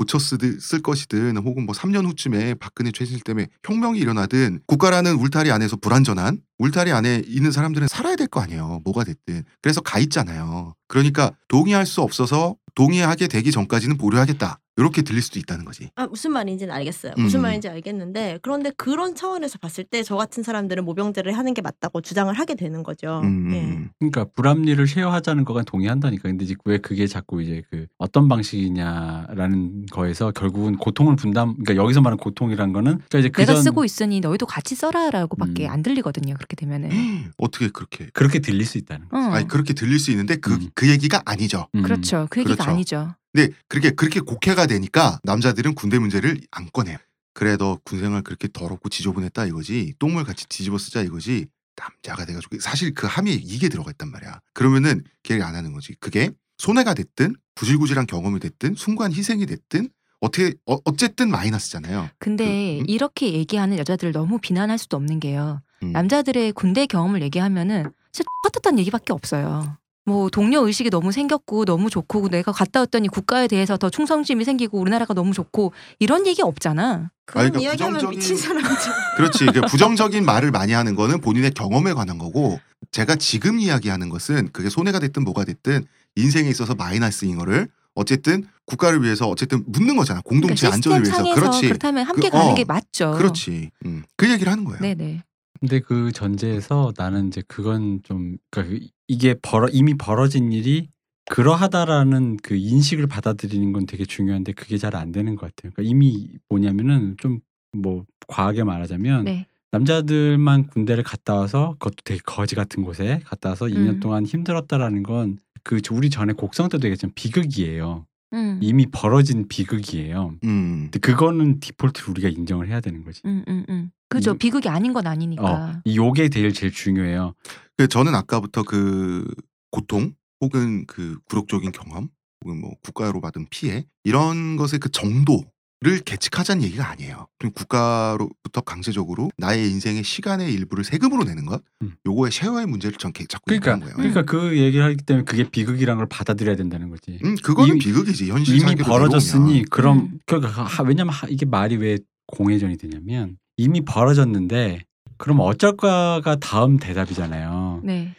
[0.62, 6.40] 쓸 것이든 혹은 뭐 3년 후쯤에 박근혜 최진실 때문에 혁명이 일어나든 국가라는 울타리 안에서 불완전한
[6.58, 8.80] 울타리 안에 있는 사람들은 살아야 될 거 아니에요.
[8.86, 9.44] 뭐가 됐든.
[9.62, 10.74] 그래서 가 있잖아요.
[10.88, 14.58] 그러니까 동의할 수 없어서 동의하게 되기 전까지는 보류하겠다.
[14.78, 15.90] 이렇게 들릴 수도 있다는 거지.
[15.96, 17.14] 아, 무슨 말인지는 알겠어요.
[17.18, 17.24] 음.
[17.24, 22.02] 무슨 말인지 알겠는데 그런데 그런 차원에서 봤을 때 저 같은 사람들은 모병제를 하는 게 맞다고
[22.02, 23.22] 주장을 하게 되는 거죠.
[23.24, 23.62] 음, 예.
[23.64, 23.90] 음.
[24.00, 26.24] 그러니까 불합리를 쉐어하자는 거가 동의한다니까.
[26.24, 31.54] 근데 이제 왜 그게 자꾸 이제 그 어떤 방식이냐라는 거에서 결국은 고통을 분담.
[31.64, 35.72] 그러니까 여기서 말하는 고통이란 거는 그러니까 이제 내가 쓰고 있으니 너희도 같이 써라라고밖에 음.
[35.72, 36.34] 안 들리거든요.
[36.36, 36.90] 그렇게 되면은.
[37.38, 38.08] 어떻게 그렇게?
[38.14, 39.18] 그렇게 들릴 수 있다는 거.
[39.18, 39.22] 어.
[39.34, 40.90] 아니 그렇게 들릴 수 있는데 그그 음.
[40.90, 41.68] 얘기가 아니죠.
[41.76, 41.84] 음.
[41.84, 42.28] 그렇죠.
[42.30, 42.72] 그 얘기가 그렇죠.
[42.72, 43.16] 아니죠.
[43.34, 46.98] 근데 그렇게 그렇게 곡해가 되니까 남자들은 군대 문제를 안 꺼내요.
[47.34, 49.94] 그래 너 군생활 그렇게 더럽고 지저분했다 이거지.
[50.00, 51.48] 똥물 같이 뒤집어 쓰자 이거지.
[51.76, 54.40] 남자가 돼가지고 사실 그 함의에 이게 들어가 있단 말이야.
[54.54, 55.96] 그러면은 걔를 안 하는 거지.
[56.00, 62.10] 그게 손해가 됐든 구질구질한 경험이 됐든 순간 희생이 됐든 어떻게 어, 어쨌든 마이너스잖아요.
[62.20, 62.86] 근데 그, 음?
[62.88, 65.62] 이렇게 얘기하는 여자들을 너무 비난할 수도 없는 게요.
[65.82, 65.92] 음.
[65.94, 69.78] 남자들의 군대 경험을 얘기하면은 진짜 똑같았다는 얘기밖에 없어요.
[70.06, 74.80] 뭐 동료 의식이 너무 생겼고 너무 좋고 내가 갔다 왔더니 국가에 대해서 더 충성심이 생기고
[74.80, 77.12] 우리나라가 너무 좋고 이런 얘기 없잖아.
[77.26, 78.92] 그런 아니, 그러니까 이야기하면 부정적인- 미친 사람이죠.
[79.18, 79.46] 그렇지.
[79.48, 82.60] 그 부정적인 말을 많이 하는 거는 본인의 경험에 관한 거고
[82.92, 85.86] 제가 지금 이야기하는 것은 그게 손해가 됐든 뭐가 됐든
[86.16, 90.22] 인생에 있어서 마이너스인 거를 어쨌든 국가를 위해서 어쨌든 묻는 거잖아.
[90.24, 91.36] 공동체 그러니까 안전을 위해서.
[91.36, 91.68] 그렇지.
[91.68, 93.14] 그렇다면 함께 그, 가는 어, 게 맞죠.
[93.18, 93.70] 그렇지.
[93.86, 94.04] 음.
[94.18, 94.80] 그 얘기를 하는 거예요.
[94.82, 95.24] 네네.
[95.62, 100.90] 근데 그 전제에서 나는 이제 그건 좀 그러니까 그 이게 벌어 이미 벌어진 일이
[101.30, 105.72] 그러하다라는 그 인식을 받아들이는 건 되게 중요한데 그게 잘 안 되는 것 같아요.
[105.74, 107.40] 그러니까 이미 뭐냐면은 좀
[107.74, 109.48] 뭐 과하게 말하자면 네.
[109.72, 114.00] 남자들만 군대를 갔다 와서 그것도 되게 거지 같은 곳에 갔다 와서 2년 음.
[114.02, 118.06] 동안 힘들었다라는 건 그 우리 전에 곡성 때도 얘기했지만 비극이에요.
[118.34, 118.60] 음.
[118.62, 120.36] 이미 벌어진 비극이에요.
[120.44, 120.90] 음.
[120.92, 123.22] 근데 그거는 디폴트로 우리가 인정을 해야 되는 거지.
[123.26, 123.92] 음, 음, 음.
[124.12, 124.34] 그죠.
[124.34, 125.44] 이- 비극이 아닌 건 아니니까.
[125.44, 127.34] 어, 이 요게 제일 제일 중요해요.
[127.78, 129.26] 그 저는 아까부터 그
[129.72, 132.10] 고통 혹은 그 굴욕적인 경험
[132.44, 137.28] 혹은 뭐 국가로 받은 피해 이런 것의 그 정도를 계측하자는 얘기가 아니에요.
[137.40, 141.94] 그럼 국가로부터 강제적으로 나의 인생의 시간의 일부를 세금으로 내는 것 음.
[142.06, 143.96] 요거의 쉐어의 문제를 전 개- 자꾸 그러니까 얘기하는 거예요.
[144.12, 147.20] 그러니까 그 얘기를 하기 때문에 그게 비극이란 걸 받아들여야 된다는 거지.
[147.24, 149.66] 음, 그거는 이미- 비극이지 현실 이미 벌어졌으니 내려오면.
[149.70, 150.20] 그럼 음.
[150.26, 151.98] 그 하- 왜냐면 하- 이게 말이 왜
[152.28, 154.80] 공회전이 되냐면 이미 벌어졌는데
[155.18, 157.82] 그럼 어쩔까가 다음 대답이잖아요.
[157.84, 158.12] 네.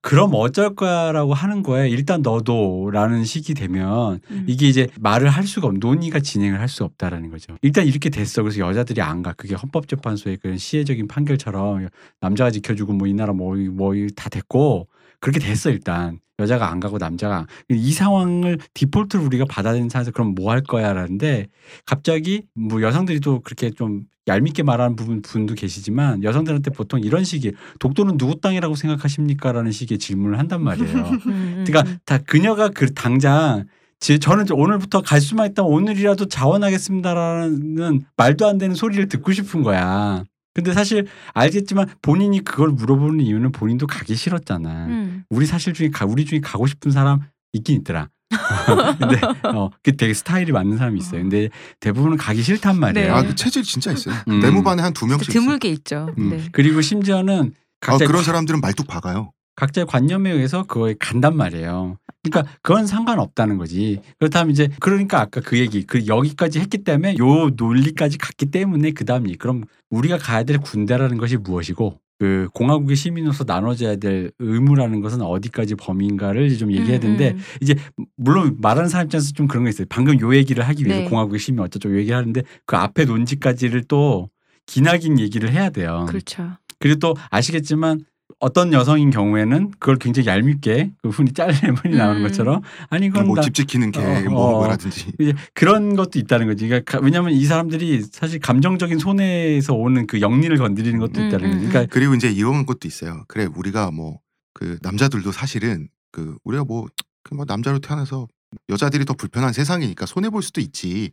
[0.00, 4.44] 그럼 어쩔까라고 하는 거에 일단 너도라는 식이 되면 음.
[4.48, 7.56] 이게 이제 말을 할 수가 없, 논의가 진행을 할 수 없다라는 거죠.
[7.60, 8.42] 일단 이렇게 됐어.
[8.42, 9.34] 그래서 여자들이 안 가.
[9.34, 11.88] 그게 헌법재판소의 그런 시혜적인 판결처럼
[12.20, 14.88] 남자가 지켜주고 뭐 이 나라 뭐뭐다 됐고
[15.20, 20.34] 그렇게 됐어 일단 여자가 안 가고 남자가 안- 이 상황을 디폴트로 우리가 받아들이는 상황에서 그럼
[20.34, 21.46] 뭐 할 거야라는데
[21.84, 27.52] 갑자기 뭐 여성들이 또 그렇게 좀 얄밉게 말하는 부분 분도 계시지만 여성들한테 보통 이런 식의
[27.80, 30.88] 독도는 누구 땅이라고 생각하십니까라는 식의 질문을 한단 말이에요.
[31.66, 31.98] 그러니까 음.
[32.06, 33.64] 다 그녀가 그 당장
[34.00, 40.22] 지- 저는 오늘부터 갈 수만 있다면 오늘이라도 자원하겠습니다라는 말도 안 되는 소리를 듣고 싶은 거야.
[40.54, 44.86] 근데 사실 알겠지만 본인이 그걸 물어보는 이유는 본인도 가기 싫었잖아.
[44.86, 45.24] 음.
[45.30, 47.20] 우리 사실 중에 가, 우리 중에 가고 싶은 사람
[47.52, 48.08] 있긴 있더라.
[48.98, 49.20] 근데
[49.54, 51.22] 어, 그 되게 스타일이 맞는 사람이 있어요.
[51.22, 51.48] 근데
[51.80, 53.06] 대부분은 가기 싫단 말이에요.
[53.06, 53.12] 네.
[53.12, 54.14] 아, 그 체질 진짜 있어요.
[54.28, 54.40] 음.
[54.40, 55.40] 내무반에 한 두 명씩 있어요.
[55.40, 56.12] 드물게 있죠.
[56.18, 56.30] 음.
[56.30, 56.48] 네.
[56.52, 59.30] 그리고 심지어는 아, 각자 그런 사람들은 말뚝 박아요.
[59.58, 61.96] 각자의 관념에 의해서 그거에 간단 말이에요.
[62.22, 64.00] 그러니까 그건 상관없다는 거지.
[64.20, 69.34] 그렇다면 이제 그러니까 아까 그 얘기 그 여기까지 했기 때문에 요 논리까지 갔기 때문에 그다음이
[69.34, 75.74] 그럼 우리가 가야 될 군대라는 것이 무엇이고 그 공화국의 시민으로서 나눠져야 될 의무라는 것은 어디까지
[75.74, 77.74] 범위인가를 좀 얘기해야 되는데 음, 이제
[78.16, 79.86] 물론 말하는 사람 입장에서 좀 그런 거 있어요.
[79.88, 81.08] 방금 요 얘기를 하기 위해서 네.
[81.08, 84.30] 공화국의 시민 어쩌고 요 얘기를 하는데 그 앞에 논지까지를 또
[84.66, 86.02] 기나긴 얘기를 해야 돼요.
[86.02, 86.06] 음.
[86.06, 86.52] 그렇죠.
[86.78, 88.04] 그리고 또 아시겠지만
[88.40, 92.26] 어떤 여성인 경우에는 그걸 굉장히 얄밉게 그 흔히 짤레 분이 나오는 음.
[92.26, 94.58] 것처럼 아니 그건 나 뭐집 지키는 개, 어, 뭐 어.
[94.58, 95.12] 뭐라든지.
[95.18, 96.68] 이제 그런 것도 있다는 거지.
[96.68, 101.44] 그러니까 가- 왜냐하면 이 사람들이 사실 감정적인 손해에서 오는 그 영리를 건드리는 것도 음, 있다는
[101.46, 101.68] 음, 거지.
[101.68, 103.24] 그러니까 그리고 이제 이런 것도 있어요.
[103.28, 104.20] 그래 우리가 뭐
[104.54, 106.86] 그 남자들도 사실은 그 우리가 뭐,
[107.22, 108.26] 그 뭐 남자로 태어나서
[108.68, 111.12] 여자들이 더 불편한 세상이니까 손해 볼 수도 있지.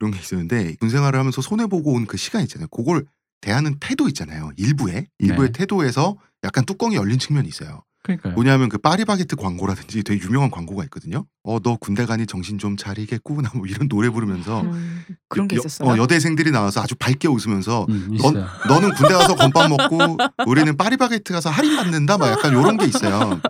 [0.00, 2.68] 이런 게 있었는데 군 생활을 하면서 손해 보고 온 그 시간 있잖아요.
[2.68, 3.04] 그걸
[3.40, 4.50] 대하는 태도 있잖아요.
[4.56, 5.58] 일부의 일부의 네.
[5.58, 7.82] 태도에서 약간 뚜껑이 열린 측면이 있어요.
[8.02, 8.34] 그러니까요.
[8.34, 11.26] 뭐냐면 그 파리바게트 광고라든지 되게 유명한 광고가 있거든요.
[11.42, 15.58] 어 너 군대 가니 정신 좀 차리겠구나 뭐 이런 노래 부르면서 음, 그런 게 여-
[15.58, 15.88] 있었어요.
[15.88, 18.46] 어, 여대생들이 나와서 아주 밝게 웃으면서 음, 넌.
[18.68, 23.40] 너는 군대 가서 건빵 먹고 우리는 파리바게트 가서 할인 받는다 막 약간 요런 게 있어요.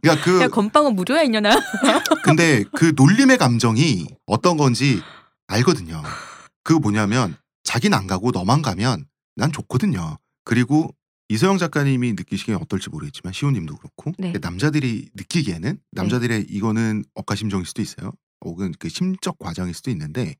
[0.00, 1.50] 그러니까 그 야 건빵은 무료야 이년아.
[2.24, 5.02] 근데 그 놀림의 감정이 어떤 건지
[5.48, 6.02] 알거든요.
[6.64, 9.04] 그 뭐냐면 자기는 안 가고 너만 가면
[9.38, 10.18] 난 좋거든요.
[10.44, 10.94] 그리고
[11.28, 14.32] 이서영 작가님이 느끼시기에 어떨지 모르겠지만 시호님도 그렇고 네.
[14.40, 18.12] 남자들이 느끼기에는 남자들의 이거는 억가심정일 수도 있어요.
[18.44, 20.34] 혹은 그 심적 과정일 수도 있는데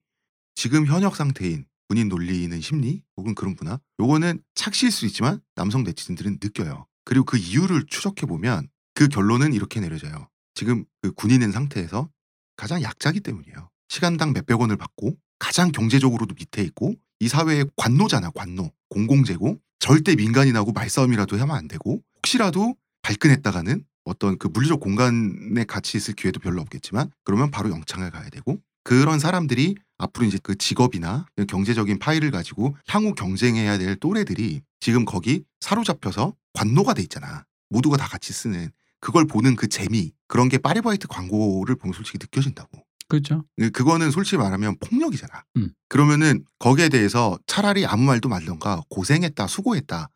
[0.54, 6.38] 지금 현역 상태인 본인 놀리는 심리 혹은 그런 문화 요거는 착시일 수 있지만 남성 네티즌들은
[6.42, 6.86] 느껴요.
[7.04, 10.28] 그리고 그 이유를 추적해 보면 그 결론은 이렇게 내려져요.
[10.54, 12.10] 지금 그 군인인 상태에서
[12.56, 13.70] 가장 약자기 때문이에요.
[13.88, 20.72] 시간당 몇백 원을 받고 가장 경제적으로도 밑에 있고 이 사회의 관노잖아 관노 공공재고 절대 민간인하고
[20.72, 27.10] 말싸움이라도 하면 안 되고 혹시라도 발끈했다가는 어떤 그 물리적 공간에 같이 있을 기회도 별로 없겠지만
[27.24, 33.14] 그러면 바로 영창을 가야 되고 그런 사람들이 앞으로 이제 그 직업이나 경제적인 파일을 가지고 향후
[33.14, 37.44] 경쟁해야 될 또래들이 지금 거기 사로잡혀서 관노가 돼 있잖아.
[37.68, 38.70] 모두가 다 같이 쓰는
[39.00, 42.82] 그걸 보는 그 재미 그런 게 파리바이트 광고를 보면 솔직히 느껴진다고.
[43.08, 43.44] 그렇죠.
[43.58, 45.44] 그- 그거는 솔직히 말하면 폭력이잖아.
[45.56, 45.70] 음.
[45.88, 50.08] 그러면은 거기에 대해서 차라리 아무 말도 말던가 고생했다 수고했다가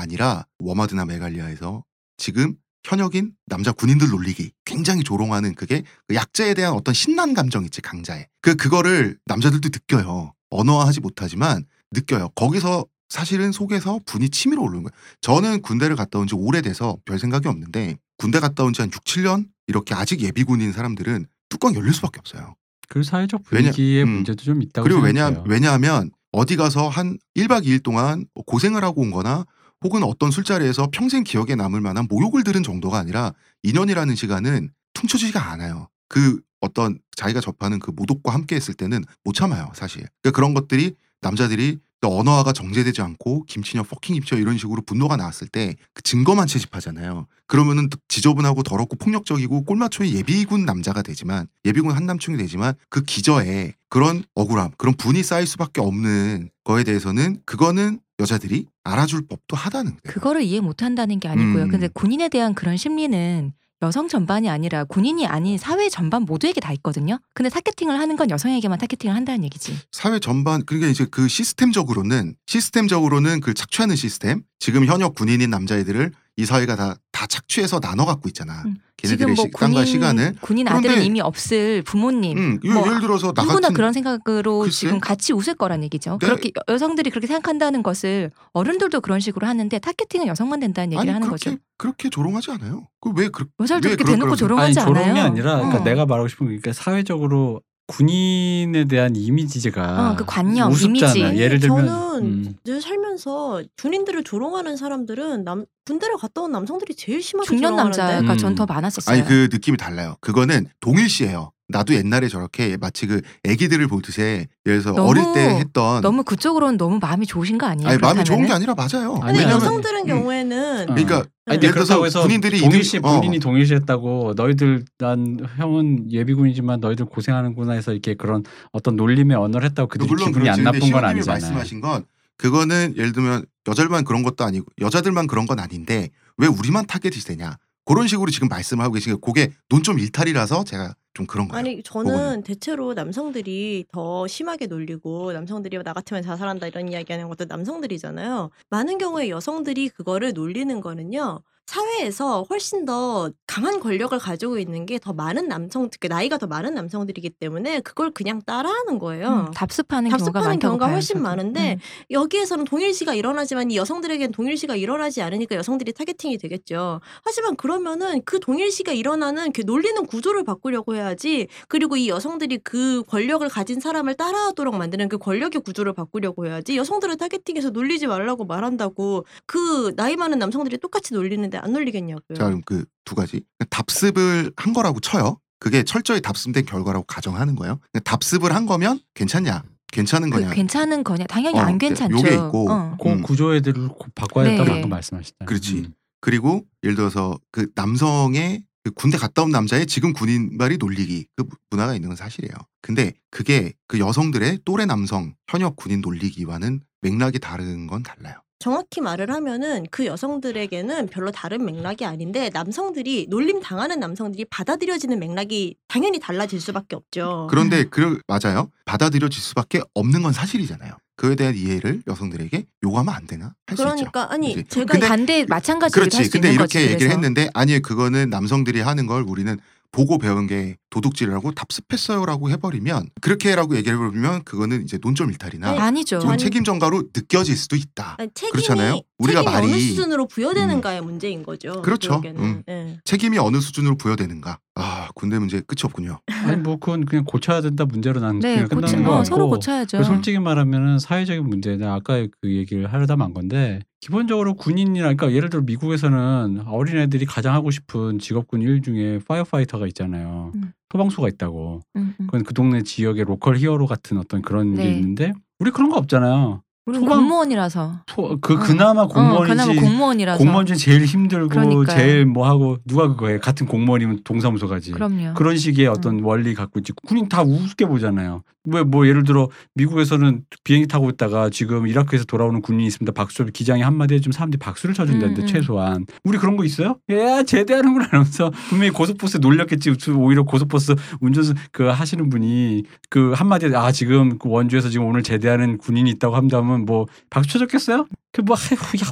[0.00, 1.84] 아니라 워마드나 메갈리아에서
[2.16, 7.80] 지금 현역인 남자 군인들 놀리기 굉장히 조롱하는 그게 그 약자에 대한 어떤 신난 감정 있지
[7.82, 14.92] 강자의 그 그거를 남자들도 느껴요 언어화하지 못하지만 느껴요 거기서 사실은 속에서 분이 치밀어 오르는 거예요
[15.20, 19.04] 저는 군대를 갔다 온 지 오래돼서 별 생각이 없는데 군대 갔다 온 지 한 6,
[19.04, 22.54] 7년 이렇게 아직 예비군인 사람들은 뚜껑 열릴 수밖에 없어요
[22.88, 24.08] 그 사회적 왜냐- 분위기의 음.
[24.08, 25.44] 문제도 좀 있다고 그리고 왜냐, 생각해요.
[25.50, 29.44] 왜냐하면 어디 가서 한 1박 2일 동안 고생을 하고 온 거나
[29.84, 33.32] 혹은 어떤 술자리에서 평생 기억에 남을 만한 모욕을 들은 정도가 아니라
[33.64, 35.88] 2년이라는 시간은 퉁쳐지지가 않아요.
[36.08, 40.06] 그 어떤 자기가 접하는 그 모독과 함께 했을 때는 못 참아요, 사실.
[40.22, 45.48] 그러니까 그런 것들이 남자들이 또 언어화가 정제되지 않고 김치녀 fucking 김치녀 이런 식으로 분노가 나왔을
[45.48, 47.26] 때 그 증거만 채집하잖아요.
[47.46, 54.22] 그러면은 또 지저분하고 더럽고 폭력적이고 꼴마초의 예비군 남자가 되지만 예비군 한남충이 되지만 그 기저에 그런
[54.34, 60.00] 억울함, 그런 분이 쌓일 수밖에 없는 거에 대해서는 그거는 여자들이 알아줄 법도 하다는 거예요.
[60.14, 61.64] 그거를 이해 못 한다는 게 아니고요.
[61.64, 61.68] 음.
[61.70, 67.18] 근데 군인에 대한 그런 심리는 여성 전반이 아니라 군인이 아닌 사회 전반 모두에게 다 있거든요.
[67.34, 69.74] 근데 targeting을 하는 건 여성에게만 targeting을 한다는 얘기지.
[69.90, 76.44] 사회 전반 그러니까 이제 그 시스템적으로는 시스템적으로는 그 착취하는 시스템 지금 현역 군인인 남자애들을 이
[76.44, 78.62] 사회가 다, 다 착취해서 나눠 갖고 있잖아.
[78.64, 78.76] 음.
[78.96, 80.34] 걔네들의 지금 뭐 시간과 군인 시간을.
[80.40, 84.86] 군인 아들은 이미 없을 부모님 음, 뭐 예를 들어서 나 누구나 같은 그런 생각으로 글쎄.
[84.86, 86.12] 지금 같이 웃을 거란 얘기죠.
[86.18, 86.26] 네.
[86.26, 91.10] 그렇게 여- 여성들이 그렇게 생각한다는 것을 어른들도 그런 식으로 하는데 타겟팅은 여성만 된다는 얘기를 아니
[91.10, 91.62] 하는 그렇게 거죠.
[91.76, 92.86] 그렇게 조롱하지 않아요.
[93.02, 95.04] 그왜 그, 여자를 왜 그렇게 대놓고 조롱하지 아니 않아요.
[95.04, 95.84] 조롱이 아니라 그러니까 어.
[95.84, 97.60] 내가 말하고 싶은 게 그러니까 사회적으로
[97.90, 101.12] 군인에 대한 이미지가 어, 그 관념, 우습잖아.
[101.14, 101.42] 이미지.
[101.42, 102.54] 예를 들면 저는 음.
[102.64, 108.32] 늘 살면서 군인들을 조롱하는 사람들은 남 군대를 갔다 온 남성들이 제일 심하게 중년 조롱하는데 남자가
[108.32, 108.38] 음.
[108.38, 109.14] 전더 많았었어요.
[109.14, 110.16] 아니 그 느낌이 달라요.
[110.20, 111.52] 그거는 동일시예요.
[111.70, 116.76] 나도 옛날에 저렇게 마치 그 애기들을 보듯이 예를 들어서 너무- 어릴 때 했던 너무 그쪽으로는
[116.76, 117.88] 너무 마음이 좋으신 거 아니에요?
[117.88, 118.52] 아니 마음이 좋은 게?
[118.52, 119.14] 아니라 맞아요.
[119.22, 120.06] 아니, 근데 왜냐면- 여성들은 음.
[120.06, 120.94] 경우에는 어.
[120.94, 121.16] 그러니까
[121.46, 123.16] 아니 예를 근데 들어서 해서 군인들이 동일시 이등- 어.
[123.16, 128.42] 본인이 동일시했다고 너희들 난 형은 예비군이지만 너희들 고생하는구나 해서 이렇게 그런
[128.72, 130.62] 어떤 놀림의 언어를 했다고 그들이 기분이 안 그렇지.
[130.62, 131.40] 근데 나쁜 건 아니잖아요.
[131.40, 132.04] 말씀하신 건
[132.36, 136.08] 그거는 예를 들면 여자들만 그런 것도 아니고 여자들만 그런 건 아닌데
[136.38, 140.94] 왜 우리만 타겟이 되냐 그런 식으로 지금 말씀을 하고 계신 게 그게 논점 일탈이라서 제가
[141.20, 141.58] 좀 그런 거예요.
[141.58, 142.42] 아니 저는 그거는.
[142.42, 148.50] 대체로 남성들이 더 심하게 놀리고 남성들이 나 같으면 자살한다 이런 이야기하는 것도 남성들이잖아요.
[148.70, 151.40] 많은 경우에 여성들이 그거를 놀리는 거는요.
[151.66, 156.74] 사회에서 훨씬 더 강한 권력을 가지고 있는 게 더 많은 남성, 특히 나이가 더 많은
[156.74, 159.46] 남성들이기 때문에 그걸 그냥 따라하는 거예요.
[159.48, 161.22] 음, 답습하는 경우가 답습하는 경우가 봐요, 훨씬.
[161.22, 161.78] 많은데 음.
[162.10, 167.00] 여기에서는 동일시가 일어나지만 이 여성들에겐 동일시가 일어나지 않으니까 여성들이 targeting이 되겠죠.
[167.24, 171.46] 하지만 그러면은 그 동일시가 일어나는 그 놀리는 구조를 바꾸려고 해야지.
[171.68, 176.76] 그리고 이 여성들이 그 권력을 가진 사람을 따라하도록 만드는 그 권력의 구조를 바꾸려고 해야지.
[176.76, 182.36] 여성들을 targeting해서 놀리지 말라고 말한다고 그 나이 많은 남성들이 똑같이 놀리는 데 안 놀리겠냐고요.
[182.36, 185.40] 자 그럼 그 두 가지 답습을 한 거라고 쳐요.
[185.58, 187.80] 그게 철저히 답습된 결과라고 가정하는 거예요.
[188.04, 189.64] 답습을 한 거면 괜찮냐?
[189.92, 190.50] 괜찮은 그 거냐?
[190.54, 191.24] 괜찮은 거냐?
[191.26, 192.16] 당연히 어, 안 괜찮죠.
[192.16, 192.96] 요게 있고 어.
[193.02, 193.22] 그 음.
[193.22, 194.56] 구조애들을 고- 바꿔야 네.
[194.64, 195.46] 방금 말씀하셨잖아요.
[195.46, 195.74] 그렇지.
[195.78, 195.92] 음.
[196.20, 201.94] 그리고 예를 들어서 그 남성의 그 군대 갔다 온 남자의 지금 군인말이 놀리기 그 문화가
[201.94, 202.54] 있는 건 사실이에요.
[202.80, 208.36] 근데 그게 그 여성들의 또래 남성 현역 군인 놀리기와는 맥락이 다른 건 달라요.
[208.64, 215.76] 정확히 말을 하면은 그 여성들에게는 별로 다른 맥락이 아닌데 남성들이 놀림 당하는 남성들이 받아들여지는 맥락이
[215.88, 217.46] 당연히 달라질 수밖에 없죠.
[217.50, 218.70] 그런데 그 맞아요.
[218.84, 220.92] 받아들여질 수밖에 없는 건 사실이잖아요.
[221.16, 223.54] 그에 대한 이해를 여성들에게 요구하면 안 되나?
[223.66, 223.94] 할 수 있죠.
[223.94, 224.68] 그러니까 아니 그치?
[224.68, 226.16] 제가 근데 반대 마찬가지로 그렇지.
[226.18, 226.78] 할수 근데 있는 이렇게 거지.
[226.92, 227.14] 얘기를 그래서.
[227.14, 229.58] 했는데 아니 그거는 남성들이 하는 걸 우리는
[229.92, 236.20] 보고 배운 게 도둑질이라고 답습했어요라고 해버리면 그렇게라고 얘기를 해버리면 그거는 이제 논점 일탈이나 아니죠.
[236.20, 238.16] 좀 아니- 책임 전가로 느껴질 수도 있다.
[238.18, 239.00] 아니, 책임이 그렇잖아요.
[239.18, 241.82] 우리가 책임이 어느 말이- 수준으로 부여되는가의 문제인 거죠.
[241.82, 242.20] 그렇죠.
[242.24, 242.62] 음.
[242.68, 242.98] 예.
[243.04, 244.58] 책임이 어느 수준으로 부여되는가?
[244.76, 246.20] 아 군대 문제 끝이 없군요.
[246.26, 249.98] 아니 뭐 그건 그냥 고쳐야 된다 문제로 난 네, 그냥 끝나는 거 어, 서로 고쳐야죠.
[249.98, 255.50] 그 솔직히 말하면은 사회적인 문제는 아까 그 얘기를 하려다 만 건데 기본적으로 군인이라 그러니까 예를
[255.50, 260.52] 들어 미국에서는 어린애들이 가장 하고 싶은 직업군 일 중에 파이어파이터가 있잖아요.
[260.54, 260.72] 음.
[260.90, 261.80] 소방수가 있다고.
[261.96, 262.26] 음, 음.
[262.26, 264.94] 그건 그 동네 지역의 local hero 같은 어떤 그런 게 네.
[264.94, 266.62] 있는데 우리 그런 거 없잖아요.
[266.86, 268.00] 우리는 소방- 공무원이라서.
[268.08, 268.58] 소- 그 어.
[268.58, 269.50] 그나마 어, 공무원이지.
[269.50, 270.38] 그나마 공무원이라서.
[270.38, 271.84] 공무원 중에 제일 힘들고 그러니까요.
[271.96, 274.90] 제일 뭐 하고 누가 그거에 같은 공무원이면 동사무소 가지.
[274.92, 275.34] 그럼요.
[275.34, 276.92] 그런 식의 어떤 원리 갖고 있지.
[277.06, 278.42] 군인 다 우습게 보잖아요.
[278.64, 283.10] 왜 뭐 예를 들어 미국에서는 비행기 타고 있다가 지금 이라크에서 돌아오는 군인이 있습니다.
[283.12, 285.46] 박수 기장이 한마디 해주면 사람들이 박수를 쳐준다는데 음, 음.
[285.46, 286.96] 최소한 우리 그런 거 있어요?
[287.08, 289.94] 예 제대하는구나 이러면서 분명히 고속버스 놀렸겠지.
[290.14, 295.78] 오히려 고속버스 운전수 그 하시는 분이 그 한마디 아 지금 그 원주에서 지금 오늘 제대하는
[295.78, 298.06] 군인이 있다고 한다면 뭐 박수 쳐줬겠어요?
[298.32, 298.56] 그뭐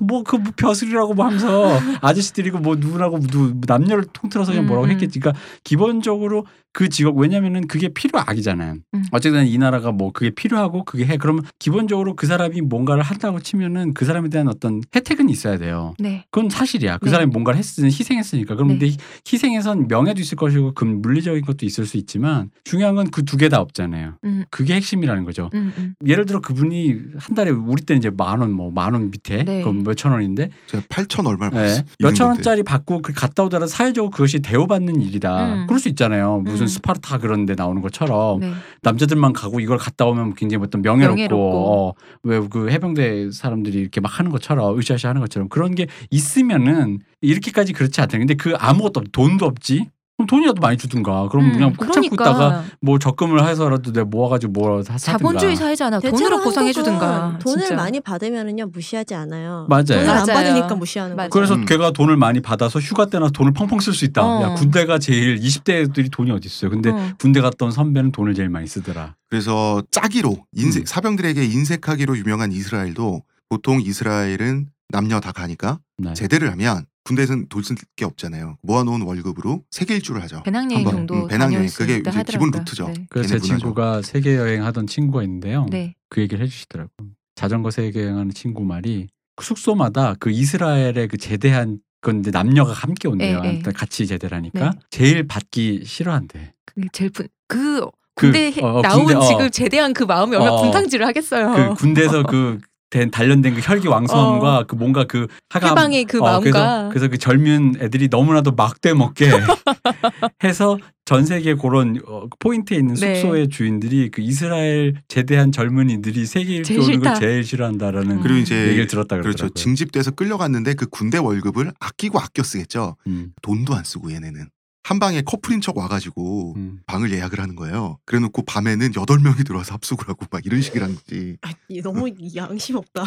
[0.00, 4.94] 야뭐그 뭐 벼슬이라고 뭐 하면서 아저씨들이고 뭐 누구라고 누 남녀를 통틀어서 그냥 뭐라고 음, 음.
[4.94, 5.18] 했겠지.
[5.18, 8.76] 그러니까 기본적으로 그 직업 왜냐면은 그게 필요악이잖아요.
[8.94, 9.04] 음.
[9.10, 13.94] 어쨌든 이 나라가 뭐 그게 필요하고 그게 해 그러면 기본적으로 그 사람이 뭔가를 한다고 치면은
[13.94, 15.94] 그 사람에 대한 어떤 혜택은 있어야 돼요.
[15.98, 16.24] 네.
[16.30, 16.98] 그건 사실이야.
[16.98, 17.10] 그 네.
[17.10, 18.54] 사람이 뭔가를 했으니 희생했으니까.
[18.54, 18.78] 그럼 네.
[18.78, 18.96] 근데
[19.30, 23.48] 희생에선 명예도 있을 것이고 그 물리적인 것도 있을 수 있지만 중요한 건 그 두 개
[23.48, 24.14] 다 없잖아요.
[24.24, 25.50] 음, 그게 핵심이라는 거죠.
[25.54, 25.94] 음, 음.
[26.06, 29.62] 예를 들어 그분이 한 달에 우리 때는 이제 만 원 뭐 만원 밑에 네.
[29.62, 31.58] 그 몇천 원인데 제가 8천 얼마를 네.
[31.58, 31.84] 받았어요.
[32.00, 35.54] 몇천 원짜리 받고 그 갔다 오더라도 사회적으로 그것이 대우받는 일이다.
[35.54, 35.66] 음.
[35.66, 36.40] 그럴 수 있잖아요.
[36.44, 36.66] 무슨 음.
[36.66, 38.52] 스파르타 그런 데 나오는 것처럼 네.
[38.82, 41.88] 남자들만 가고 이걸 갔다 오면 굉장히 어떤 명예롭고, 명예롭고.
[41.88, 47.72] 어, 왜그 해병대 사람들이 이렇게 막 하는 것처럼 으쌰으쌰 하는 것처럼 그런 게 있으면은 이렇게까지
[47.72, 48.18] 그렇지 않다.
[48.18, 49.88] 근데 그 아무것도 없, 돈도 없지.
[50.18, 51.28] 그럼 돈이라도 많이 주든가.
[51.28, 55.18] 그럼 음, 그냥 푹 참고 있다가 그러니까 뭐 적금을 해서라도 내가 모아가지고 뭐 사- 사든가.
[55.18, 56.00] 자본주의 사회잖아.
[56.00, 57.38] 돈으로 보상해 주든가.
[57.40, 57.76] 돈을 진짜.
[57.76, 59.66] 많이 받으면은요 무시하지 않아요.
[59.68, 59.84] 맞아요.
[59.86, 60.26] 돈을 안 맞아요.
[60.26, 61.30] 받으니까 무시하는 맞아요.
[61.30, 61.64] 그래서 음.
[61.66, 64.24] 걔가 돈을 많이 받아서 휴가 때나 돈을 펑펑 쓸 수 있다.
[64.24, 64.42] 어.
[64.42, 66.72] 야 군대가 제일 20대 애들이 돈이 어디 있어요.
[66.72, 67.10] 근데 어.
[67.20, 69.14] 군대 갔다 온 선배는 돈을 제일 많이 쓰더라.
[69.30, 70.84] 그래서 짜기로 인색 음.
[70.86, 76.12] 사병들에게 인색하기로 유명한 이스라엘도 보통 이스라엘은 남녀 다 가니까 네.
[76.14, 78.58] 제대를 하면 군대에서는 돈쓸게 없잖아요.
[78.62, 80.42] 모아놓은 월급으로 세계 일주를 하죠.
[80.42, 80.92] 배낭여행 한번.
[80.92, 81.68] 정도 음, 배낭여행.
[81.68, 82.50] 그게 이제 기본 하더라고요.
[82.50, 82.88] 루트죠.
[82.88, 83.06] 네.
[83.08, 83.58] 그래서 제 걔네 문화죠.
[83.58, 85.66] 친구가 세계 여행 하던 친구가 있는데요.
[85.70, 85.94] 네.
[86.10, 86.90] 그 얘기를 해주시더라고.
[87.34, 89.08] 자전거 세계 여행하는 친구 말이
[89.40, 93.40] 숙소마다 그 이스라엘의 그 제대한 건 이제 남녀가 함께 온대요.
[93.40, 93.72] 네, 네.
[93.72, 94.78] 같이 제대를 하니까 네.
[94.90, 96.52] 제일 받기 싫어한대.
[96.66, 97.80] 그게 제일 분, 그
[98.14, 99.20] 그, 군대 에 어, 어, 나온 군대, 어.
[99.20, 100.62] 지금 제대한 그 마음이 얼마나 어.
[100.62, 101.52] 분탕질을 하겠어요.
[101.52, 102.58] 그 군대에서 그
[102.90, 105.70] 된 단련된 그 혈기 왕성과 그 뭔가 그 하가 어.
[105.70, 109.30] 해방의 그 어, 마음과 그래서, 그래서 그 젊은 애들이 너무나도 막대 먹게
[110.42, 113.16] 해서 전 세계 그런 어, 포인트에 있는 네.
[113.16, 117.00] 숙소의 주인들이 그 이스라엘 제대한 젊은이들이 세계 일주 제일.
[117.18, 118.22] 제일 싫어한다라는 음.
[118.22, 119.34] 그리고 이제 얘기를 들었다 그러더라고요.
[119.34, 119.54] 그렇죠.
[119.54, 122.96] 징집돼서 끌려갔는데 그 군대 월급을 아끼고 아껴 쓰겠죠.
[123.06, 124.48] 음, 돈도 안 쓰고 얘네는
[124.88, 126.80] 한 방에 커플인 척 와가지고 음.
[126.86, 127.98] 방을 예약을 하는 거예요.
[128.06, 131.36] 그래놓고 밤에는 여덟 명이 들어와서 합숙을 하고 막 이런 식이라는 거지.
[131.42, 133.04] 아, 이 너무 양심 없다.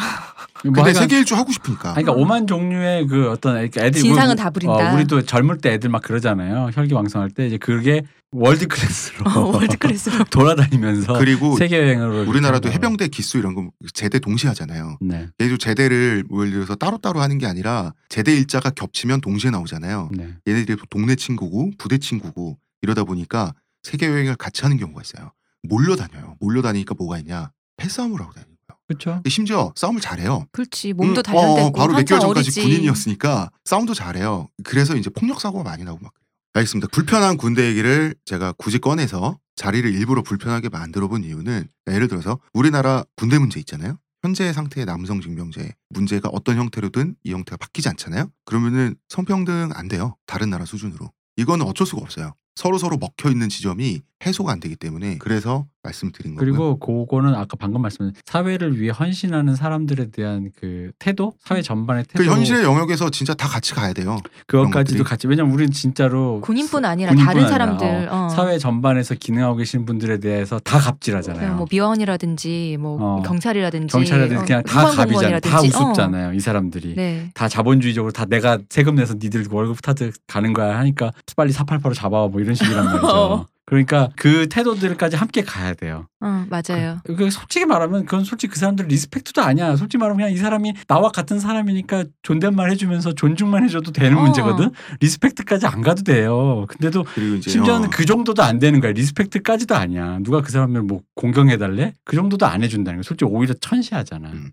[0.64, 1.96] 뭐 근데 세계 일주 하고 싶으니까.
[1.96, 4.92] 아니, 그러니까 오만 종류의 그 어떤 애들 진상은 우- 다 부린다.
[4.92, 6.70] 어, 우리도 젊을 때 애들 막 그러잖아요.
[6.72, 8.02] 혈기왕성할 때 이제 그게
[8.34, 10.24] world class로 어, world class로.
[10.32, 14.96] 돌아다니면서 그리고 세계 여행으로 우리나라도 해병대 기수 이런 거 제대 동시에 하잖아요.
[15.02, 20.08] 네, 얘도 제대를 뭐 예를 들어서 따로따로 하는 게 아니라 제대 일자가 겹치면 동시에 나오잖아요.
[20.12, 20.30] 네.
[20.48, 25.32] 얘네들이 동네 친구고 부대 친구고 이러다 보니까 세계 여행을 같이 하는 경우가 있어요.
[25.62, 26.36] 몰려다녀요.
[26.40, 27.52] 몰려다니니까 뭐가 있냐?
[27.76, 28.78] 패싸움을 하고 다니는 거예요.
[28.88, 29.22] 그렇죠.
[29.28, 30.46] 심지어 싸움을 잘해요.
[30.52, 30.92] 그렇지.
[30.92, 32.62] 몸도 음, 단련되고 어, 바로 몇 개월 전까지 어리지.
[32.62, 34.48] 군인이었으니까 싸움도 잘해요.
[34.64, 36.22] 그래서 이제 폭력 사고가 많이 나고 막 그래요.
[36.54, 36.88] 알겠습니다.
[36.92, 43.04] 불편한 군대 얘기를 제가 굳이 꺼내서 자리를 일부러 불편하게 만들어 본 이유는 예를 들어서 우리나라
[43.16, 43.98] 군대 문제 있잖아요.
[44.22, 48.30] 현재 상태의 남성 징병제 문제가 어떤 형태로든 이 형태가 바뀌지 않잖아요.
[48.44, 50.16] 그러면은 성평등 안 돼요.
[50.26, 51.10] 다른 나라 수준으로.
[51.36, 52.34] 이거는 어쩔 수가 없어요.
[52.54, 56.52] 서로 서로 먹혀 있는 지점이 해소가 안 되기 때문에 그래서 말씀드린 거고요.
[56.52, 62.22] 그리고 그거는 아까 방금 말씀하신 사회를 위해 헌신하는 사람들에 대한 그 태도, 사회 전반의 태도.
[62.22, 64.16] 그 현실의 영역에서 진짜 다 같이 가야 돼요.
[64.46, 65.02] 그것까지도.
[65.02, 65.26] 같이.
[65.26, 68.28] 왜냐면 우리는 진짜로 군인뿐 아니라 군인뿐 다른 아니라, 사람들 어, 어.
[68.28, 71.56] 사회 전반에서 기능하고 계신 분들에 대해서 다 갑질하잖아요.
[71.56, 73.22] 뭐 미화원이라든지 뭐 어.
[73.22, 75.40] 경찰이라든지 경찰이라든지 어, 그냥 다 갑이잖아요.
[75.40, 75.76] 다 소방공무원이라든지.
[75.76, 75.80] 어.
[75.88, 76.32] 우습잖아요.
[76.34, 76.94] 이 사람들이.
[76.94, 77.30] 네.
[77.34, 82.28] 다 자본주의적으로 다 내가 세금 내서 니들 월급 타듯 가는 거야 하니까 빨리 사팔팔로 잡아와
[82.28, 83.06] 뭐 이런 식이란 말이죠.
[83.08, 83.46] 어.
[83.64, 86.06] 그러니까 그 태도들까지 함께 가야 돼요.
[86.20, 87.00] 어, 맞아요.
[87.04, 89.76] 그 솔직히 말하면 그건 솔직히 그 사람들 respect도 아니야.
[89.76, 94.22] 솔직히 말하면 그냥 이 사람이 나와 같은 사람이니까 존댓말 해주면서 존중만 해줘도 되는 어.
[94.22, 94.72] 문제거든.
[95.00, 96.66] respect까지 안 가도 돼요.
[96.68, 97.06] 근데도
[97.40, 98.92] 심지어는 어, 그 정도도 안 되는 거야.
[98.92, 100.18] respect까지도 아니야.
[100.22, 101.94] 누가 그 사람을 뭐 공경해달래?
[102.04, 103.02] 그 정도도 안 해준다는 거야.
[103.04, 104.28] 솔직히 오히려 천시하잖아.
[104.32, 104.50] 음.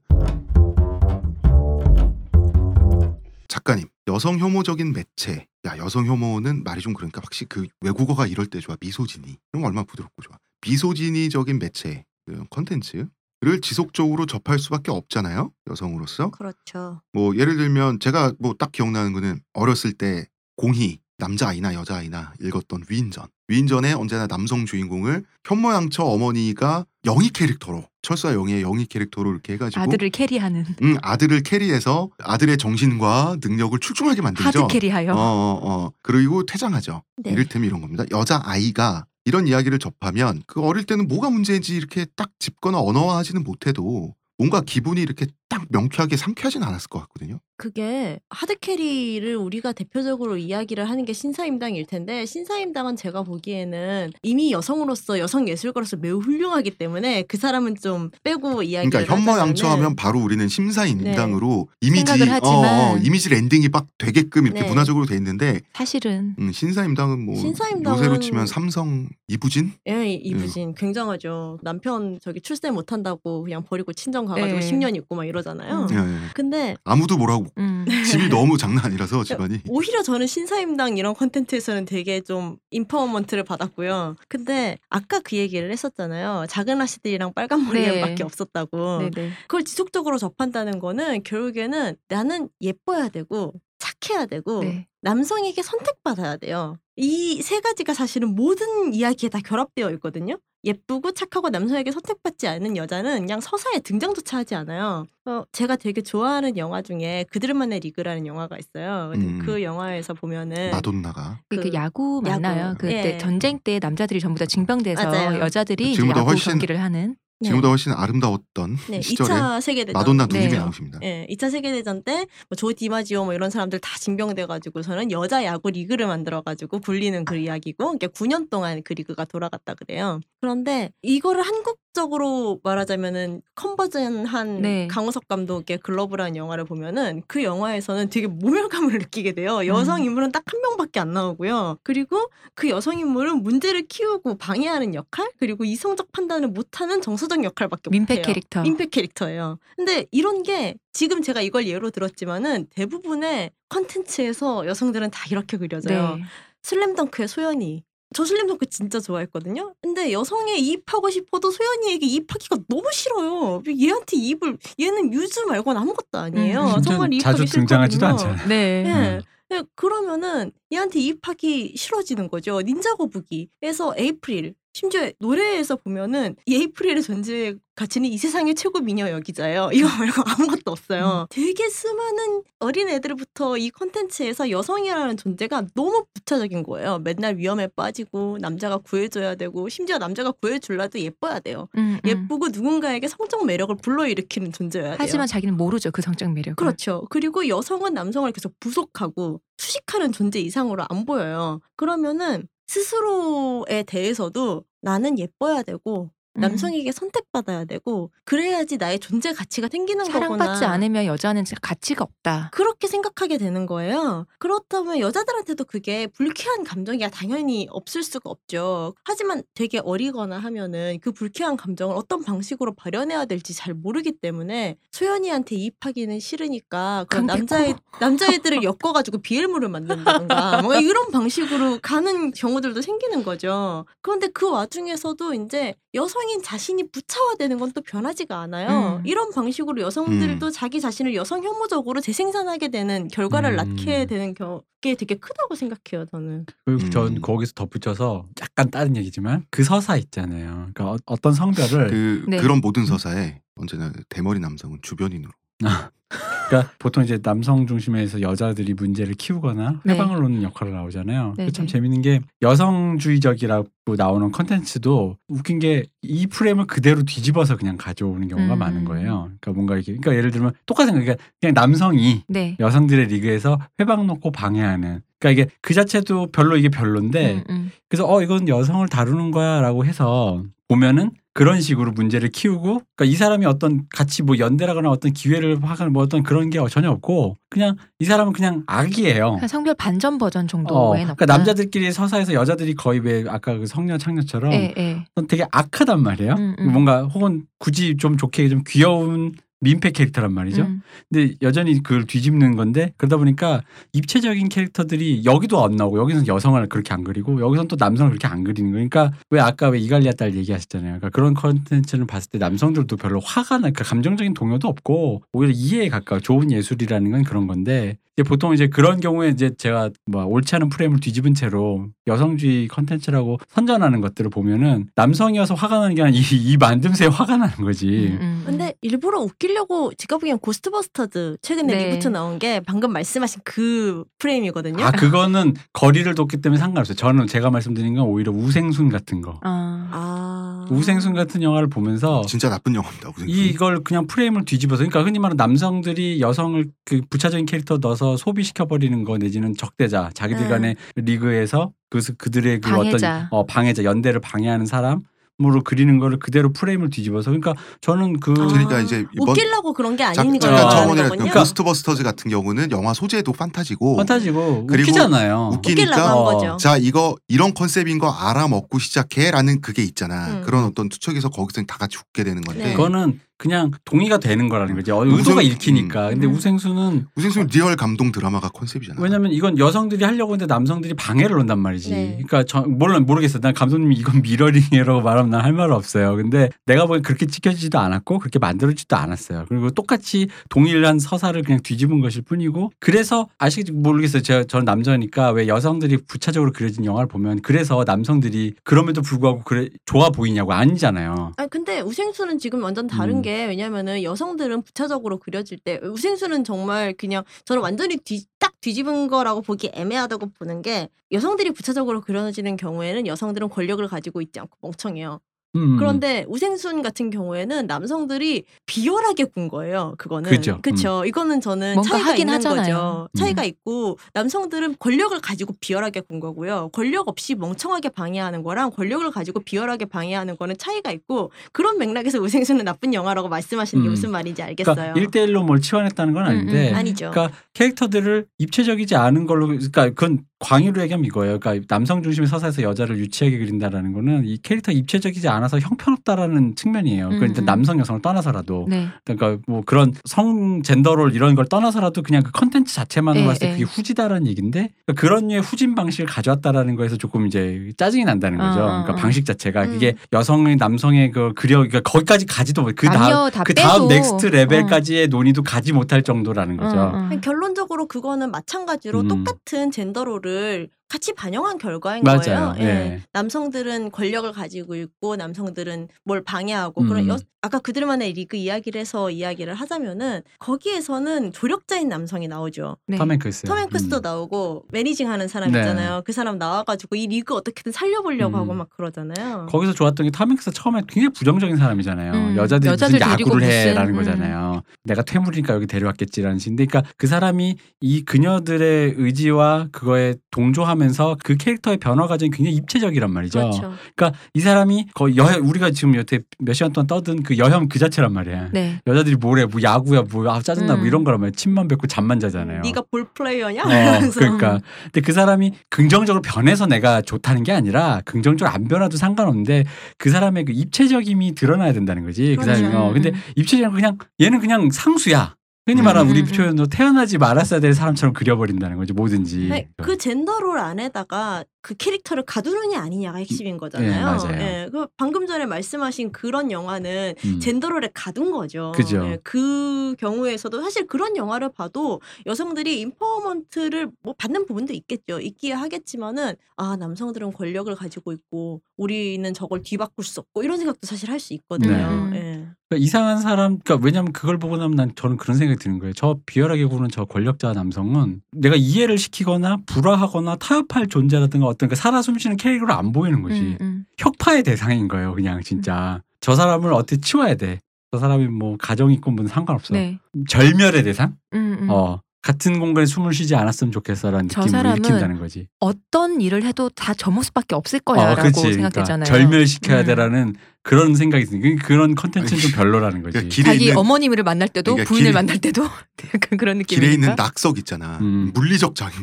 [3.50, 5.49] 작가님 여성 혐오적인 매체.
[5.66, 8.78] 야 여성 혐오는 말이 좀 그러니까 확실히 그 외국어가 이럴 때 좋아.
[8.80, 10.38] misogyny 이런 거 얼마나 부드럽고 좋아.
[10.66, 13.08] misogyny적인 매체 그 컨텐츠
[13.42, 15.54] 를 지속적으로 접할 수밖에 없잖아요.
[15.70, 16.30] 여성으로서.
[16.32, 17.02] 그렇죠.
[17.14, 20.28] 뭐 예를 들면 제가 뭐 딱 기억나는 거는 어렸을 때
[20.58, 23.28] 공히 남자 아이나 여자 아이나 읽었던 위인전.
[23.50, 30.10] 위인전에 언제나 남성 주인공을 현모양처 어머니가 영희 캐릭터로 철수와 영희의 영희 캐릭터로 이렇게 해가지고 아들을
[30.12, 34.48] carry하는 음, 아들을 carry해서 아들의 정신과 능력을 출중하게 만들죠.
[34.48, 35.14] hard carry하여.
[35.14, 35.92] 어, 어, 어.
[36.04, 37.04] 그리고 퇴장하죠.
[37.24, 37.32] 네.
[37.32, 38.06] 이를테면 이런 겁니다.
[38.12, 44.16] 여자 아이가 이런 이야기를 접하면 그 어릴 때는 뭐가 문제인지 이렇게 딱 짚거나 언어화하지는 못해도
[44.38, 47.40] 뭔가 기분이 이렇게 딱 명쾌하게 상쾌하진 않았을 것 같거든요.
[47.58, 55.20] 그게 hard carry를 우리가 대표적으로 이야기를 하는 게 신사임당일 텐데 신사임당은 제가 보기에는 이미 여성으로서
[55.20, 61.68] 여성 예술가로서 매우 훌륭하기 때문에 그 사람은 좀 빼고 이야기를 그러니까 현모양처하면 바로 우리는 신사임당으로
[61.82, 62.80] 이미지 생각을 하지만.
[62.80, 64.68] 어, 어, 이미지 landing이 막 되게끔 이렇게 네.
[64.70, 71.60] 문화적으로 돼 있는데 사실은 음, 신사임당은 뭐 신사임당은- 요새로 치면 삼성 이부진 예, 이부진 굉장하죠.
[71.64, 74.72] 남편 저기 출세 못 한다고 그냥 버리고 친정 가가지고 네.
[74.72, 75.88] 10년 있고 막 이러잖아요.
[75.90, 75.92] 음.
[75.92, 76.30] 예, 예.
[76.34, 77.86] 근데 아무도 뭐라고 음.
[78.06, 84.16] 집이 너무 장난 아니라서 집안이 오히려 저는 신사임당 이런 콘텐츠에서는 되게 좀 empowerment를 받았고요.
[84.28, 86.46] 근데 아까 그 얘기를 했었잖아요.
[86.50, 88.24] 작은 아씨들이랑 빨간 머리밖에 네.
[88.24, 89.10] 없었다고.
[89.10, 89.32] 네네.
[89.48, 93.54] 그걸 지속적으로 접한다는 거는 결국에는 나는 예뻐야 되고
[94.02, 94.88] 착해야 되고 네.
[95.02, 96.78] 남성에게 선택받아야 돼요.
[96.96, 100.38] 이 세 가지가 사실은 모든 이야기에 다 결합되어 있거든요.
[100.66, 105.06] 예쁘고 착하고 남성에게 선택받지 않는 여자는 그냥 서사에 등장조차 하지 않아요.
[105.26, 109.14] 어, 제가 되게 좋아하는 영화 중에 그들만의 리그라는 영화가 있어요.
[109.16, 109.42] 음.
[109.46, 112.66] 그 영화에서 보면은 마돈나가 그, 그그 야구 맞나요?
[112.72, 112.80] 야구.
[112.80, 113.18] 그때 예.
[113.18, 115.40] 전쟁 때 남자들이 전부 다 징병돼서 맞아요.
[115.40, 117.16] 여자들이 지금보다 야구 훨씬 경기를 하는.
[117.42, 117.48] 네.
[117.48, 120.58] 지금보다 훨씬 아름다웠던 네, 시절에 2차 세계대전 마돈나 누님이 네.
[120.58, 121.00] 나오십니다.
[121.04, 126.80] 예, 2차 세계대전 때 조 디마지오 뭐 이런 사람들 다 징병돼가지고서는 여자 야구 리그를 만들어가지고
[126.82, 130.20] 굴리는 그 이야기고, 이게 9년 동안 그 리그가 돌아갔다 그래요.
[130.42, 134.88] 그런데 이거를 한국적으로 말하자면은 conversion한 네.
[134.88, 139.66] 강우석 감독의 글러브라는 영화를 보면은 그 영화에서는 되게 모멸감을 느끼게 돼요.
[139.68, 140.06] 여성 음.
[140.06, 141.78] 인물은 딱 한 명밖에 안 나오고요.
[141.84, 148.16] 그리고 그 여성 인물은 문제를 키우고 방해하는 역할, 그리고 이성적 판단을 못하는 정서적 역할밖에 민폐
[148.16, 148.26] 못해요.
[148.26, 148.62] 캐릭터.
[148.62, 149.60] 민폐 캐릭터예요.
[149.76, 156.16] 근데 이런 게 지금 제가 이걸 예로 들었지만은 대부분의 컨텐츠에서 여성들은 다 이렇게 그려져요.
[156.16, 156.24] 네.
[156.64, 157.84] 슬램덩크의 소연이.
[158.14, 159.76] 저 슬램덩크 진짜 좋아했거든요.
[159.82, 163.62] 근데 여성에 이입하고 싶어도 소연이에게 이입하기가 너무 싫어요.
[163.68, 166.74] 얘한테 이입을 얘는 유즈 말고는 아무것도 아니에요.
[166.78, 168.32] 음, 정말 이입하기 자주 등장하지도 싫거든요.
[168.32, 168.48] 않잖아요.
[168.48, 168.84] 네.
[168.86, 169.56] 예.
[169.56, 172.62] 예, 그러면은 얘한테 이입하기 싫어지는 거죠.
[172.62, 174.54] 닌자 거북이에서 에이프릴.
[174.80, 179.72] 심지어 노래에서 보면은 이 에이프릴의 존재 가치는 이 세상의 최고 미녀 여기자예요.
[179.74, 181.28] 이거 말고 아무것도 없어요.
[181.30, 187.00] 되게 수많은 어린 애들부터 이 컨텐츠에서 여성이라는 존재가 너무 부차적인 거예요.
[187.00, 191.68] 맨날 위험에 빠지고 남자가 구해줘야 되고 심지어 남자가 구해줄라도 예뻐야 돼요.
[191.78, 192.10] 음, 음.
[192.10, 194.98] 예쁘고 누군가에게 성적 매력을 불러일으키는 존재여야 돼요.
[194.98, 196.56] 하지만 자기는 모르죠 그 성적 매력을.
[196.56, 197.06] 그렇죠.
[197.10, 201.60] 그리고 여성은 남성을 계속 부속하고 수식하는 존재 이상으로 안 보여요.
[201.76, 206.19] 그러면은 스스로에 대해서도 나는 예뻐야 되고 음.
[206.36, 210.72] 남성에게 선택받아야 되고 그래야지 나의 존재 가치가 생기는 사랑받지 거구나.
[210.74, 212.50] 않으면 여자는 가치가 없다.
[212.54, 214.26] 그렇게 생각하게 되는 거예요.
[214.40, 218.94] 그렇다면 여자들한테도 그게 불쾌한 감정이 당연히 없을 수가 없죠.
[219.04, 225.56] 하지만 되게 어리거나 하면은 그 불쾌한 감정을 어떤 방식으로 발현해야 될지 잘 모르기 때문에 소연이한테
[225.56, 227.18] 이입하기는 싫으니까 그.
[227.18, 233.86] 남자애 남자애들을 엮어가지고 비엘물을 만든다던가 뭔가 이런 방식으로 가는 경우들도 생기는 거죠.
[234.02, 238.98] 그런데 그 와중에서도 이제 여성인 자신이 부차화되는 건 또 변하지가 않아요.
[238.98, 239.06] 음.
[239.06, 243.56] 이런 방식으로 여성들도 자기 자신을 여성 혐오적으로 재생산하게 되는 결과를 음.
[243.56, 246.06] 낳게 되는 겨- 게 되게 크다고 생각해요.
[246.12, 246.46] 저는.
[246.66, 246.90] 그리고 음.
[246.92, 250.70] 전 거기서 덧붙여서 약간 다른 얘기지만 그 서사 있잖아요.
[250.74, 252.38] 그러니까 어, 떤 성별을 그 네.
[252.38, 255.32] 그런 모든 서사에 언제나 대머리 남성은 주변인으로.
[256.50, 259.94] 그러니까 보통 이제 남성 중심에서 여자들이 문제를 키우거나 네.
[259.94, 261.36] 해방을 놓는 역할을 나오잖아요.
[261.38, 261.72] 네, 그참 네.
[261.72, 268.60] 재밌는 게 여성주의적이라고 나오는 컨텐츠도 웃긴 게 이 프레임을 그대로 뒤집어서 그냥 가져오는 경우가 음.
[268.60, 269.32] 많은 거예요.
[269.42, 272.56] 그러니까 뭔가 이렇게 그러니까 예를 들면 똑같은 거 그러니까 그냥 남성이 네.
[272.60, 277.72] 여성들의 리그에서 회방 놓고 방해하는 그러니까 이게 그 자체도 별로 이게 별론데 음, 음.
[277.90, 283.46] 그래서 어 이건 여성을 다루는 거야라고 해서 보면은 그런 식으로 문제를 키우고 그러니까 이 사람이
[283.46, 288.06] 어떤 같이 뭐 연대라거나 어떤 기회를 하거나 뭐 어떤 그런 게 전혀 없고 그냥 이
[288.06, 289.34] 사람은 그냥 악이에요.
[289.34, 293.98] 그냥 성별 반전 버전 정도 어, 그러니까 남자들끼리 서사에서 여자들이 거의 왜 아까 그 성녀
[293.98, 295.06] 창녀처럼 예, 예.
[295.28, 296.34] 되게 악하단 말이에요.
[296.34, 296.72] 음, 음.
[296.72, 300.64] 뭔가 혹은 굳이 좀 좋게 좀 귀여운 민폐 캐릭터란 말이죠.
[300.64, 300.82] 음.
[301.10, 303.62] 근데 여전히 그걸 뒤집는 건데 그러다 보니까
[303.94, 308.44] 입체적인 캐릭터들이 여기도 안 나오고 여기서는 여성을 그렇게 안 그리고 여기서는 또 남성을 그렇게 안
[308.44, 308.88] 그리는 거예요.
[308.90, 311.00] 그러니까 왜 아까 왜 이갈리아 딸 얘기하셨잖아요.
[311.00, 315.90] 그러니까 그런 컨텐츠를 봤을 때 남성들도 별로 화가 나, 그러니까 감정적인 동요도 없고 오히려 이해에
[315.90, 320.54] 가까워 좋은 예술이라는 건 그런 건데 이제 보통 이제 그런 경우에 이제 제가 뭐 옳지
[320.56, 326.22] 않은 프레임을 뒤집은 채로 여성주의 컨텐츠라고 선전하는 것들을 보면은 남성이어서 화가 나는 게 아니라 이,
[326.36, 327.88] 이 만듦새에 화가 나는 거지.
[327.88, 328.44] 음, 음.
[328.46, 331.90] 근데 일부러 웃기려고 제가 보기엔 고스트버스터즈 최근에 네.
[331.92, 334.84] reboot 나온 게 방금 말씀하신 그 프레임이거든요.
[334.84, 336.96] 아 그거는 거리를 뒀기 때문에 상관없어요.
[336.98, 339.40] 저는 제가 말씀드린 건 오히려 우생순 같은 거.
[339.44, 339.88] 아.
[339.92, 340.66] 아.
[340.70, 343.10] 우생순 같은 영화를 보면서 진짜 나쁜 영화입니다.
[343.10, 343.30] 우생순.
[343.30, 349.04] 이걸 그냥 프레임을 뒤집어서 그러니까 흔히 말하는 남성들이 여성을 그 부차적인 캐릭터 넣어서 소비시켜 버리는
[349.04, 350.50] 거 내지는 적대자 자기들 음.
[350.50, 353.28] 간의 리그에서 그 그들의 그 어떤 방해자.
[353.32, 355.02] 어 방해자 연대를 방해하는 사람
[355.42, 358.48] 으로 그리는 거를 그대로 프레임을 뒤집어서 그러니까 저는 그 아.
[358.48, 360.70] 그러니까 이제 이번 웃기려고 그런 게 자- 아닌 잠깐 어.
[360.70, 361.32] 청원이라 거군요.
[361.32, 365.52] 그 고스트버스터즈 같은 경우는 영화 소재도 판타지고 판타지고 그리고 웃기잖아요.
[365.54, 366.26] 웃기니까 어.
[366.26, 366.58] 거죠.
[366.58, 370.28] 자 이거 이런 컨셉인 거 알아먹고 시작해라는 그게 있잖아.
[370.28, 370.42] 음.
[370.46, 372.74] 그런 어떤 투척에서 거기서 다 같이 웃게 되는 건데 네.
[372.74, 374.98] 그거는 그냥 동의가 되는 거라는 거죠.
[374.98, 376.10] 어, 의도가 읽히니까.
[376.10, 376.34] 근데 음.
[376.34, 379.02] 우생순은 우생순 리얼 감동 드라마가 컨셉이잖아.
[379.02, 381.90] 왜냐면 이건 여성들이 하려고 했는데 남성들이 방해를 논단 말이지.
[381.92, 382.08] 네.
[382.28, 383.40] 그러니까 저 몰라 모르겠어.
[383.40, 386.16] 난 감독님이 이건 mirroring이라고 말하면 난 할 말 없어요.
[386.18, 389.46] 근데 내가 보기엔 그렇게 찍혀지지도 않았고 그렇게 만들어지지도 않았어요.
[389.48, 394.22] 그리고 똑같이 동일한 서사를 그냥 뒤집은 것일 뿐이고 그래서 아시겠지 모르겠어요.
[394.22, 400.10] 제가 저는 남자니까 왜 여성들이 부차적으로 그려진 영화를 보면 그래서 남성들이 그럼에도 불구하고 그래 좋아
[400.10, 401.32] 보이냐고 아니잖아요.
[401.38, 403.22] 아 근데 우생수는 지금 완전 다른 음.
[403.22, 409.42] 게 왜냐면은 여성들은 부차적으로 그려질 때 우생수는 정말 그냥 저는 완전히 뒤, 딱 뒤집은 거라고
[409.42, 415.20] 보기 애매하다고 보는 게 여성들이 부차적으로 그려지는 경우에는 여성들은 권력을 가지고 있지 않고 멍청해요.
[415.56, 415.78] 음.
[415.78, 419.96] 그런데 우생순 같은 경우에는 남성들이 비열하게 군 거예요.
[419.98, 420.60] 그거는 그죠.
[420.62, 421.04] 그쵸.
[421.06, 422.76] 이거는 저는 차이가 하긴 있는 하잖아요.
[422.76, 423.10] 거죠.
[423.18, 426.70] 차이가 있고 남성들은 권력을 가지고 비열하게 군 거고요.
[426.72, 432.66] 권력 없이 멍청하게 방해하는 거랑 권력을 가지고 비열하게 방해하는 거는 차이가 있고 그런 맥락에서 우생순은
[432.66, 433.92] 나쁜 영화라고 말씀하시는 게 음.
[433.92, 434.94] 무슨 말인지 알겠어요.
[434.94, 436.76] 그러니까 1대1로 뭘 치환했다는 건 아닌데 음, 음.
[436.78, 437.10] 아니죠.
[437.12, 441.40] 그러니까 캐릭터들을 입체적이지 않은 걸로 그러니까 그건 광의로 얘기하면 이거예요.
[441.40, 447.10] 그러니까 남성 중심의 서사에서 여자를 유치하게 그린다라는 거는 이 캐릭터 입체적이지 않아서 형편없다라는 측면이에요.
[447.10, 447.46] 그러니까 음, 일단 음.
[447.46, 448.88] 남성 여성을 떠나서라도 네.
[449.04, 453.40] 그러니까 뭐 그런 성 gender role 이런 걸 떠나서라도 그냥 그 컨텐츠 자체만으로 예, 봤을
[453.40, 453.52] 때 예.
[453.52, 458.60] 그게 후지다라는 얘기인데 그러니까 그런 류의 후진 방식을 가져왔다라는 거에서 조금 이제 짜증이 난다는 거죠.
[458.62, 458.96] 어, 어, 그러니까 어.
[458.96, 459.72] 방식 자체가 음.
[459.72, 464.30] 그게 여성의 남성의 그 그려 그러니까 거기까지 가지도 못- 그 다음 그 다음 next 어.
[464.30, 466.78] level까지의 논의도 가지 못할 정도라는 거죠.
[466.80, 467.20] 어, 어.
[467.20, 469.08] 결론적으로 그거는 마찬가지로 음.
[469.10, 472.20] 똑같은 젠더롤을 거를 같이 반영한 결과인 맞아요.
[472.20, 472.56] 거예요.
[472.60, 472.64] 예.
[472.64, 473.02] 예.
[473.14, 476.88] 남성들은 권력을 가지고 있고 남성들은 뭘 방해하고 음.
[476.88, 482.78] 그런 여, 아까 그들만의 리그 이야기를 해서 이야기를 하자면은 거기에서는 조력자인 남성이 나오죠.
[482.88, 482.98] 네.
[482.98, 483.46] 톰 행크스.
[483.46, 484.02] 톰 행크스도 음.
[484.02, 485.60] 나오고 매니징하는 사람 네.
[485.60, 486.02] 있잖아요.
[486.06, 488.42] 그 사람 나와가지고 이 리그 어떻게든 살려보려고 음.
[488.42, 489.46] 하고 막 그러잖아요.
[489.50, 492.14] 거기서 좋았던 게톰 행크스 처음에 굉장히 부정적인 사람이잖아요.
[492.14, 493.96] 음, 여자들이 여자들 무슨 야구를 해라는 음.
[493.96, 494.64] 거잖아요.
[494.84, 501.36] 내가 퇴물이니까 여기 데려왔겠지라는 식인데, 그러니까 그 사람이 이 그녀들의 의지와 그거에 동조하면 서 그
[501.36, 503.40] 캐릭터의 변화 과정이 굉장히 입체적이란 말이죠.
[503.40, 503.74] 그렇죠.
[503.96, 507.80] 그러니까 이 사람이 거의 여 우리가 지금 여태 몇 시간 동안 떠든 그 여혐 그
[507.80, 508.50] 자체란 말이야.
[508.54, 508.80] 네.
[508.88, 510.88] 여자들이 뭐래, 뭐 야구야, 뭐 아, 짜증나, 뭐 음.
[510.88, 511.34] 이런 거란 말이야.
[511.36, 512.62] 침만 뱉고 잠만 자잖아요.
[512.62, 513.64] 네가 ball player냐?
[513.64, 514.00] 어.
[514.16, 514.60] 그러니까.
[514.84, 519.66] 근데 그 사람이 긍정적으로 변해서 내가 좋다는 게 아니라 긍정적으로 안 변화도 상관없는데
[519.98, 522.36] 그 사람의 그 입체적임이 드러나야 된다는 거지.
[522.36, 522.62] 그 그렇죠.
[522.62, 522.76] 사람이.
[522.76, 523.16] 어, 근데 음.
[523.36, 525.36] 입체적인 그냥 얘는 그냥 상수야.
[525.70, 525.86] 흔히 음.
[525.86, 526.32] 말하는 우리 음, 음.
[526.32, 529.50] 표현으로 태어나지 말았어야 될 사람처럼 그려버린다는 거죠 뭐든지.
[529.52, 533.92] 아니, 그 gender role 안에다가 그 캐릭터를 가두느냐 아니냐가 핵심인 거잖아요.
[533.92, 534.42] 예, 맞아요.
[534.42, 537.40] 예, 그 방금 전에 말씀하신 그런 영화는 음.
[537.40, 538.72] gender role에 가둔 거죠.
[538.76, 539.04] 그죠.
[539.06, 545.20] 예, 그 경우에서도 사실 그런 영화를 봐도 여성들이 empowerment를 뭐 받는 부분도 있겠죠.
[545.20, 551.10] 있기야 하겠지만은 아 남성들은 권력을 가지고 있고 우리는 저걸 뒤바꿀 수 없고 이런 생각도 사실
[551.10, 552.10] 할 수 있거든요.
[552.12, 552.16] 네.
[552.16, 552.48] 예.
[552.70, 555.92] 그러니까 이상한 사람, 그러니까 왜냐면 그걸 보고 나면 난 저는 그런 생각이 드는 거예요.
[555.94, 562.02] 저 비열하게 구는 저 권력자 남성은 내가 이해를 시키거나 불화하거나 타협할 존재라든가 어떤 그 살아
[562.02, 563.42] 숨쉬는 캐릭터로 안 보이는 거지.
[563.42, 563.86] 음, 음.
[563.98, 566.02] 혁파의 대상인 거예요, 그냥 진짜.
[566.22, 567.60] 저 사람을 어떻게 치워야 돼.
[567.92, 569.74] 저 사람이 뭐 가정 있고 뭐 상관없어.
[569.74, 570.00] 네.
[570.30, 571.18] 절멸의 대상?
[571.34, 571.68] 음, 음.
[571.70, 572.02] 어.
[572.22, 575.48] 같은 공간에 숨을 쉬지 않았으면 좋겠어라는 저 느낌을 일으킨다는 거지.
[575.62, 578.54] 어떤 일을 해도 다 저 모습밖에 없을 어, 거야라고 그치.
[578.54, 579.06] 생각되잖아요.
[579.06, 579.86] 그러니까 절멸시켜야 음.
[579.86, 583.14] 되라는 그런 생각이 있으니까 그런 컨텐츠는 좀 별로라는 거지.
[583.14, 585.64] 그러니까 길에 자기 있는 어머님을 만날 때도 그러니까 부인을 길- 만날 때도
[586.14, 586.66] 약간 그런 느낌이니까.
[586.82, 587.98] 길에 있는 낙석 있잖아.
[588.02, 588.32] 음.
[588.34, 588.94] 물리적 장애.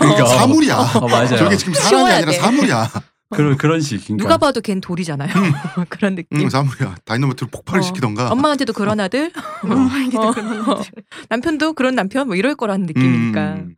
[0.00, 0.26] 그러니까.
[0.26, 0.76] 사물이야.
[0.96, 1.36] 어, 맞아요.
[1.36, 2.38] 저게 지금 사람이 아니라 돼.
[2.38, 2.90] 사물이야.
[3.30, 4.04] 그런 그런 식.
[4.04, 4.22] 그러니까.
[4.22, 5.28] 누가 봐도 걘 돌이잖아요.
[5.88, 6.40] 그런 느낌.
[6.40, 6.96] 응, 사물이야.
[7.04, 7.82] 다이너마이트로 폭발을 어.
[7.82, 8.30] 시키던가.
[8.30, 9.32] 엄마한테도 그런 아들,
[9.62, 10.32] 엄마에게도 어.
[10.32, 10.92] 그런 아들.
[11.28, 13.54] 남편도 그런 남편 뭐 이럴 거라는 느낌이니까.
[13.54, 13.76] 음.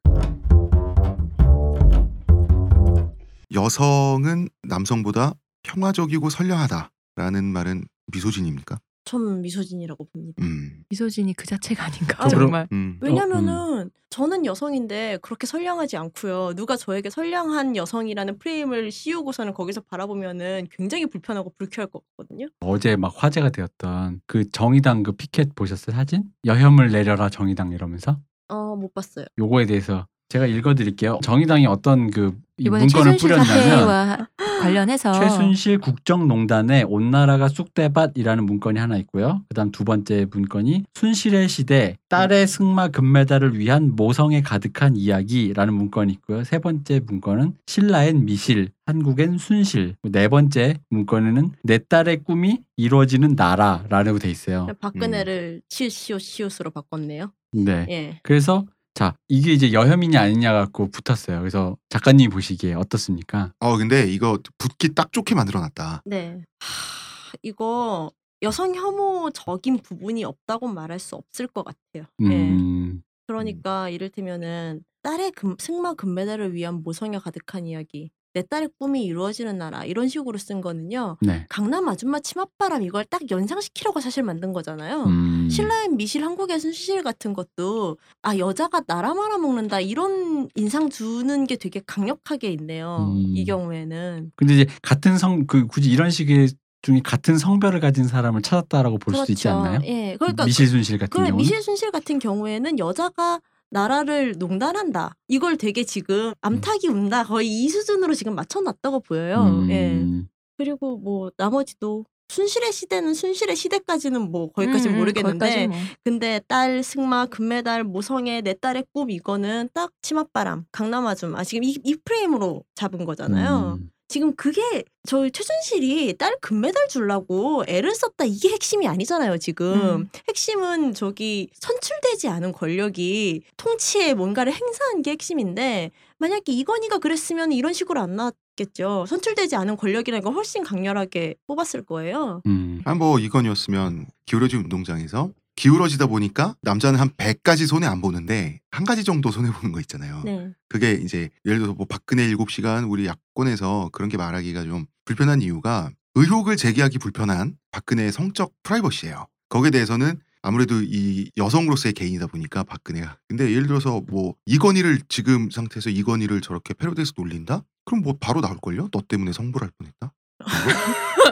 [3.54, 5.32] 여성은 남성보다
[5.62, 8.78] 평화적이고 선량하다라는 말은 미소진입니까?
[9.06, 10.42] 전 미소진이라고 봅니다.
[10.42, 10.82] 음.
[10.90, 12.68] 미소진이 그 자체가 아닌가 아, 정말.
[12.72, 12.98] 음.
[13.00, 16.54] 왜냐면은 저는 여성인데 그렇게 선량하지 않고요.
[16.54, 22.48] 누가 저에게 선량한 여성이라는 프레임을 씌우고서는 거기서 바라보면은 굉장히 불편하고 불쾌할 것 같거든요.
[22.60, 26.24] 어제 막 화제가 되었던 그 정의당 그 피켓 보셨어요 사진?
[26.44, 28.18] 여혐을 내려라 정의당 이러면서
[28.48, 29.26] 어, 못 봤어요.
[29.38, 31.20] 요거에 대해서 제가 읽어드릴게요.
[31.22, 34.26] 정의당이 어떤 그이 이번에 문건을 뿌렸냐면
[34.60, 39.42] 관련해서 최순실 국정농단에 온 나라가 쑥대밭이라는 문건이 하나 있고요.
[39.48, 46.44] 그다음 두 번째 문건이 순실의 시대 딸의 승마 금메달을 위한 모성에 가득한 이야기라는 문건이 있고요.
[46.44, 49.96] 세 번째 문건은 신라엔 미실, 한국엔 순실.
[50.02, 54.68] 네 번째 문건에는 내 딸의 꿈이 이루어지는 나라라고 돼 있어요.
[54.80, 57.32] 박근혜를 치읓 시옷 시옷으로 바꿨네요.
[57.52, 57.86] 네.
[57.88, 58.20] 예.
[58.22, 58.64] 그래서
[58.96, 61.40] 자 이게 이제 여혐이냐 아니냐 갖고 붙었어요.
[61.40, 63.52] 그래서 작가님 보시기에 어떻습니까?
[63.60, 66.00] 어 근데 이거 붙기 딱 좋게 만들어놨다.
[66.06, 66.40] 네.
[66.60, 68.10] 하, 이거
[68.40, 72.08] 여성 혐오적인 부분이 없다고 말할 수 없을 것 같아요.
[72.22, 72.50] 예.
[72.50, 78.10] 음, 그러니까 이를테면은 딸의 금, 승마 금메달을 위한 모성에 가득한 이야기.
[78.36, 81.16] 내 딸의 꿈이 이루어지는 나라 이런 식으로 쓴 거는요.
[81.22, 81.46] 네.
[81.48, 85.04] 강남 아줌마 치맛바람 이걸 딱 연상시키려고 사실 만든 거잖아요.
[85.04, 91.56] 음, 신라의 미실 한국의 순실 같은 것도 아 여자가 나라 말아먹는다 이런 인상 주는 게
[91.56, 93.10] 되게 강력하게 있네요.
[93.16, 93.34] 음.
[93.34, 96.48] 이 경우에는 근데 이제 같은 성 그 굳이 이런 식의
[96.82, 99.80] 중에 같은 성별을 가진 사람을 찾았다라고 볼 수도 있지 않나요?
[99.84, 103.40] 예, 그러니까 미실 순실 같은 그래 경우는 미실 순실 같은 경우에는 여자가
[103.70, 105.14] 나라를 농단한다.
[105.28, 107.24] 이걸 되게 지금 암탉이 운다.
[107.24, 109.42] 거의 이 수준으로 지금 맞춰놨다고 보여요.
[109.42, 110.26] 음, 예.
[110.56, 115.76] 그리고 뭐 나머지도 순실의 시대는 순실의 시대까지는 뭐 거기까지는 음, 음, 모르겠는데 뭐.
[116.02, 121.78] 근데 딸 승마 금메달 모성애 내 딸의 꿈 이거는 딱 치맛바람 강남 아줌마 지금 이,
[121.84, 123.78] 이 프레임으로 잡은 거잖아요.
[123.80, 130.10] 음, 지금 그게 저희 최준실이 딸 금메달 주려고 애를 썼다 이게 핵심이 아니잖아요 지금 음.
[130.28, 138.00] 핵심은 저기 선출되지 않은 권력이 통치에 뭔가를 행사한 게 핵심인데 만약에 이건희가 그랬으면 이런 식으로
[138.00, 142.80] 안 나왔겠죠 선출되지 않은 권력이라는 걸 훨씬 강렬하게 뽑았을 거예요 음.
[142.84, 149.04] 아, 뭐 이건이었으면 기울어진 운동장에서 기울어지다 보니까 남자는 한 100가지 손해 안 보는데 한 가지
[149.04, 150.22] 정도 손해 보는 거 있잖아요.
[150.24, 155.42] 네 그게 이제 예를 들어서 뭐 박근혜 7시간 우리 야권에서 그런 게 말하기가 좀 불편한
[155.42, 159.26] 이유가 의혹을 제기하기 불편한 박근혜의 성적 프라이버시예요.
[159.48, 165.90] 거기에 대해서는 아무래도 이 여성으로서의 개인이다 보니까 박근혜가 근데 예를 들어서 뭐 이건희를 지금 상태에서
[165.90, 167.64] 이건희를 저렇게 패러디해서 놀린다?
[167.84, 168.88] 그럼 뭐 바로 나올걸요?
[168.92, 170.12] 너 때문에 성불할 뻔했다?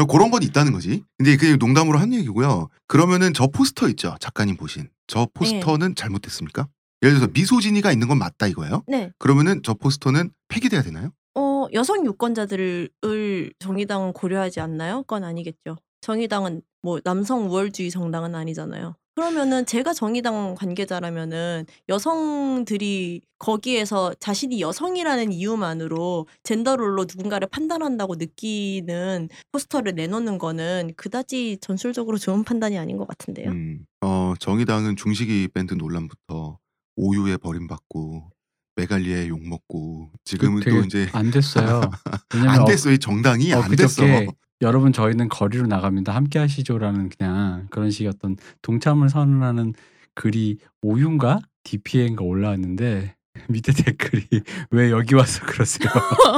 [0.00, 1.04] 뭐 그런 건 있다는 거지.
[1.18, 2.68] 근데 그게 농담으로 한 얘기고요.
[2.86, 4.16] 그러면은 저 포스터 있죠.
[4.20, 4.88] 작가님 보신.
[5.06, 6.68] 저 포스터는 잘못됐습니까?
[7.02, 8.82] 예를 들어서 미소진이가 있는 건 맞다 이거예요.
[8.86, 9.10] 네.
[9.18, 11.10] 그러면은 저 포스터는 폐기돼야 되나요?
[11.34, 12.90] 어, 여성 유권자들을
[13.58, 15.02] 정의당은 고려하지 않나요?
[15.02, 15.76] 그건 아니겠죠.
[16.00, 18.96] 정의당은 뭐 남성 우월주의 정당은 아니잖아요.
[19.20, 30.38] 그러면은 제가 정의당 관계자라면은 여성들이 거기에서 자신이 여성이라는 이유만으로 젠더롤로 누군가를 판단한다고 느끼는 포스터를 내놓는
[30.38, 33.50] 거는 그다지 전술적으로 좋은 판단이 아닌 것 같은데요.
[33.50, 33.84] 음.
[34.00, 36.58] 어, 정의당은 중식이 밴드 논란부터
[36.96, 38.30] 오유에 버림받고
[38.76, 41.82] 메갈리에 욕 먹고 지금은 되게 또 이제 안 됐어요.
[42.32, 42.90] 왜냐면 안 어- 됐어.
[42.90, 44.02] 이 정당이 어, 안 됐어.
[44.62, 46.14] 여러분 저희는 거리로 나갑니다.
[46.14, 49.74] 함께 하시죠라는 그냥 그런 식의 어떤 동참을 선언하는
[50.14, 53.14] 글이 오윤가 DPN가 올라왔는데
[53.48, 54.26] 밑에 댓글이
[54.70, 55.88] 왜 여기 와서 그러세요?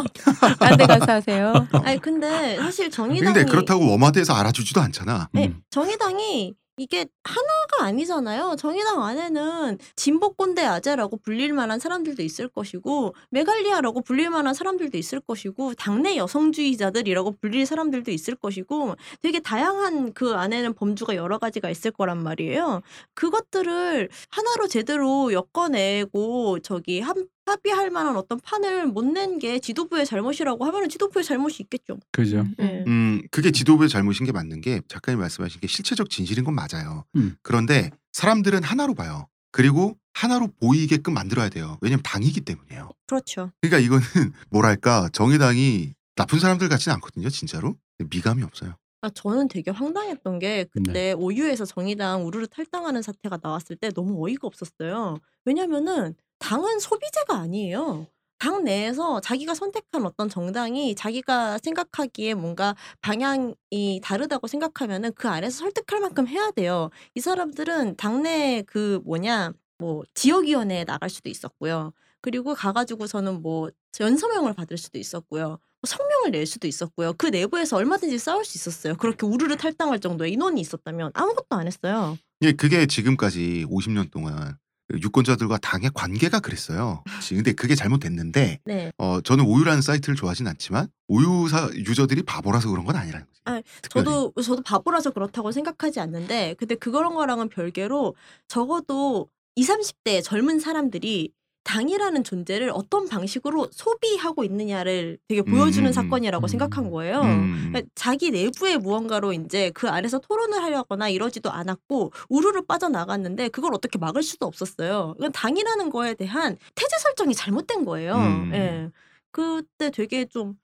[0.60, 1.66] 딴데 가서 하세요.
[1.72, 5.28] 아니 근데 사실 정의당이 근데 그렇다고 워마드에서 알아주지도 않잖아.
[5.32, 5.62] 네, 음.
[5.70, 8.56] 정의당이 이게 하나가 아니잖아요.
[8.58, 15.74] 정의당 안에는 진보꼰대 아재라고 불릴 만한 사람들도 있을 것이고 메갈리아라고 불릴 만한 사람들도 있을 것이고
[15.74, 22.22] 당내 여성주의자들이라고 불릴 사람들도 있을 것이고 되게 다양한 그 안에는 범주가 여러 가지가 있을 거란
[22.22, 22.80] 말이에요.
[23.14, 27.16] 그것들을 하나로 제대로 엮어내고 저기 합,
[27.46, 31.98] 합의할 만한 어떤 판을 못 낸 게 지도부의 잘못이라고 하면 지도부의 잘못이 있겠죠.
[32.12, 32.44] 그죠?
[32.58, 32.84] 네.
[32.86, 37.04] 음, 그게 지도부의 잘못인 게 맞는 게 작가님 말씀하신 게 실체적 진실인 건 맞아요.
[37.16, 37.36] 음.
[37.42, 39.26] 그런데 사람들은 하나로 봐요.
[39.50, 41.78] 그리고 하나로 보이게끔 만들어야 돼요.
[41.80, 42.90] 왜냐면 당이기 때문이에요.
[43.06, 43.50] 그렇죠.
[43.60, 44.02] 그러니까 이거는
[44.50, 47.76] 뭐랄까 정의당이 나쁜 사람들 같지는 않거든요, 진짜로.
[48.10, 48.74] 미감이 없어요.
[49.00, 54.46] 아, 저는 되게 황당했던 게 그때 오유에서 정의당 우르르 탈당하는 사태가 나왔을 때 너무 어이가
[54.46, 55.16] 없었어요.
[55.44, 58.06] 왜냐면은 당은 소비재가 아니에요.
[58.38, 66.00] 당 내에서 자기가 선택한 어떤 정당이 자기가 생각하기에 뭔가 방향이 다르다고 생각하면은 그 안에서 설득할
[66.00, 66.90] 만큼 해야 돼요.
[67.14, 71.92] 이 사람들은 당내 그 뭐냐 뭐 지역위원회에 나갈 수도 있었고요.
[72.20, 73.70] 그리고 가가지고서는 뭐
[74.00, 75.46] 연서명을 받을 수도 있었고요.
[75.48, 77.12] 뭐 성명을 낼 수도 있었고요.
[77.12, 78.96] 그 내부에서 얼마든지 싸울 수 있었어요.
[78.96, 82.18] 그렇게 우르르 탈당할 정도의 인원이 있었다면 아무것도 안 했어요.
[82.42, 87.02] 예, 그게 지금까지 50년 동안 그 유권자들과 당의 관계가 그랬어요.
[87.28, 88.92] 근데 그게 잘못됐는데 네.
[88.98, 93.40] 어, 저는 오유라는 사이트를 좋아하진 않지만 오유사 유저들이 바보라서 그런 건 아니라는 거지.
[93.44, 94.04] 아, 특별히.
[94.04, 98.14] 저도 저도 바보라서 그렇다고 생각하지 않는데 근데 그런 거랑은 별개로
[98.48, 99.72] 적어도 20,
[100.04, 101.30] 30대 젊은 사람들이
[101.64, 106.48] 당이라는 존재를 어떤 방식으로 소비하고 있느냐를 되게 보여주는 음, 사건이라고 음.
[106.48, 107.20] 생각한 거예요.
[107.20, 107.68] 음.
[107.68, 113.98] 그러니까 자기 내부의 무언가로 이제 그 안에서 토론을 하려거나 이러지도 않았고 우르르 빠져나갔는데 그걸 어떻게
[113.98, 115.14] 막을 수도 없었어요.
[115.18, 118.14] 이건 당이라는 거에 대한 태제 설정이 잘못된 거예요.
[118.16, 118.50] 음.
[118.54, 118.90] 예.
[119.30, 120.54] 그때 되게 좀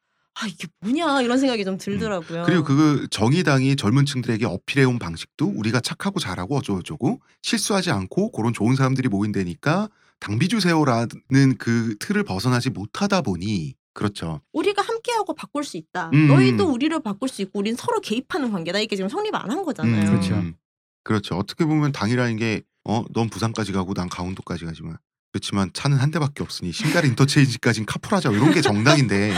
[0.41, 2.45] 아, 이게 뭐냐 이런 생각이 좀 들더라고요.
[2.45, 8.77] 그리고 그 정의당이 젊은 층들에게 어필해온 방식도 우리가 착하고 잘하고 어쩌고저쩌고 실수하지 않고 그런 좋은
[8.77, 9.89] 사람들이 모인다니까
[10.21, 14.41] 당비 주세요라는 그 틀을 벗어나지 못하다 보니 그렇죠.
[14.53, 16.11] 우리가 함께하고 바꿀 수 있다.
[16.15, 16.29] 음.
[16.29, 18.79] 너희도 우리를 바꿀 수 있고 우린 서로 개입하는 관계다.
[18.79, 20.03] 이게 지금 성립 안 한 거잖아요.
[20.03, 20.35] 음, 그렇죠.
[20.35, 20.55] 음.
[21.03, 21.37] 그렇죠.
[21.37, 24.99] 어떻게 보면 당이라는 게 어, 넌 부산까지 가고 난 강원도까지 가지만
[25.33, 29.35] 그렇지만 차는 한 대밖에 없으니 신갈 인터체인지까지는 카풀하자 이런 게 정당인데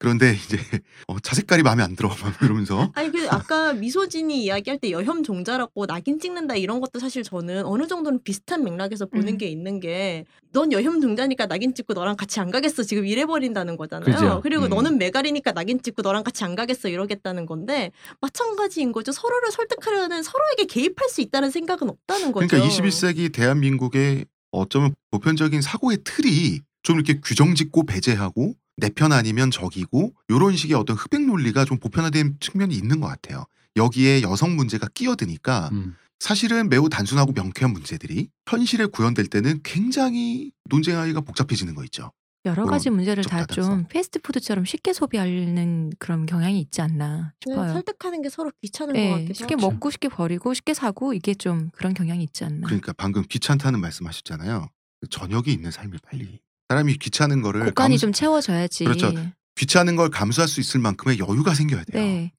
[0.00, 0.56] 그런데 이제
[1.06, 5.22] 어, 차 색깔이 마음에 안 들어 막 이러면서 아니 그 아까 미소진이 이야기할 때 여혐
[5.22, 9.38] 종자라고 낙인 찍는다 이런 것도 사실 저는 어느 정도는 비슷한 맥락에서 보는 음.
[9.38, 13.76] 게 있는 게 넌 여혐 종자니까 낙인 찍고 너랑 같이 안 가겠어 지금 이래 버린다는
[13.76, 14.14] 거잖아요.
[14.14, 14.40] 그죠.
[14.42, 14.70] 그리고 음.
[14.70, 19.12] 너는 메갈이니까 낙인 찍고 너랑 같이 안 가겠어 이러겠다는 건데 마찬가지인 거죠.
[19.12, 22.48] 서로를 설득하려는 서로에게 개입할 수 있다는 생각은 없다는 거죠.
[22.48, 29.50] 그러니까 21세기 대한민국의 어쩌면 보편적인 사고의 틀이 좀 이렇게 규정 짓고 배제하고 내 편 아니면
[29.50, 33.44] 적이고 이런 식의 어떤 흡연 논리가 좀 보편화된 측면이 있는 것 같아요.
[33.76, 35.94] 여기에 여성 문제가 끼어드니까 음.
[36.18, 42.10] 사실은 매우 단순하고 명쾌한 문제들이 현실에 구현될 때는 굉장히 논쟁하기가 복잡해지는 거 있죠.
[42.46, 43.44] 여러 가지 문제를 다.
[43.46, 47.72] 좀 패스트푸드처럼 쉽게 소비하는 그런 경향이 있지 않나 네, 싶어요.
[47.72, 49.70] 설득하는 게 서로 귀찮은 것 네, 같기도 쉽게 하고.
[49.70, 52.66] 먹고 쉽게 버리고 쉽게 사고 이게 좀 그런 경향이 있지 않나.
[52.66, 54.68] 그러니까 방금 귀찮다는 말씀하셨잖아요.
[55.10, 56.40] 저녁이 있는 삶을 빨리
[56.70, 58.84] 사람이 귀찮은 거를 곳간이 감수- 좀 채워져야지.
[58.84, 59.12] 그렇죠.
[59.56, 62.00] 귀찮은 걸 감수할 수 있을 만큼의 여유가 생겨야 돼요.
[62.00, 62.32] 네.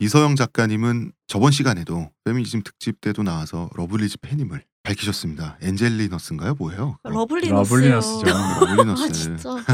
[0.00, 5.58] 이서영 작가님은 저번 시간에도 페미니즘 특집 때도 나와서 러블리즈 팬임을 밝히셨습니다.
[5.62, 6.56] 엔젤리너스인가요?
[6.58, 6.98] 뭐예요?
[7.04, 7.76] 러블리너스요.
[7.76, 8.26] 러블리너스죠.
[8.66, 9.04] 러블리너스.
[9.04, 9.50] 아 진짜.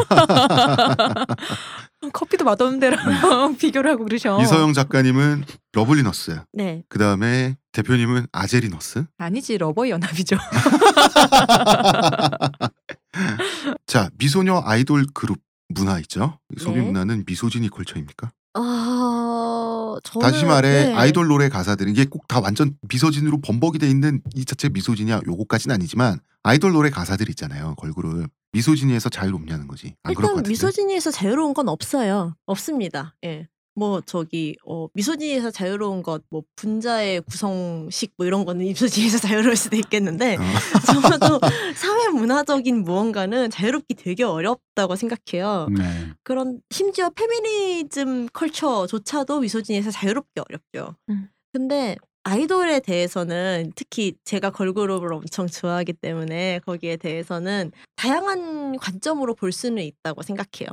[2.12, 2.98] 커피도 맛없는 데랑
[3.56, 4.38] 비교를 하고 그러셔.
[4.42, 6.38] 이서영 작가님은 러블리너스.
[6.52, 6.82] 네.
[6.90, 9.04] 그 다음에 대표님은 아제리너스.
[9.18, 10.36] 아니지 러버 연합이죠.
[13.86, 15.38] 자 미소녀 아이돌 그룹
[15.68, 16.38] 문화 있죠?
[16.58, 16.86] 소비 네.
[16.86, 18.30] 문화는 misogyny culture입니까?
[18.54, 20.94] 아 저는 다시 말해 네.
[20.94, 25.74] 아이돌 노래 가사들 이게 꼭 다 완전 misogyny로 범벅이 돼 있는 이 자체 misogyny야 요거까지는
[25.74, 31.10] 아니지만 아이돌 노래 가사들 있잖아요 걸그룹 misogyny에서 자유롭냐는 거지 안 그럴 것 일단 같은데 미소진이에서
[31.10, 32.36] 자유로운 건 없어요.
[32.46, 33.16] 없습니다.
[33.24, 33.48] 예.
[33.74, 39.76] 뭐 저기 어 미소진이에서 자유로운 것 뭐 분자의 구성식 뭐 이런 거는 미소진이에서 자유로울 수도
[39.76, 40.42] 있겠는데 어.
[40.86, 41.40] 적어도
[41.76, 45.68] 사회 문화적인 무언가는 자유롭기 되게 어렵다고 생각해요.
[45.76, 45.82] 네.
[46.22, 50.96] 그런 심지어 페미니즘 컬처조차도 미소진이에서 자유롭기 어렵죠.
[51.10, 51.28] 음.
[51.52, 59.82] 근데 아이돌에 대해서는 특히 제가 걸그룹을 엄청 좋아하기 때문에 거기에 대해서는 다양한 관점으로 볼 수는
[59.82, 60.68] 있다고 생각해요.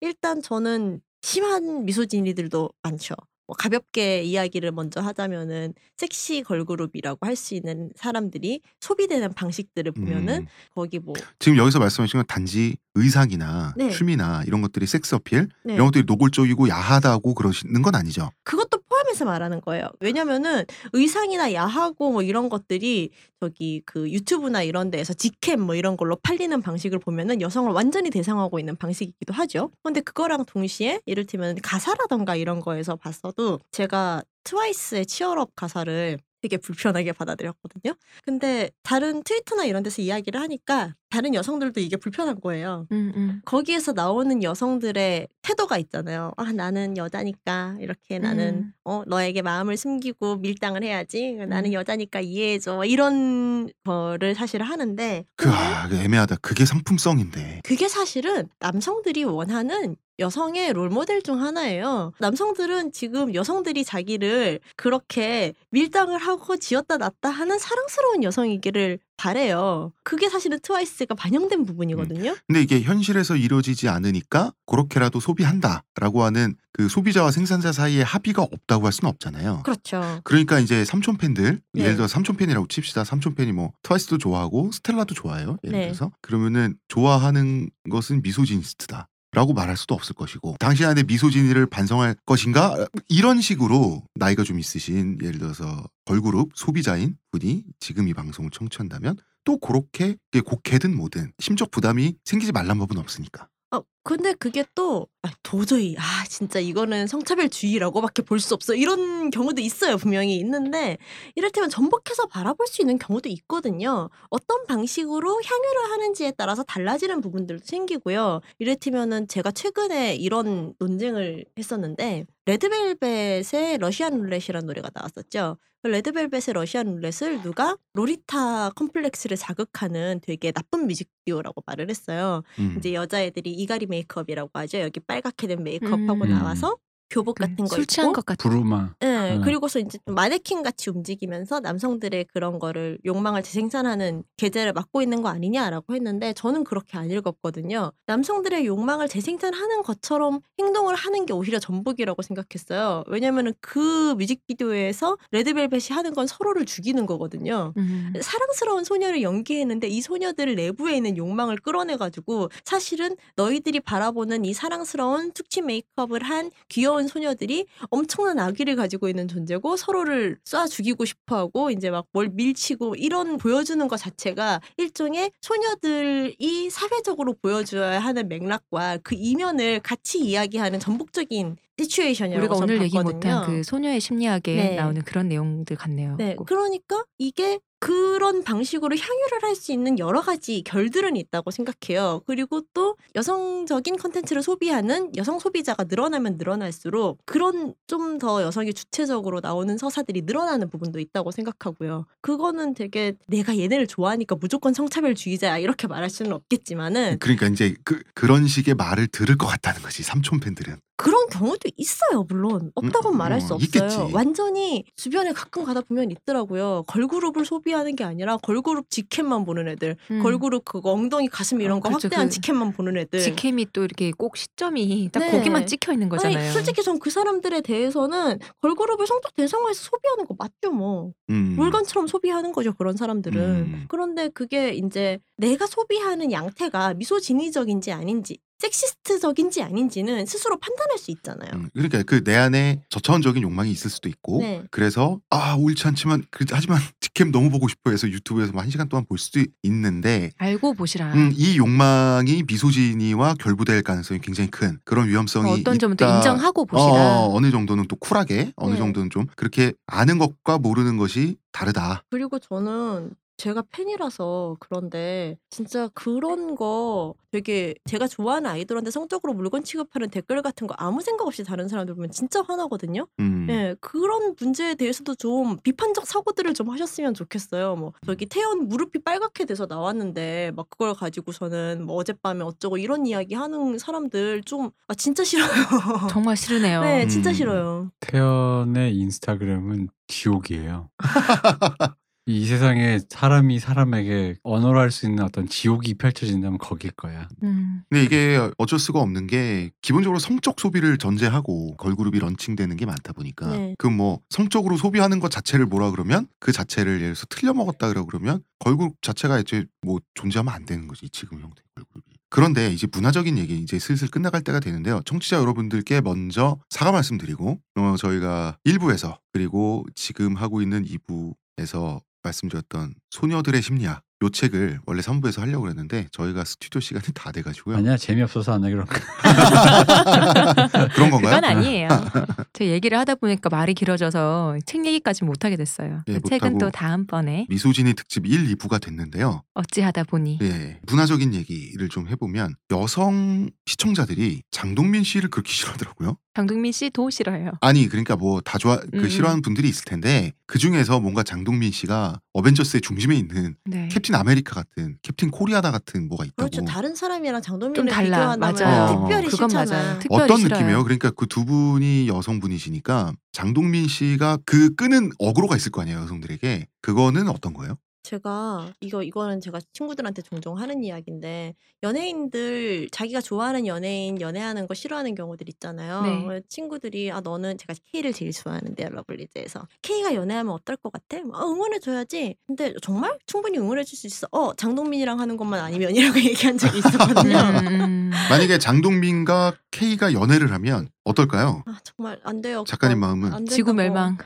[0.00, 3.14] 일단 저는 심한 미소진이들도 많죠.
[3.46, 10.46] 뭐 가볍게 이야기를 먼저 하자면은 섹시 걸그룹이라고 할 수 있는 사람들이 소비되는 방식들을 보면은 음.
[10.74, 13.88] 거기 뭐 지금 여기서 말씀하신 건 단지 의상이나 네.
[13.90, 15.74] 춤이나 이런 것들이 섹스 어필 네.
[15.74, 18.30] 이런 것들이 노골적이고 야하다고 그러시는 건 아니죠.
[18.44, 18.83] 그것도
[19.14, 19.86] 포함해서 말하는 거예요.
[20.00, 23.10] 왜냐면은 의상이나 야하고 뭐 이런 것들이
[23.40, 28.58] 저기 그 유튜브나 이런 데에서 직캠 뭐 이런 걸로 팔리는 방식을 보면은 여성을 완전히 대상하고
[28.58, 29.70] 있는 방식이기도 하죠.
[29.82, 37.94] 근데 그거랑 동시에 이를테면 가사라던가 이런 거에서 봤어도 제가 트와이스의 치얼업 가사를 되게 불편하게 받아들였거든요.
[38.22, 42.86] 근데 다른 트위터나 이런 데서 이야기를 하니까 다른 여성들도 이게 불편한 거예요.
[42.92, 43.42] 음, 음.
[43.46, 46.32] 거기에서 나오는 여성들의 태도가 있잖아요.
[46.36, 48.72] 아, 나는 여자니까 이렇게 나는 음.
[48.84, 51.32] 어, 너에게 마음을 숨기고 밀당을 해야지.
[51.48, 51.72] 나는 음.
[51.72, 52.84] 여자니까 이해해줘.
[52.84, 56.36] 이런 거를 사실 하는데 그, 아, 그 애매하다.
[56.42, 57.62] 그게 상품성인데.
[57.64, 62.12] 그게 사실은 남성들이 원하는 여성의 롤모델 중 하나예요.
[62.18, 69.92] 남성들은 지금 여성들이 자기를 그렇게 밀당을 하고 지었다 놨다 하는 사랑스러운 여성이기를 바래요.
[70.02, 72.34] 그게 사실은 트와이스가 반영된 부분이거든요.
[72.46, 78.92] 근데 이게 현실에서 이루어지지 않으니까 그렇게라도 소비한다라고 하는 그 소비자와 생산자 사이에 합의가 없다고 할
[78.92, 79.62] 수는 없잖아요.
[79.64, 80.20] 그렇죠.
[80.24, 81.82] 그러니까 이제 삼촌 팬들 네.
[81.82, 83.04] 예를 들어 삼촌 팬이라고 칩시다.
[83.04, 85.58] 삼촌 팬이 뭐 트와이스도 좋아하고 스텔라도 좋아해요.
[85.62, 85.84] 예를 네.
[85.86, 89.08] 들어서 그러면은 좋아하는 것은 미소지니스트다.
[89.34, 92.86] 라고 말할 수도 없을 것이고 당신 안에 미소 진이를 반성할 것인가?
[93.08, 99.58] 이런 식으로 나이가 좀 있으신 예를 들어서 걸그룹 소비자인 분이 지금 이 방송을 청취한다면 또
[99.58, 103.48] 그렇게 곡해든 뭐든 심적 부담이 생기지 말란 법은 없으니까.
[103.72, 108.74] 어, 근데 그게 또 아, 도저히 아 진짜 이거는 성차별주의라고밖에 볼 수 없어.
[108.74, 110.98] 이런 경우도 있어요 분명히 있는데
[111.34, 114.10] 이를테면 전복해서 바라볼 수 있는 경우도 있거든요.
[114.28, 118.40] 어떤 방식으로 향유를 하는지에 따라서 달라지는 부분들도 생기고요.
[118.58, 125.56] 이를테면은 제가 최근에 이런 논쟁을 했었는데 레드벨벳의 러시안 룰렛이라는 노래가 나왔었죠.
[125.82, 132.42] 그 레드벨벳의 러시안 룰렛을 누가 로리타 컴플렉스를 자극하는 되게 나쁜 뮤직비디오라고 말을 했어요.
[132.58, 132.74] 음.
[132.78, 134.80] 이제 여자애들이 이가리 메이크업이라고 하죠.
[134.80, 136.30] 여기 빨갛게 된 메이크업하고 음.
[136.30, 136.76] 나와서
[137.14, 138.48] 교복 그 같은 거술 입고 취한 것 같아.
[138.48, 138.94] 부르마.
[138.98, 139.42] 네, 음.
[139.42, 145.28] 그리고서 이제 좀 마네킹 같이 움직이면서 남성들의 그런 거를 욕망을 재생산하는 계제를 맡고 있는 거
[145.28, 147.92] 아니냐라고 했는데 저는 그렇게 안 읽었거든요.
[148.06, 153.04] 남성들의 욕망을 재생산하는 것처럼 행동을 하는 게 오히려 전복이라고 생각했어요.
[153.06, 157.72] 왜냐면은 그 뮤직비디오에서 레드벨벳이 하는 건 서로를 죽이는 거거든요.
[157.76, 158.12] 음.
[158.20, 165.62] 사랑스러운 소녀를 연기했는데 이 소녀들 내부에 있는 욕망을 끌어내가지고 사실은 너희들이 바라보는 이 사랑스러운 숙취
[165.62, 172.04] 메이크업을 한 귀여운 소녀들이 엄청난 악의를 가지고 있는 존재고 서로를 쏴 죽이고 싶어하고 이제 막
[172.12, 180.20] 뭘 밀치고 이런 보여주는 것 자체가 일종의 소녀들이 사회적으로 보여줘야 하는 맥락과 그 이면을 같이
[180.20, 183.14] 이야기하는 전복적인 situation이라고 우리가 오늘 얘기 봤거든요.
[183.14, 184.76] 못한 그 소녀의 심리학에 네.
[184.76, 186.14] 나오는 그런 내용들 같네요.
[186.18, 186.44] 네, 꼭.
[186.44, 192.22] 그러니까 이게 그런 방식으로 향유를 할 수 있는 여러 가지 결들은 있다고 생각해요.
[192.26, 199.76] 그리고 또 여성적인 컨텐츠를 소비하는 여성 소비자가 늘어나면 늘어날수록 그런 좀 더 여성이 주체적으로 나오는
[199.76, 202.06] 서사들이 늘어나는 부분도 있다고 생각하고요.
[202.20, 208.46] 그거는 되게 내가 얘네를 좋아하니까 무조건 성차별주의자야 이렇게 말할 수는 없겠지만은 그러니까 이제 그 그런
[208.46, 212.70] 식의 말을 들을 것 같다는 거지 삼촌 팬들은 그런 경우도 있어요, 물론.
[212.76, 213.66] 없다고는 음, 말할 어, 수 없어요.
[213.66, 213.96] 있겠지.
[214.14, 216.84] 완전히 주변에 가끔 가다 보면 있더라고요.
[216.86, 219.96] 걸그룹을 소비 하는 게 아니라 걸그룹 직캠만 보는 애들.
[220.10, 220.22] 음.
[220.22, 222.06] 걸그룹 그거 엉덩이 가슴 이런 어, 거 그렇죠.
[222.06, 223.20] 확대한 그 직캠만 보는 애들.
[223.20, 225.30] 직캠이 또 이렇게 꼭 시점이 딱 네.
[225.30, 226.38] 거기만 찍혀 있는 거잖아요.
[226.38, 231.12] 아니, 솔직히 전 그 사람들에 대해서는 걸그룹을 성적 대상화해서 소비하는 거 맞죠, 뭐.
[231.30, 231.54] 음.
[231.56, 233.40] 물건처럼 소비하는 거죠, 그런 사람들은.
[233.40, 233.84] 음.
[233.88, 241.50] 그런데 그게 이제 내가 소비하는 양태가 미소진의적인지 아닌지, 섹시스트적인지 아닌지는 스스로 판단할 수 있잖아요.
[241.54, 244.62] 음, 그러니까 그 내 안에 저차원적인 욕망이 있을 수도 있고 네.
[244.70, 249.04] 그래서 아 옳지 않지만 그, 하지만 직캠 너무 보고 싶어 해서 유튜브에서 뭐한 시간 동안
[249.04, 251.12] 볼 수도 있는데 알고 보시라.
[251.12, 256.16] 음, 이 욕망이 미소진이와 결부될 가능성이 굉장히 큰 그런 위험성이 어떤 점은 또 있다.
[256.16, 256.92] 인정하고 보시라.
[256.92, 258.78] 어, 어느 정도는 또 쿨하게 어느 네.
[258.78, 262.04] 정도는 좀 그렇게 아는 것과 모르는 것이 다르다.
[262.10, 270.08] 그리고 저는 제가 팬이라서 그런데 진짜 그런 거 되게 제가 좋아하는 아이돌한테 성적으로 물건 취급하는
[270.08, 273.06] 댓글 같은 거 아무 생각 없이 다른 사람들 보면 진짜 화나거든요.
[273.20, 273.46] 음.
[273.50, 277.76] 예, 그런 문제에 대해서도 좀 비판적 사고들을 좀 하셨으면 좋겠어요.
[277.76, 283.34] 뭐 저기 태연 무릎이 빨갛게 돼서 나왔는데 막 그걸 가지고서는 뭐 어젯밤에 어쩌고 이런 이야기
[283.34, 285.48] 하는 사람들 좀 아 진짜 싫어요.
[286.10, 286.82] 정말 싫으네요.
[286.82, 287.34] 네, 진짜 음.
[287.34, 287.90] 싫어요.
[288.00, 290.90] 태연의 인스타그램은 지옥이에요.
[292.26, 297.28] 이 세상에 사람이 사람에게 언어로 할 수 있는 어떤 지옥이 펼쳐진다면 거길 거야.
[297.42, 297.82] 음.
[297.90, 303.48] 근데 이게 어쩔 수가 없는 게 기본적으로 성적 소비를 전제하고 걸그룹이 런칭되는 게 많다 보니까
[303.48, 303.74] 네.
[303.76, 308.42] 그뭐 성적으로 소비하는 것 자체를 뭐라 그러면 그 자체를 예를 들어서 틀려 먹었다 그러 그러면
[308.60, 312.14] 걸그룹 자체가 이제 뭐 존재하면 안 되는 거지 지금 형태의 걸그룹이.
[312.30, 315.02] 그런데 이제 문화적인 얘기 이제 슬슬 끝나갈 때가 되는데요.
[315.04, 322.94] 청취자 여러분들께 먼저 사과 말씀드리고 어, 저희가 1부에서 그리고 지금 하고 있는 2부 에서 말씀드렸던
[323.10, 327.76] 소녀들의 심리학 요 책을 원래 3부에서 하려고 그랬는데 저희가 스튜디오 시간이 다 돼가지고요.
[327.76, 328.84] 아니야 재미없어서 안 하기로.
[330.94, 331.34] 그런 건가요?
[331.34, 331.88] 그건 아니에요.
[332.54, 336.02] 저 얘기를 하다 보니까 말이 길어져서 책 얘기까지 못 하게 됐어요.
[336.08, 336.58] 예, 그 책은.
[336.58, 339.42] 또 다음번에 미소진이 특집 1, 2부가 됐는데요.
[339.54, 346.16] 어찌하다 보니 예, 문화적인 얘기를 좀 해보면 여성 시청자들이 장동민 씨를 그렇게 싫어하더라고요.
[346.34, 347.52] 장동민 씨도 싫어요.
[347.60, 349.08] 아니 그러니까 뭐 다 좋아 그 음.
[349.08, 353.88] 싫어하는 분들이 있을 텐데 그 중에서 뭔가 장동민 씨가 어벤져스의 중심에 있는 네.
[353.88, 356.50] 캡틴 아메리카 같은 캡틴 코리아다 같은 뭐가 있다고.
[356.50, 356.64] 그렇죠.
[356.64, 358.34] 다른 사람이랑 좀 장동민을 달라.
[358.36, 358.98] 비교한다면 맞아요.
[359.00, 359.64] 특별히 그건 싫잖아.
[359.82, 359.98] 맞아요.
[360.00, 360.58] 특별히 어떤 싫어요.
[360.58, 360.82] 느낌이에요?
[360.84, 367.28] 그러니까 그 두 분이 여성분이시니까 장동민 씨가 그 끄는 어그로가 있을 거 아니에요 여성들에게 그거는
[367.28, 367.76] 어떤 거예요?
[368.04, 375.14] 제가 이거 이거는 제가 친구들한테 종종 하는 이야기인데 연예인들 자기가 좋아하는 연예인 연애하는 거 싫어하는
[375.14, 376.02] 경우들 있잖아요.
[376.02, 376.40] 네.
[376.48, 381.16] 친구들이 아 너는 제가 K를 제일 좋아하는데 러블리즈에서 K가 연애하면 어떨 것 같아?
[381.32, 382.36] 아, 응원해 줘야지.
[382.46, 384.26] 근데 정말 충분히 응원해 줄 수 있어.
[384.32, 387.38] 어 장동민이랑 하는 것만 아니면이라고 얘기한 적이 있었거든요.
[387.38, 388.10] 음, 음.
[388.28, 391.62] 만약에 장동민과 K가 연애를 하면 어떨까요?
[391.66, 392.64] 아 정말 안 돼요.
[392.66, 393.32] 작가님 마음은?
[393.32, 393.74] 안 지구.
[393.74, 394.16] 멸망.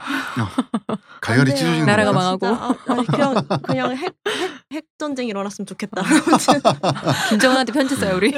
[1.20, 1.56] 갈갈이 안 돼요.
[1.56, 2.38] 찢어지는 나라가 건가요?
[2.38, 2.46] 망하고.
[2.46, 6.02] 진짜, 아, 아니, 그냥 그냥 핵, 핵, 핵 전쟁 일어났으면 좋겠다.
[7.30, 8.30] 김정은한테 편지 써요 우리.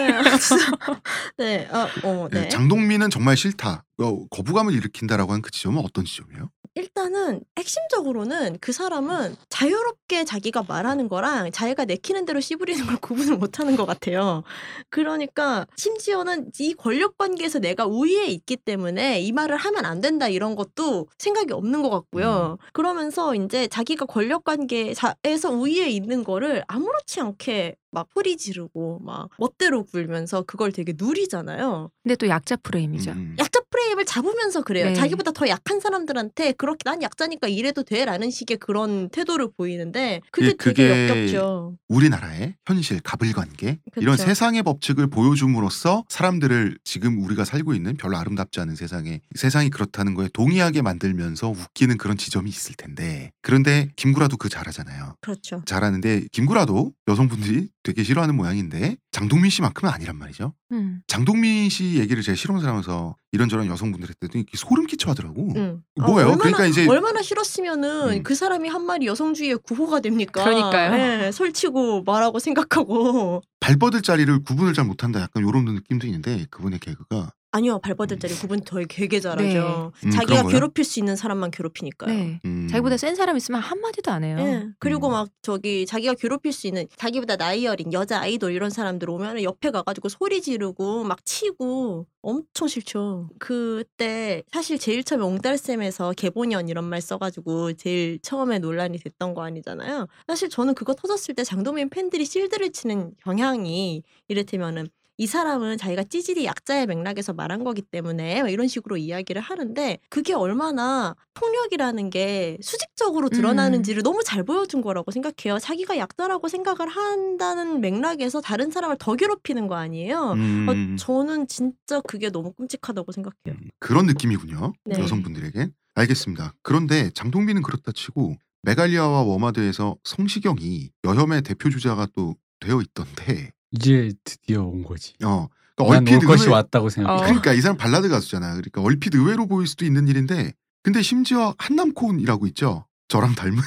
[1.36, 2.48] 네, 어, 어, 네, 네.
[2.48, 3.84] 장동민은 정말 싫다.
[4.00, 6.50] 어, 거부감을 일으킨다라고 하는 그 지점은 어떤 지점이에요?
[6.74, 13.76] 일단은 핵심적으로는 그 사람은 자유롭게 자기가 말하는 거랑 자기가 내키는 대로 씨부리는 걸 구분을 못하는
[13.76, 14.44] 것 같아요.
[14.88, 20.54] 그러니까 심지어는 이 권력 관계에서 내가 우위에 있기 때문에 이 말을 하면 안 된다 이런
[20.54, 22.58] 것도 생각이 없는 것 같고요.
[22.72, 25.16] 그러면서 이제 자기가 권력 관계에서
[25.50, 31.90] 우위에 있는 거를 아무렇지 않게 막 소리 지르고 막 멋대로 굴면서 그걸 되게 누리잖아요.
[32.02, 33.12] 근데 또 약자 프레임이죠.
[33.12, 33.36] 음.
[33.38, 34.86] 약자 프레임을 잡으면서 그래요.
[34.86, 34.94] 네.
[34.94, 40.52] 자기보다 더 약한 사람들한테 그렇게 난 약자니까 이래도 돼라는 식의 그런 태도를 보이는데 그게 예,
[40.52, 41.76] 그게 되게 역겹죠.
[41.88, 44.26] 우리나라의 현실 가불관계 이런 그쵸.
[44.26, 50.28] 세상의 법칙을 보여줌으로써 사람들을 지금 우리가 살고 있는 별로 아름답지 않은 세상에 세상이 그렇다는 거에
[50.32, 55.16] 동의하게 만들면서 웃기는 그런 지점이 있을 텐데 그런데 김구라도 그 잘하잖아요.
[55.20, 55.62] 그렇죠.
[55.66, 60.54] 잘하는데 김구라도 여성분들이 되게 싫어하는 모양인데 장동민 씨만큼은 아니란 말이죠.
[60.72, 61.02] 음.
[61.06, 65.52] 장동민 씨 얘기를 제가 실험사하면서 이런저런 여성분들한테 했더니 소름 끼쳐 하더라고.
[65.56, 65.82] 응.
[65.96, 66.30] 뭐예요?
[66.30, 68.22] 얼마나, 그러니까 이제 얼마나 싫었으면은 음.
[68.22, 70.44] 그 사람이 한 말이 여성주의의 구호가 됩니까?
[70.44, 71.24] 그러니까요.
[71.26, 77.32] 예, 설치고 말하고 생각하고 발뻗을 자리를 구분을 잘 못한다 약간 이런 느낌도 있는데 그분의 개그가
[77.52, 79.92] 아니요 발버들 자리 구분 더 되게 잘하죠.
[80.04, 80.46] 음, 자기가?
[80.46, 82.14] 괴롭힐 수 있는 사람만 괴롭히니까요.
[82.14, 82.40] 네.
[82.44, 84.36] 음, 자기보다 센 사람 있으면 한 마디도 안 해요.
[84.38, 84.68] 예.
[84.78, 85.12] 그리고 음.
[85.12, 89.70] 막 저기 자기가 괴롭힐 수 있는 자기보다 나이 어린 여자 아이돌 이런 사람들 오면 옆에
[89.70, 93.30] 가가지고 소리 지르고 막 치고 엄청 싫죠.
[93.38, 100.06] 그때 사실 제일 처음에 옹달샘에서 개보년 이런 말 써가지고 제일 처음에 논란이 됐던 거 아니잖아요.
[100.26, 104.88] 사실 저는 그거 터졌을 때 장동민 팬들이 실드를 치는 경향이 이를테면은
[105.20, 110.32] 이 사람은 자기가 찌질이 약자의 맥락에서 말한 거기 때문에 막 이런 식으로 이야기를 하는데 그게
[110.32, 115.58] 얼마나 폭력이라는 게 수직적으로 드러나는지를 너무 잘 보여준 거라고 생각해요.
[115.58, 120.32] 자기가 약자라고 생각을 한다는 맥락에서 다른 사람을 더 괴롭히는 거 아니에요.
[120.32, 123.60] 음, 어, 저는 진짜 그게 너무 끔찍하다고 생각해요.
[123.60, 124.72] 음, 그런 느낌이군요.
[124.86, 125.00] 네.
[125.00, 126.54] 여성분들에겐 알겠습니다.
[126.62, 134.62] 그런데 장동민은 그렇다 치고 메갈리아와 워마드에서 성시경이 여혐의 대표 주자가 또 되어 있던데 이제 드디어
[134.64, 135.14] 온 거지.
[135.24, 137.16] 어 그러니까 얼핏 것이 의외- 왔다고 생각해.
[137.22, 137.24] 어.
[137.24, 138.50] 그러니까 이 사람 발라드 가수잖아.
[138.54, 140.52] 그러니까 얼핏 의외로 보일 수도 있는 일인데
[140.82, 142.86] 근데 심지어 한남콘이라고 있죠.
[143.08, 143.58] 저랑 닮은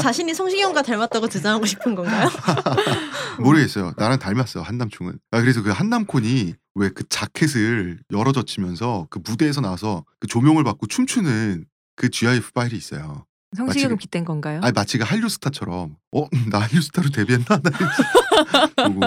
[0.00, 2.28] 자신이 성시경과 닮았다고 주장하고 싶은 건가요?
[3.40, 3.92] 모르겠어요.
[3.96, 5.18] 나랑 닮았어 한남충은.
[5.32, 11.64] 아 그래서 그 한남콘이 왜 그 자켓을 열어젖히면서 그 무대에서 나와서 그 조명을 받고 춤추는
[11.96, 13.25] 그 GIF 파일이 있어요.
[13.56, 14.60] 마치- 빗댄 건가요?
[14.62, 17.46] 아니 마치 그 한류 스타처럼 어 나 한류 스타로 데뷔했나?
[18.76, 19.00] 보고.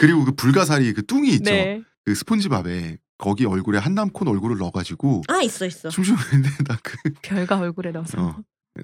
[0.00, 1.50] 그리고 그 불가사리 그 뚱이 있죠.
[1.50, 1.82] 네.
[2.04, 5.88] 그 스폰지밥에 거기 얼굴에 한남콘 얼굴을 넣어가지고 아 있어 있어.
[5.90, 8.20] 춤추는데 나그 별가 얼굴에 넣어서.
[8.20, 8.36] 어,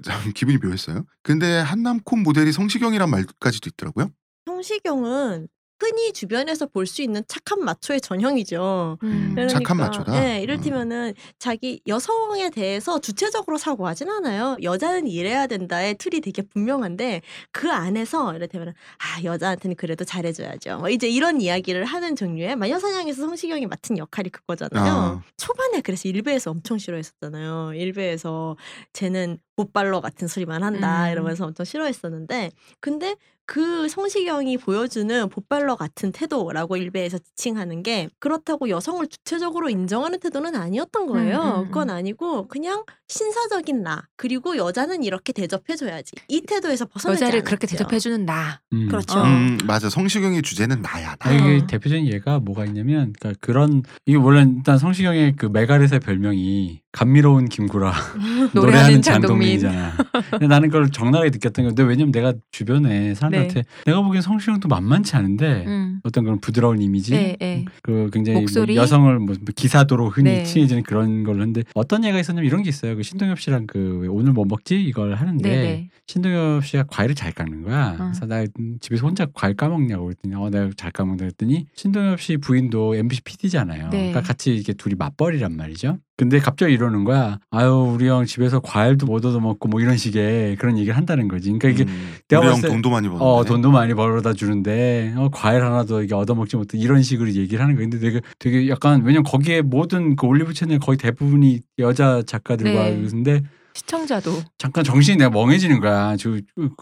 [0.03, 1.05] 참 기분이 묘했어요.
[1.23, 4.11] 근데 한남콘 모델이 성시경이란 말까지도 있더라고요.
[4.47, 5.49] 성시경은
[5.81, 8.99] 흔히 주변에서 볼 수 있는 착한 마초의 전형이죠.
[9.03, 9.31] 음.
[9.35, 10.13] 그러니까, 착한 마초다?
[10.21, 14.57] 네, 이를테면은 자기 여성에 대해서 주체적으로 사고하진 않아요.
[14.63, 17.23] 여자는 이래야 된다의 틀이 되게 분명한데
[17.53, 20.79] 그 안에서 이를테면 아 여자한테는 그래도 잘해줘야죠.
[20.79, 24.93] 뭐 이제 이런 이야기를 하는 종류의 마녀사냥에서 성시경이 맡은 역할이 그거잖아요.
[24.93, 25.23] 어.
[25.39, 27.73] 초반에 그래서 일베에서 엄청 싫어했었잖아요.
[27.75, 28.57] 일베에서
[28.93, 31.13] 쟤는 못발러 같은 소리만 한다 음.
[31.13, 32.51] 이러면서 엄청 싫어했었는데
[32.81, 33.17] 근데
[33.47, 41.07] 그 성시경이 보여주는 보빨러 같은 태도라고 일베에서 지칭하는 게 그렇다고 여성을 주체적으로 인정하는 태도는 아니었던
[41.07, 41.39] 거예요.
[41.39, 41.65] 음, 음, 음.
[41.67, 47.67] 그건 아니고 그냥 신사적인 나 그리고 여자는 이렇게 대접해줘야지 이 태도에서 벗어나지 여자를 그렇게.
[47.67, 48.61] 대접해주는 나.
[48.73, 48.89] 음.
[48.89, 49.23] 그렇죠.
[49.23, 49.91] 음, 맞아.
[49.91, 51.15] 성시경의 주제는 나야.
[51.17, 51.31] 나.
[51.31, 51.67] 아, 이게 어.
[51.67, 57.93] 대표적인 예가 뭐가 있냐면, 그러니까 그런 이게 원래 일단 성시경의 그 메가렛의 별명이 감미로운 김구라
[58.55, 59.93] 노래하는 장동민 이잖아.
[60.31, 65.17] 근데 나는 그걸 적나라하게 느꼈던 게, 근데 왜냐면 내가 주변에 사람들한테 내가 보기엔 성시경도 만만치
[65.17, 66.01] 않은데 음.
[66.05, 67.65] 어떤 그런 부드러운 이미지, 네, 네.
[67.83, 68.77] 그 굉장히 뭐 목소리?
[68.77, 70.45] 여성을 뭐 기사도로 흔히 네.
[70.45, 72.97] 칭해지는 그런 걸로 했는데 어떤 예가 있었냐면 이런 게 있어요.
[72.97, 75.89] 그 신동엽 씨랑 그왜 오늘 뭐 먹지 이걸 하는데 네, 네.
[76.07, 77.97] 신동엽 씨가 과일을 잘 깎는 거야.
[77.99, 78.05] 어.
[78.05, 78.45] 그래서 나
[78.81, 83.91] 집에서 혼자 과일 까먹냐고 그랬더니 어 내가 잘 까먹는다 그랬더니 신동엽 씨 부인도 MBC PD잖아요.
[83.91, 84.11] 네.
[84.11, 85.99] 그러니까 같이 이게 둘이 맞벌이란 말이죠.
[86.17, 87.39] 근데 갑자기 이러는 거야.
[87.51, 91.51] 아유 우리 형 집에서 과일도 못 얻어 먹고 뭐 이런 식의 그런 얘기를 한다는 거지.
[91.53, 93.25] 그러니까 이게 음, 내가 우리 형 돈도 많이 버는데.
[93.25, 97.61] 어 돈도 많이 벌어다 주는데 어, 과일 하나도 이게 얻어 먹지 못해 이런 식으로 얘기를
[97.63, 97.91] 하는 거예요.
[97.91, 103.03] 근데 되게 되게 약간 왜냐면 거기에 모든 그 올리브 채널 거의 대부분이 여자 작가들과 네.
[103.05, 103.43] 그런데
[103.75, 106.17] 시청자도 잠깐 정신이 내가 멍해지는 거야.
[106.17, 106.31] 저,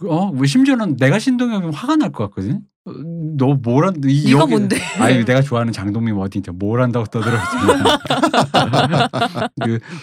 [0.07, 2.61] 어, 왜 심지어는 내가 신동엽이면 화가 날 것 같거든.
[2.85, 2.91] 어,
[3.39, 4.77] 너 뭐란 이 네가 여기- 뭔데?
[4.99, 7.47] 아니 내가 좋아하는 장동민 뭐 어디 있냐 뭘 한다고 떠들어지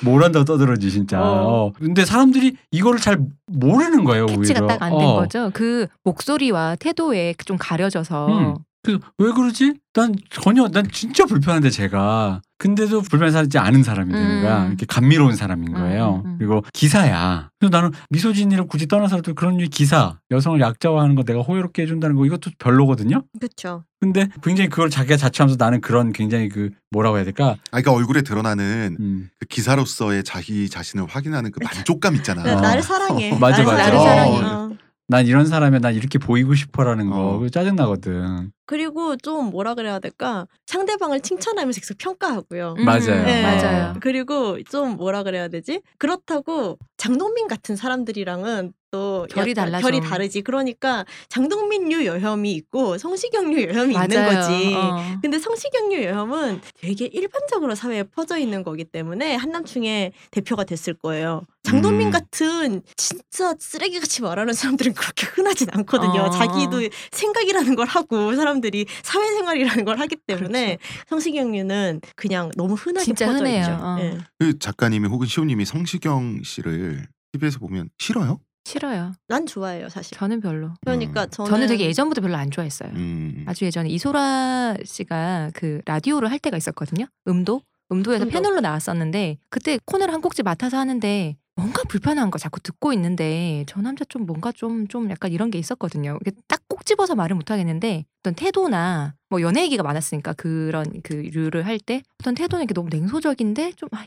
[0.01, 1.67] 그뭘 한다고 떠들어지 진짜 어.
[1.67, 1.71] 어.
[1.73, 5.15] 근데 사람들이 이거를 잘 모르는 거예요 캐치가 딱 안된 어.
[5.15, 5.51] 거죠.
[5.53, 8.55] 그 목소리와 태도에 좀 가려져서 음.
[8.83, 9.73] 그 왜 그러지?
[9.93, 14.41] 난 전혀 난 진짜 불편한데 제가 근데도 불편하지 않은 사람이 되는 음.
[14.43, 14.67] 거야.
[14.67, 16.21] 이렇게 감미로운 사람인 거예요.
[16.23, 16.35] 음, 음, 음.
[16.37, 17.49] 그리고 기사야.
[17.59, 22.51] 그래서 나는 미소진이를 굳이 떠나서도 그런 기사, 여성을 약자화하는 거 내가 호의롭게 해준다는 거 이것도
[22.59, 23.23] 별로거든요.
[23.39, 23.83] 그렇죠.
[23.99, 27.49] 근데 굉장히 그걸 자기가 자처하면서 나는 그런 굉장히 그 뭐라고 해야 될까?
[27.71, 29.29] 아, 그러니까 얼굴에 드러나는 음.
[29.39, 32.43] 그 기사로서의 자기 자신을 확인하는 그 만족감 있잖아.
[32.43, 32.61] 네, 어.
[32.61, 33.31] 나를 사랑해.
[33.31, 33.77] 어, 맞아, 맞아.
[33.77, 34.41] 나를 사랑해.
[34.43, 34.69] 어.
[35.11, 35.79] 난 이런 사람이야.
[35.79, 37.33] 난 이렇게 보이고 싶어라는 거 어.
[37.39, 38.51] 그거 짜증 나거든.
[38.69, 42.75] 그리고 좀 뭐라 그래야 될까 상대방을 칭찬하면서 계속 평가하고요.
[42.77, 43.25] 음, 맞아요.
[43.25, 43.41] 네.
[43.41, 43.95] 맞아요.
[43.99, 45.81] 그리고 좀 뭐라 그래야 되지?
[45.97, 49.87] 그렇다고 장동민 같은 사람들이랑은 또 결이 달라져.
[49.87, 50.41] 결이 다르지.
[50.41, 54.35] 그러니까 장동민류 여혐이 있고 성시경류 여혐이 있는 맞아요.
[54.35, 54.73] 거지.
[54.75, 55.19] 어.
[55.21, 61.43] 근데 성시경류 여혐은 되게 일반적으로 사회에 퍼져 있는 거기 때문에 한남충의 대표가 됐을 거예요.
[61.63, 62.11] 장동민 음.
[62.11, 66.21] 같은 진짜 쓰레기같이 말하는 사람들은 그렇게 흔하진 않거든요.
[66.21, 66.29] 어.
[66.31, 66.81] 자기도
[67.11, 70.77] 생각이라는 걸 하고 사람 들이 사회생활이라는 걸 하기 때문에
[71.07, 73.61] 성시경류는 그냥 너무 흔하게 진짜 퍼져 흔해요.
[73.61, 73.71] 있죠.
[73.73, 73.97] 어.
[73.99, 74.17] 예.
[74.37, 78.39] 그 작가님이 혹은 시호님이 성시경 씨를 TV에서 보면 싫어요?
[78.65, 79.13] 싫어요.
[79.27, 80.15] 난 좋아해요, 사실.
[80.17, 80.71] 저는 별로.
[80.81, 81.29] 그러니까 음.
[81.31, 82.91] 저는 저는 되게 예전부터 별로 안 좋아했어요.
[82.93, 83.43] 음.
[83.47, 87.05] 아주 예전에 이소라 씨가 그 라디오를 할 때가 있었거든요.
[87.27, 87.61] 음도
[87.91, 88.33] 음도에서 음도.
[88.33, 93.81] 패널로 나왔었는데 그때 코너를 한 곡지 맡아서 하는데 뭔가 불편한 거 자꾸 듣고 있는데 저
[93.81, 96.17] 남자 좀 뭔가 좀좀 약간 이런 게 있었거든요.
[96.21, 101.13] 이게 딱 꼭 집어서 말을 못 하겠는데 어떤 태도나 뭐 연애 얘기가 많았으니까 그런 그
[101.13, 104.05] 류를 할 때 어떤 태도는 이렇게 너무 냉소적인데 좀 아,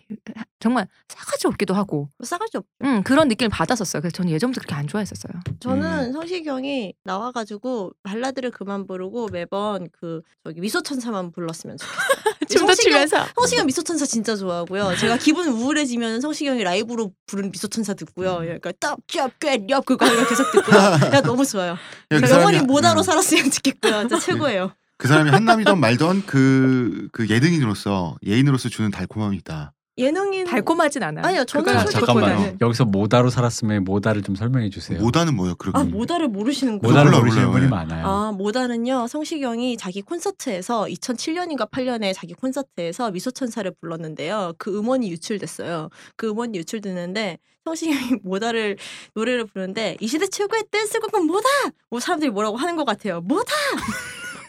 [0.59, 2.65] 정말 싸가지 없기도 하고 싸가지 없.
[2.83, 4.01] 음, 그런 느낌을 받았었어요.
[4.01, 5.33] 그래서 저는 예전부터 그렇게 안 좋아했었어요.
[5.61, 12.22] 저는 성시경이 나와가지고 발라드를 그만 부르고 매번 그 저기 미소천사만 불렀으면 좋겠어요.
[12.49, 14.97] 춤도 성시경- 추면서 성시경 미소천사 진짜 좋아하고요.
[14.97, 18.39] 제가 기분 우울해지면 성시경이 라이브로 부른 미소천사 듣고요.
[18.39, 20.77] 그러니까 떡잡깨렵 그거 계속 듣고요.
[21.15, 21.73] 야 너무 좋아요.
[21.73, 21.77] 야,
[22.09, 24.01] 그 영원히 사람이, 모다로 음, 살았으면 좋겠고요.
[24.09, 24.73] 진짜 최고예요.
[24.99, 29.73] 그 사람이 한남이던 말던 그, 그 예능인으로서 예인으로서 주는 달콤함이 있다.
[29.99, 31.27] 예능인 달콤하진 않아요.
[31.27, 32.37] 아니요, 저는 아, 솔직히 잠깐만요.
[32.57, 34.99] 그거는- 여기서 모다로 살았으면 모다를 좀 설명해 주세요.
[34.99, 35.55] 모다는 뭐예요?
[35.57, 36.89] 그러면 아 모다를 모르시는 거.
[36.89, 37.51] 모다를 모르시는.
[37.51, 37.69] 분이 네.
[37.69, 38.07] 많아요.
[38.07, 44.55] 아, 모다는요, 성시경이 자기 콘서트에서 2007년인가 8년에 자기 콘서트에서 미소천사를 불렀는데요.
[44.57, 45.91] 그 음원이 유출됐어요.
[46.17, 47.37] 그 음원이 유출됐는데,
[47.67, 48.79] 성시경이 모다를,
[49.15, 51.49] 노래를 부르는데, 이 시대 최고의 댄스곡은 뭐다!
[51.91, 53.21] 뭐 사람들이 뭐라고 하는 것 같아요.
[53.21, 53.53] 뭐다!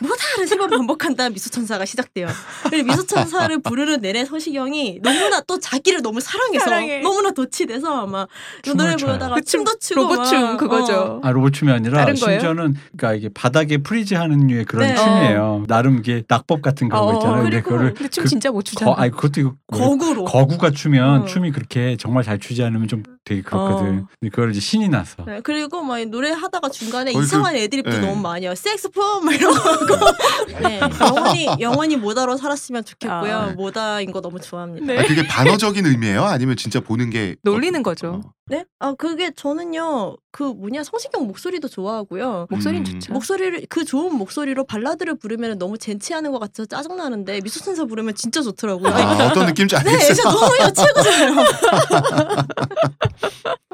[0.07, 2.27] 뭐다를 세 번 반복한다 미소천사가 시작돼요.
[2.69, 6.99] 그리고 미소천사를 부르는 내내 성시경이 너무나 또 자기를 너무 사랑해서 사랑해.
[6.99, 8.27] 너무나 도취돼서 막
[8.61, 8.95] 춤을 노래.
[8.95, 10.93] 부르다가 그 춤, 춤도 추고 로봇춤 막, 그거죠.
[10.93, 11.21] 어.
[11.23, 12.13] 아 로봇춤이 아니라?
[12.13, 14.95] 심지어는 그러니까 이게 바닥에 프리즈하는 류의 그런 네.
[14.95, 15.65] 춤이에요.
[15.67, 17.43] 나름 이게 낙법 같은 그런 거 어, 있잖아요.
[17.43, 18.93] 근데 그리고 그거를 근데 춤 그 진짜 못 추잖아.
[18.93, 20.25] 거, 아니 그것도 이거 거구로.
[20.25, 21.25] 거구가 추면 어.
[21.25, 23.99] 춤이 그렇게 정말 잘 추지 않으면 좀 되게 그렇거든.
[23.99, 24.07] 어.
[24.19, 27.99] 근데 그걸 이제 신이 나서 네, 그리고 막 노래 하다가 중간에 거의 이상한 애드립도 네.
[27.99, 28.53] 너무 많이 해요.
[28.53, 30.13] 섹스폼 막 이런 거.
[30.67, 33.35] 네, 영원히 영원히 모다로 살았으면 좋겠고요.
[33.35, 33.53] 아.
[33.55, 34.85] 모다인 거 너무 좋아합니다.
[34.85, 34.99] 네.
[34.99, 36.23] 아, 그게 반어적인 의미예요?
[36.23, 38.21] 아니면 진짜 보는 게 놀리는 어, 거죠.
[38.51, 38.55] 어.
[38.55, 38.65] 네?
[38.79, 42.47] 아 그게 저는요 그 뭐냐 성시경 목소리도 좋아하고요.
[42.49, 42.99] 목소리는 음.
[42.99, 43.13] 좋죠.
[43.13, 48.41] 목소리를 그 좋은 목소리로 발라드를 부르면 너무 젠치하는 것 같아서 짜증 나는데 미소천사 부르면 진짜
[48.41, 48.89] 좋더라고요.
[48.93, 50.13] 아, 어떤 느낌인지 네, 알겠어요.
[50.13, 51.31] 진짜 너무요 최고잖아요.
[51.31, 51.37] 음.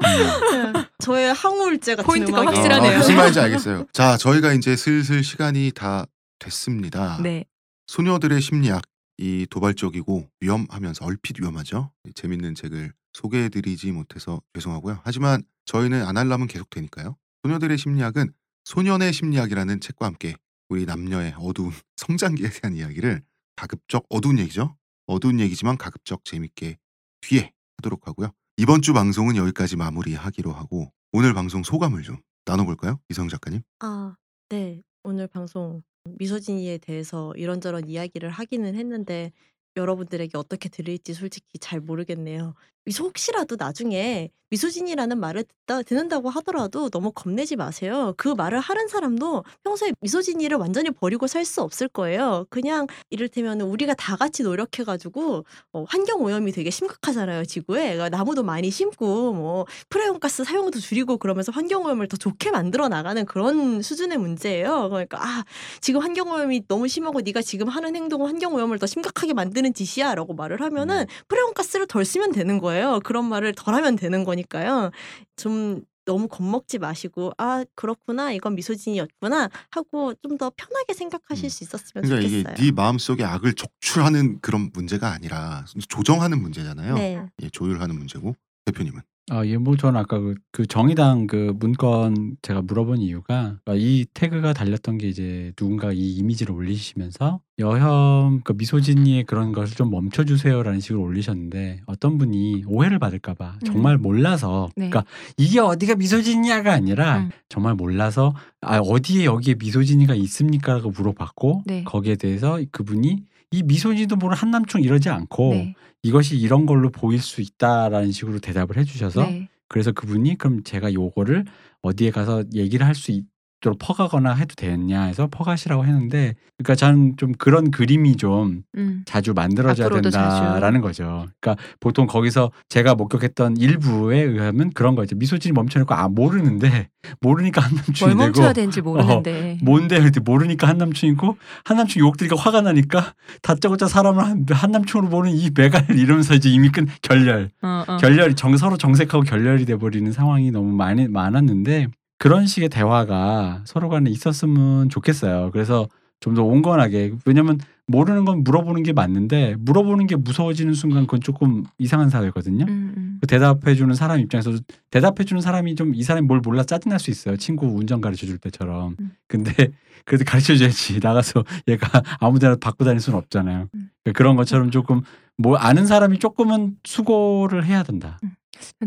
[0.02, 2.94] 네, 저의 항우울제 같은 포인트가 음악이- 확실하네요.
[2.94, 3.86] 어, 무슨 말인지 알겠어요.
[3.92, 6.06] 자, 저희가 이제 슬슬 시간이 다
[6.38, 7.18] 됐습니다.
[7.22, 7.44] 네.
[7.88, 8.82] 소녀들의 심리학
[9.18, 11.90] 이 도발적이고 위험하면서 얼핏 위험하죠.
[12.14, 15.00] 재밌는 책을 소개해드리지 못해서 죄송하고요.
[15.04, 17.16] 하지만 저희는 아날람은 계속 되니까요.
[17.42, 18.32] 소녀들의 심리학은
[18.64, 20.34] 소년의 심리학이라는 책과 함께
[20.68, 23.22] 우리 남녀의 어두운 성장기에 대한 이야기를
[23.56, 24.76] 가급적 어두운 얘기죠.
[25.06, 26.78] 어두운 얘기지만 가급적 재밌게
[27.22, 28.32] 뒤에 하도록 하고요.
[28.56, 33.00] 이번 주 방송은 여기까지 마무리하기로 하고 오늘 방송 소감을 좀 나눠볼까요?
[33.08, 33.62] 이성 작가님.
[33.80, 34.14] 아,
[34.48, 34.82] 네.
[35.02, 35.82] 오늘 방송
[36.18, 39.32] misogyny에 대해서 이런저런 이야기를 하기는 했는데
[39.76, 42.54] 여러분들에게 어떻게 들릴지 솔직히 잘 모르겠네요.
[42.84, 48.14] miso- 혹시라도 나중에 misogyny라는 말을 듣다, 듣는다고 하더라도 너무 겁내지 마세요.
[48.16, 52.46] 그 말을 하는 사람도 평소에 misogyny를 완전히 버리고 살 수 없을 거예요.
[52.50, 57.94] 그냥 이를테면 우리가 다 같이 노력해가지고 어, 환경 오염이 되게 심각하잖아요, 지구에.
[57.94, 63.24] 그러니까 나무도 많이 심고 뭐 프레온가스 사용도 줄이고 그러면서 환경 오염을 더 좋게 만들어 나가는
[63.26, 64.88] 그런 수준의 문제예요.
[64.90, 65.44] 그러니까 아
[65.80, 70.34] 지금 환경 오염이 너무 심하고 네가 지금 하는 행동은 환경 오염을 더 심각하게 만드는 짓이야라고
[70.34, 72.69] 말을 하면은 프레온가스를 덜 쓰면 되는 거예요.
[73.02, 74.90] 그런 말을 덜 하면 되는 거니까요.
[75.36, 81.48] 좀 너무 겁먹지 마시고 아 그렇구나 이건 미소진이었구나 하고 좀 더 편하게 생각하실 음.
[81.50, 82.54] 수 있었으면 그러니까 좋겠어요.
[82.54, 86.94] 이게 네 마음 속에 악을 적출하는 그런 문제가 아니라 조정하는 문제잖아요.
[86.94, 87.26] 네.
[87.42, 88.34] 예, 조율하는 문제고
[88.64, 93.74] 대표님은 아, 예, 뭐 저는 아까 그, 그 정의당 그 문건 제가 물어본 이유가 그러니까
[93.76, 99.90] 이 태그가 달렸던 게 이제 누군가 이 이미지를 올리시면서 여혐 그 미소진이의 그런 것을 좀
[99.90, 103.66] 멈춰주세요라는 식으로 올리셨는데 어떤 분이 오해를 받을까봐 음.
[103.66, 104.90] 정말 몰라서 네.
[104.90, 105.04] 그러니까
[105.36, 107.30] 이게 어디가 misogyny야가 아니라 음.
[107.48, 111.84] 정말 몰라서 아 어디에 여기에 misogyny가 있습니까라고 물어봤고 네.
[111.84, 115.74] 거기에 대해서 그분이 이 misogyny도 모르는 한남충 이러지 않고 네.
[116.02, 119.48] 이것이 이런 걸로 보일 수 있다라는 식으로 대답을 해주셔서 네.
[119.68, 121.44] 그래서 그분이 그럼 제가 요거를
[121.82, 123.12] 어디에 가서 얘기를 할 수
[123.60, 129.02] 있도록 퍼가거나 해도 되냐 해서 퍼가시라고 했는데 그러니까 저는 좀 그런 그림이 좀 음.
[129.06, 131.26] 자주 만들어져야 된다라는 거죠.
[131.40, 135.14] 그러니까 보통 거기서 제가 목격했던 일부에 의하면 그런 거죠.
[135.16, 136.88] misogyny 멈춰놓고 아 모르는데
[137.20, 139.58] 모르니까 한남충이 뭘 멈춰야 되고 되는지 모르는데.
[139.62, 145.86] 뭔데 이렇게 모르니까 한남충이고 한남충 욕들이니까 화가 나니까 다짜고짜 사람을 한, 한남충으로 보는 이 매갈
[145.90, 147.96] 이러면서 이제 이미 끈 결렬 어, 어.
[147.98, 151.88] 결렬이 정 서로 정색하고 결렬이 돼버리는 상황이 너무 많이 많았는데
[152.20, 155.50] 그런 식의 대화가 서로 간에 있었으면 좋겠어요.
[155.52, 155.88] 그래서
[156.20, 161.64] 좀 더 온건하게 왜냐면 모르는 건 물어보는 게 맞는데 물어보는 게 무서워지는 순간 그건 조금
[161.78, 162.66] 이상한 사회거든요.
[162.68, 163.18] 음, 음.
[163.22, 164.52] 그 대답해 주는 사람 입장에서
[164.90, 167.38] 대답해 주는 사람이 좀 이 사람이 뭘 몰라 짜증날 수 있어요.
[167.38, 168.96] 친구 운전 가르쳐 줄 때처럼.
[169.00, 169.12] 음.
[169.28, 169.50] 근데
[170.04, 171.88] 그래도 가르쳐 줘야지 나가서 얘가
[172.20, 173.68] 아무데나 받고 다닐 수는 없잖아요.
[173.74, 173.90] 음.
[174.04, 175.00] 그러니까 그런 것처럼 조금
[175.38, 178.20] 뭐 아는 사람이 조금은 수고를 해야 된다.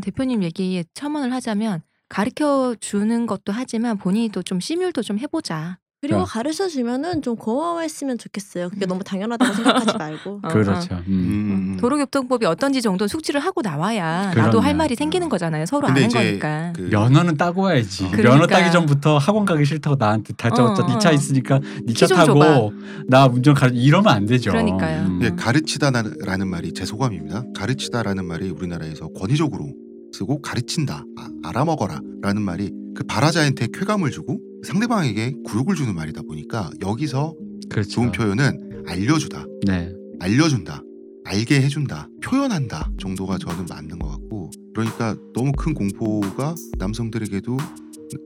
[0.01, 1.81] 대표님 얘기에 첨언을 하자면
[2.13, 5.79] 가르쳐 주는 것도 하지만 본인도 좀 시뮬도 좀 해보자.
[5.99, 6.33] 그리고 그러니까.
[6.33, 8.69] 가르쳐 주면은 좀 고마워했으면 좋겠어요.
[8.69, 8.89] 그게 음.
[8.89, 10.41] 너무 당연하다고 생각하지 말고.
[10.43, 10.93] 어, 그렇죠.
[10.93, 10.97] 어.
[11.07, 11.73] 음.
[11.73, 11.77] 음.
[11.79, 14.59] 도로교통법이 어떤지 정도 숙지를 하고 나와야 나도 그럼요.
[14.59, 15.65] 할 말이 생기는 거잖아요.
[15.65, 16.73] 서로 근데 아는 이제 거니까.
[16.75, 18.03] 그 면허는 따고 와야지.
[18.03, 18.09] 어.
[18.09, 18.47] 면허 그러니까.
[18.47, 21.13] 따기 전부터 학원 가기 싫다고 나한테 다짜고짜 어, 네차 어.
[21.13, 22.69] 있으니까 네차키좀 타고 줘봐.
[23.07, 24.51] 나 운전 가르 이러면 안 되죠.
[24.51, 25.05] 그러니까요.
[25.05, 25.19] 음.
[25.23, 27.45] 예, 가르치다라는 말이 제 소감입니다.
[27.55, 29.71] 가르치다라는 말이 우리나라에서 권위적으로
[30.13, 36.69] 쓰고 가르친다, 아, 알아먹어라 라는 말이 그 발화자한테 쾌감을 주고 상대방에게 굴욕을 주는 말이다 보니까
[36.81, 37.35] 여기서
[37.69, 37.89] 그렇죠.
[37.89, 39.91] 좋은 표현은 알려주다, 네.
[40.19, 40.81] 알려준다,
[41.25, 47.57] 알게 해준다, 표현한다 정도가 저는 맞는 것 같고 그러니까 너무 큰 공포가 남성들에게도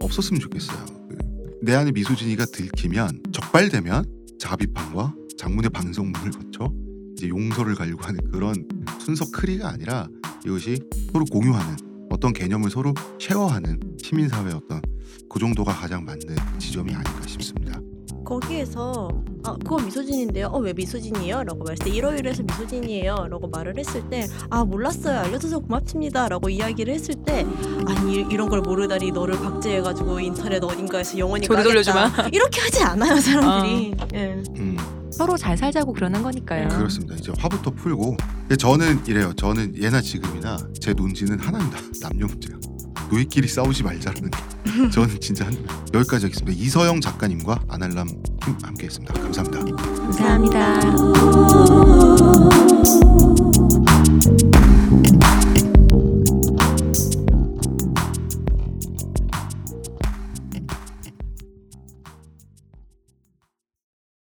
[0.01, 0.85] 없었으면 좋겠어요.
[1.61, 4.05] 그 내 안에 misogyny가 들키면 적발되면
[4.39, 6.72] 자아비판과 장문의 반성문을 거쳐
[7.18, 8.53] 이제 용서를 구하려고 하는 그런
[8.99, 10.07] 순서 크리가 아니라
[10.45, 10.80] 이것이
[11.11, 11.76] 서로 공유하는
[12.11, 14.80] 어떤 개념을 서로 share하는 시민사회의 어떤
[15.30, 17.80] 그 정도가 가장 맞는 지점이 아닐까 싶습니다.
[18.23, 19.07] 거기에서
[19.45, 20.47] 아 그거 misogyny인데요.
[20.48, 21.43] 어 왜 misogyny예요?
[21.44, 23.15] 라고 말했을 때 이러이러해서 misogyny예요.
[23.30, 25.19] 라고 말을 했을 때 아 몰랐어요.
[25.19, 26.27] 알려줘서 고맙습니다.
[26.30, 27.45] 라고 이야기를 했을 때
[27.88, 31.48] 아니 이- 이런 걸 모르다니 너를 박제해가지고 인터넷 어딘가에서 영원히.
[31.48, 32.11] 돌려주마.
[32.34, 33.94] 이렇게 하지 않아요 사람들이.
[34.14, 34.44] 예.
[34.57, 34.77] 음,
[35.18, 36.69] 서로 잘 살자고 그러는 거니까요.
[36.69, 37.15] 그렇습니다.
[37.15, 38.15] 이제 화부터 풀고
[38.60, 39.34] 저는 이래요.
[39.34, 41.80] 저는 예나 지금이나 제 논지는 하나입니다.
[42.02, 42.56] 남녀 문제야.
[43.11, 44.38] 너희끼리 싸우지 말자라는 게.
[44.94, 45.53] 저는 진짜 한,
[45.94, 46.52] 여기까지 하겠습니다.
[46.61, 48.07] 이서영 작가님과 아날람
[48.44, 49.14] 팀 함께했습니다.
[49.14, 49.65] 감사합니다.
[50.11, 50.77] 감사합니다.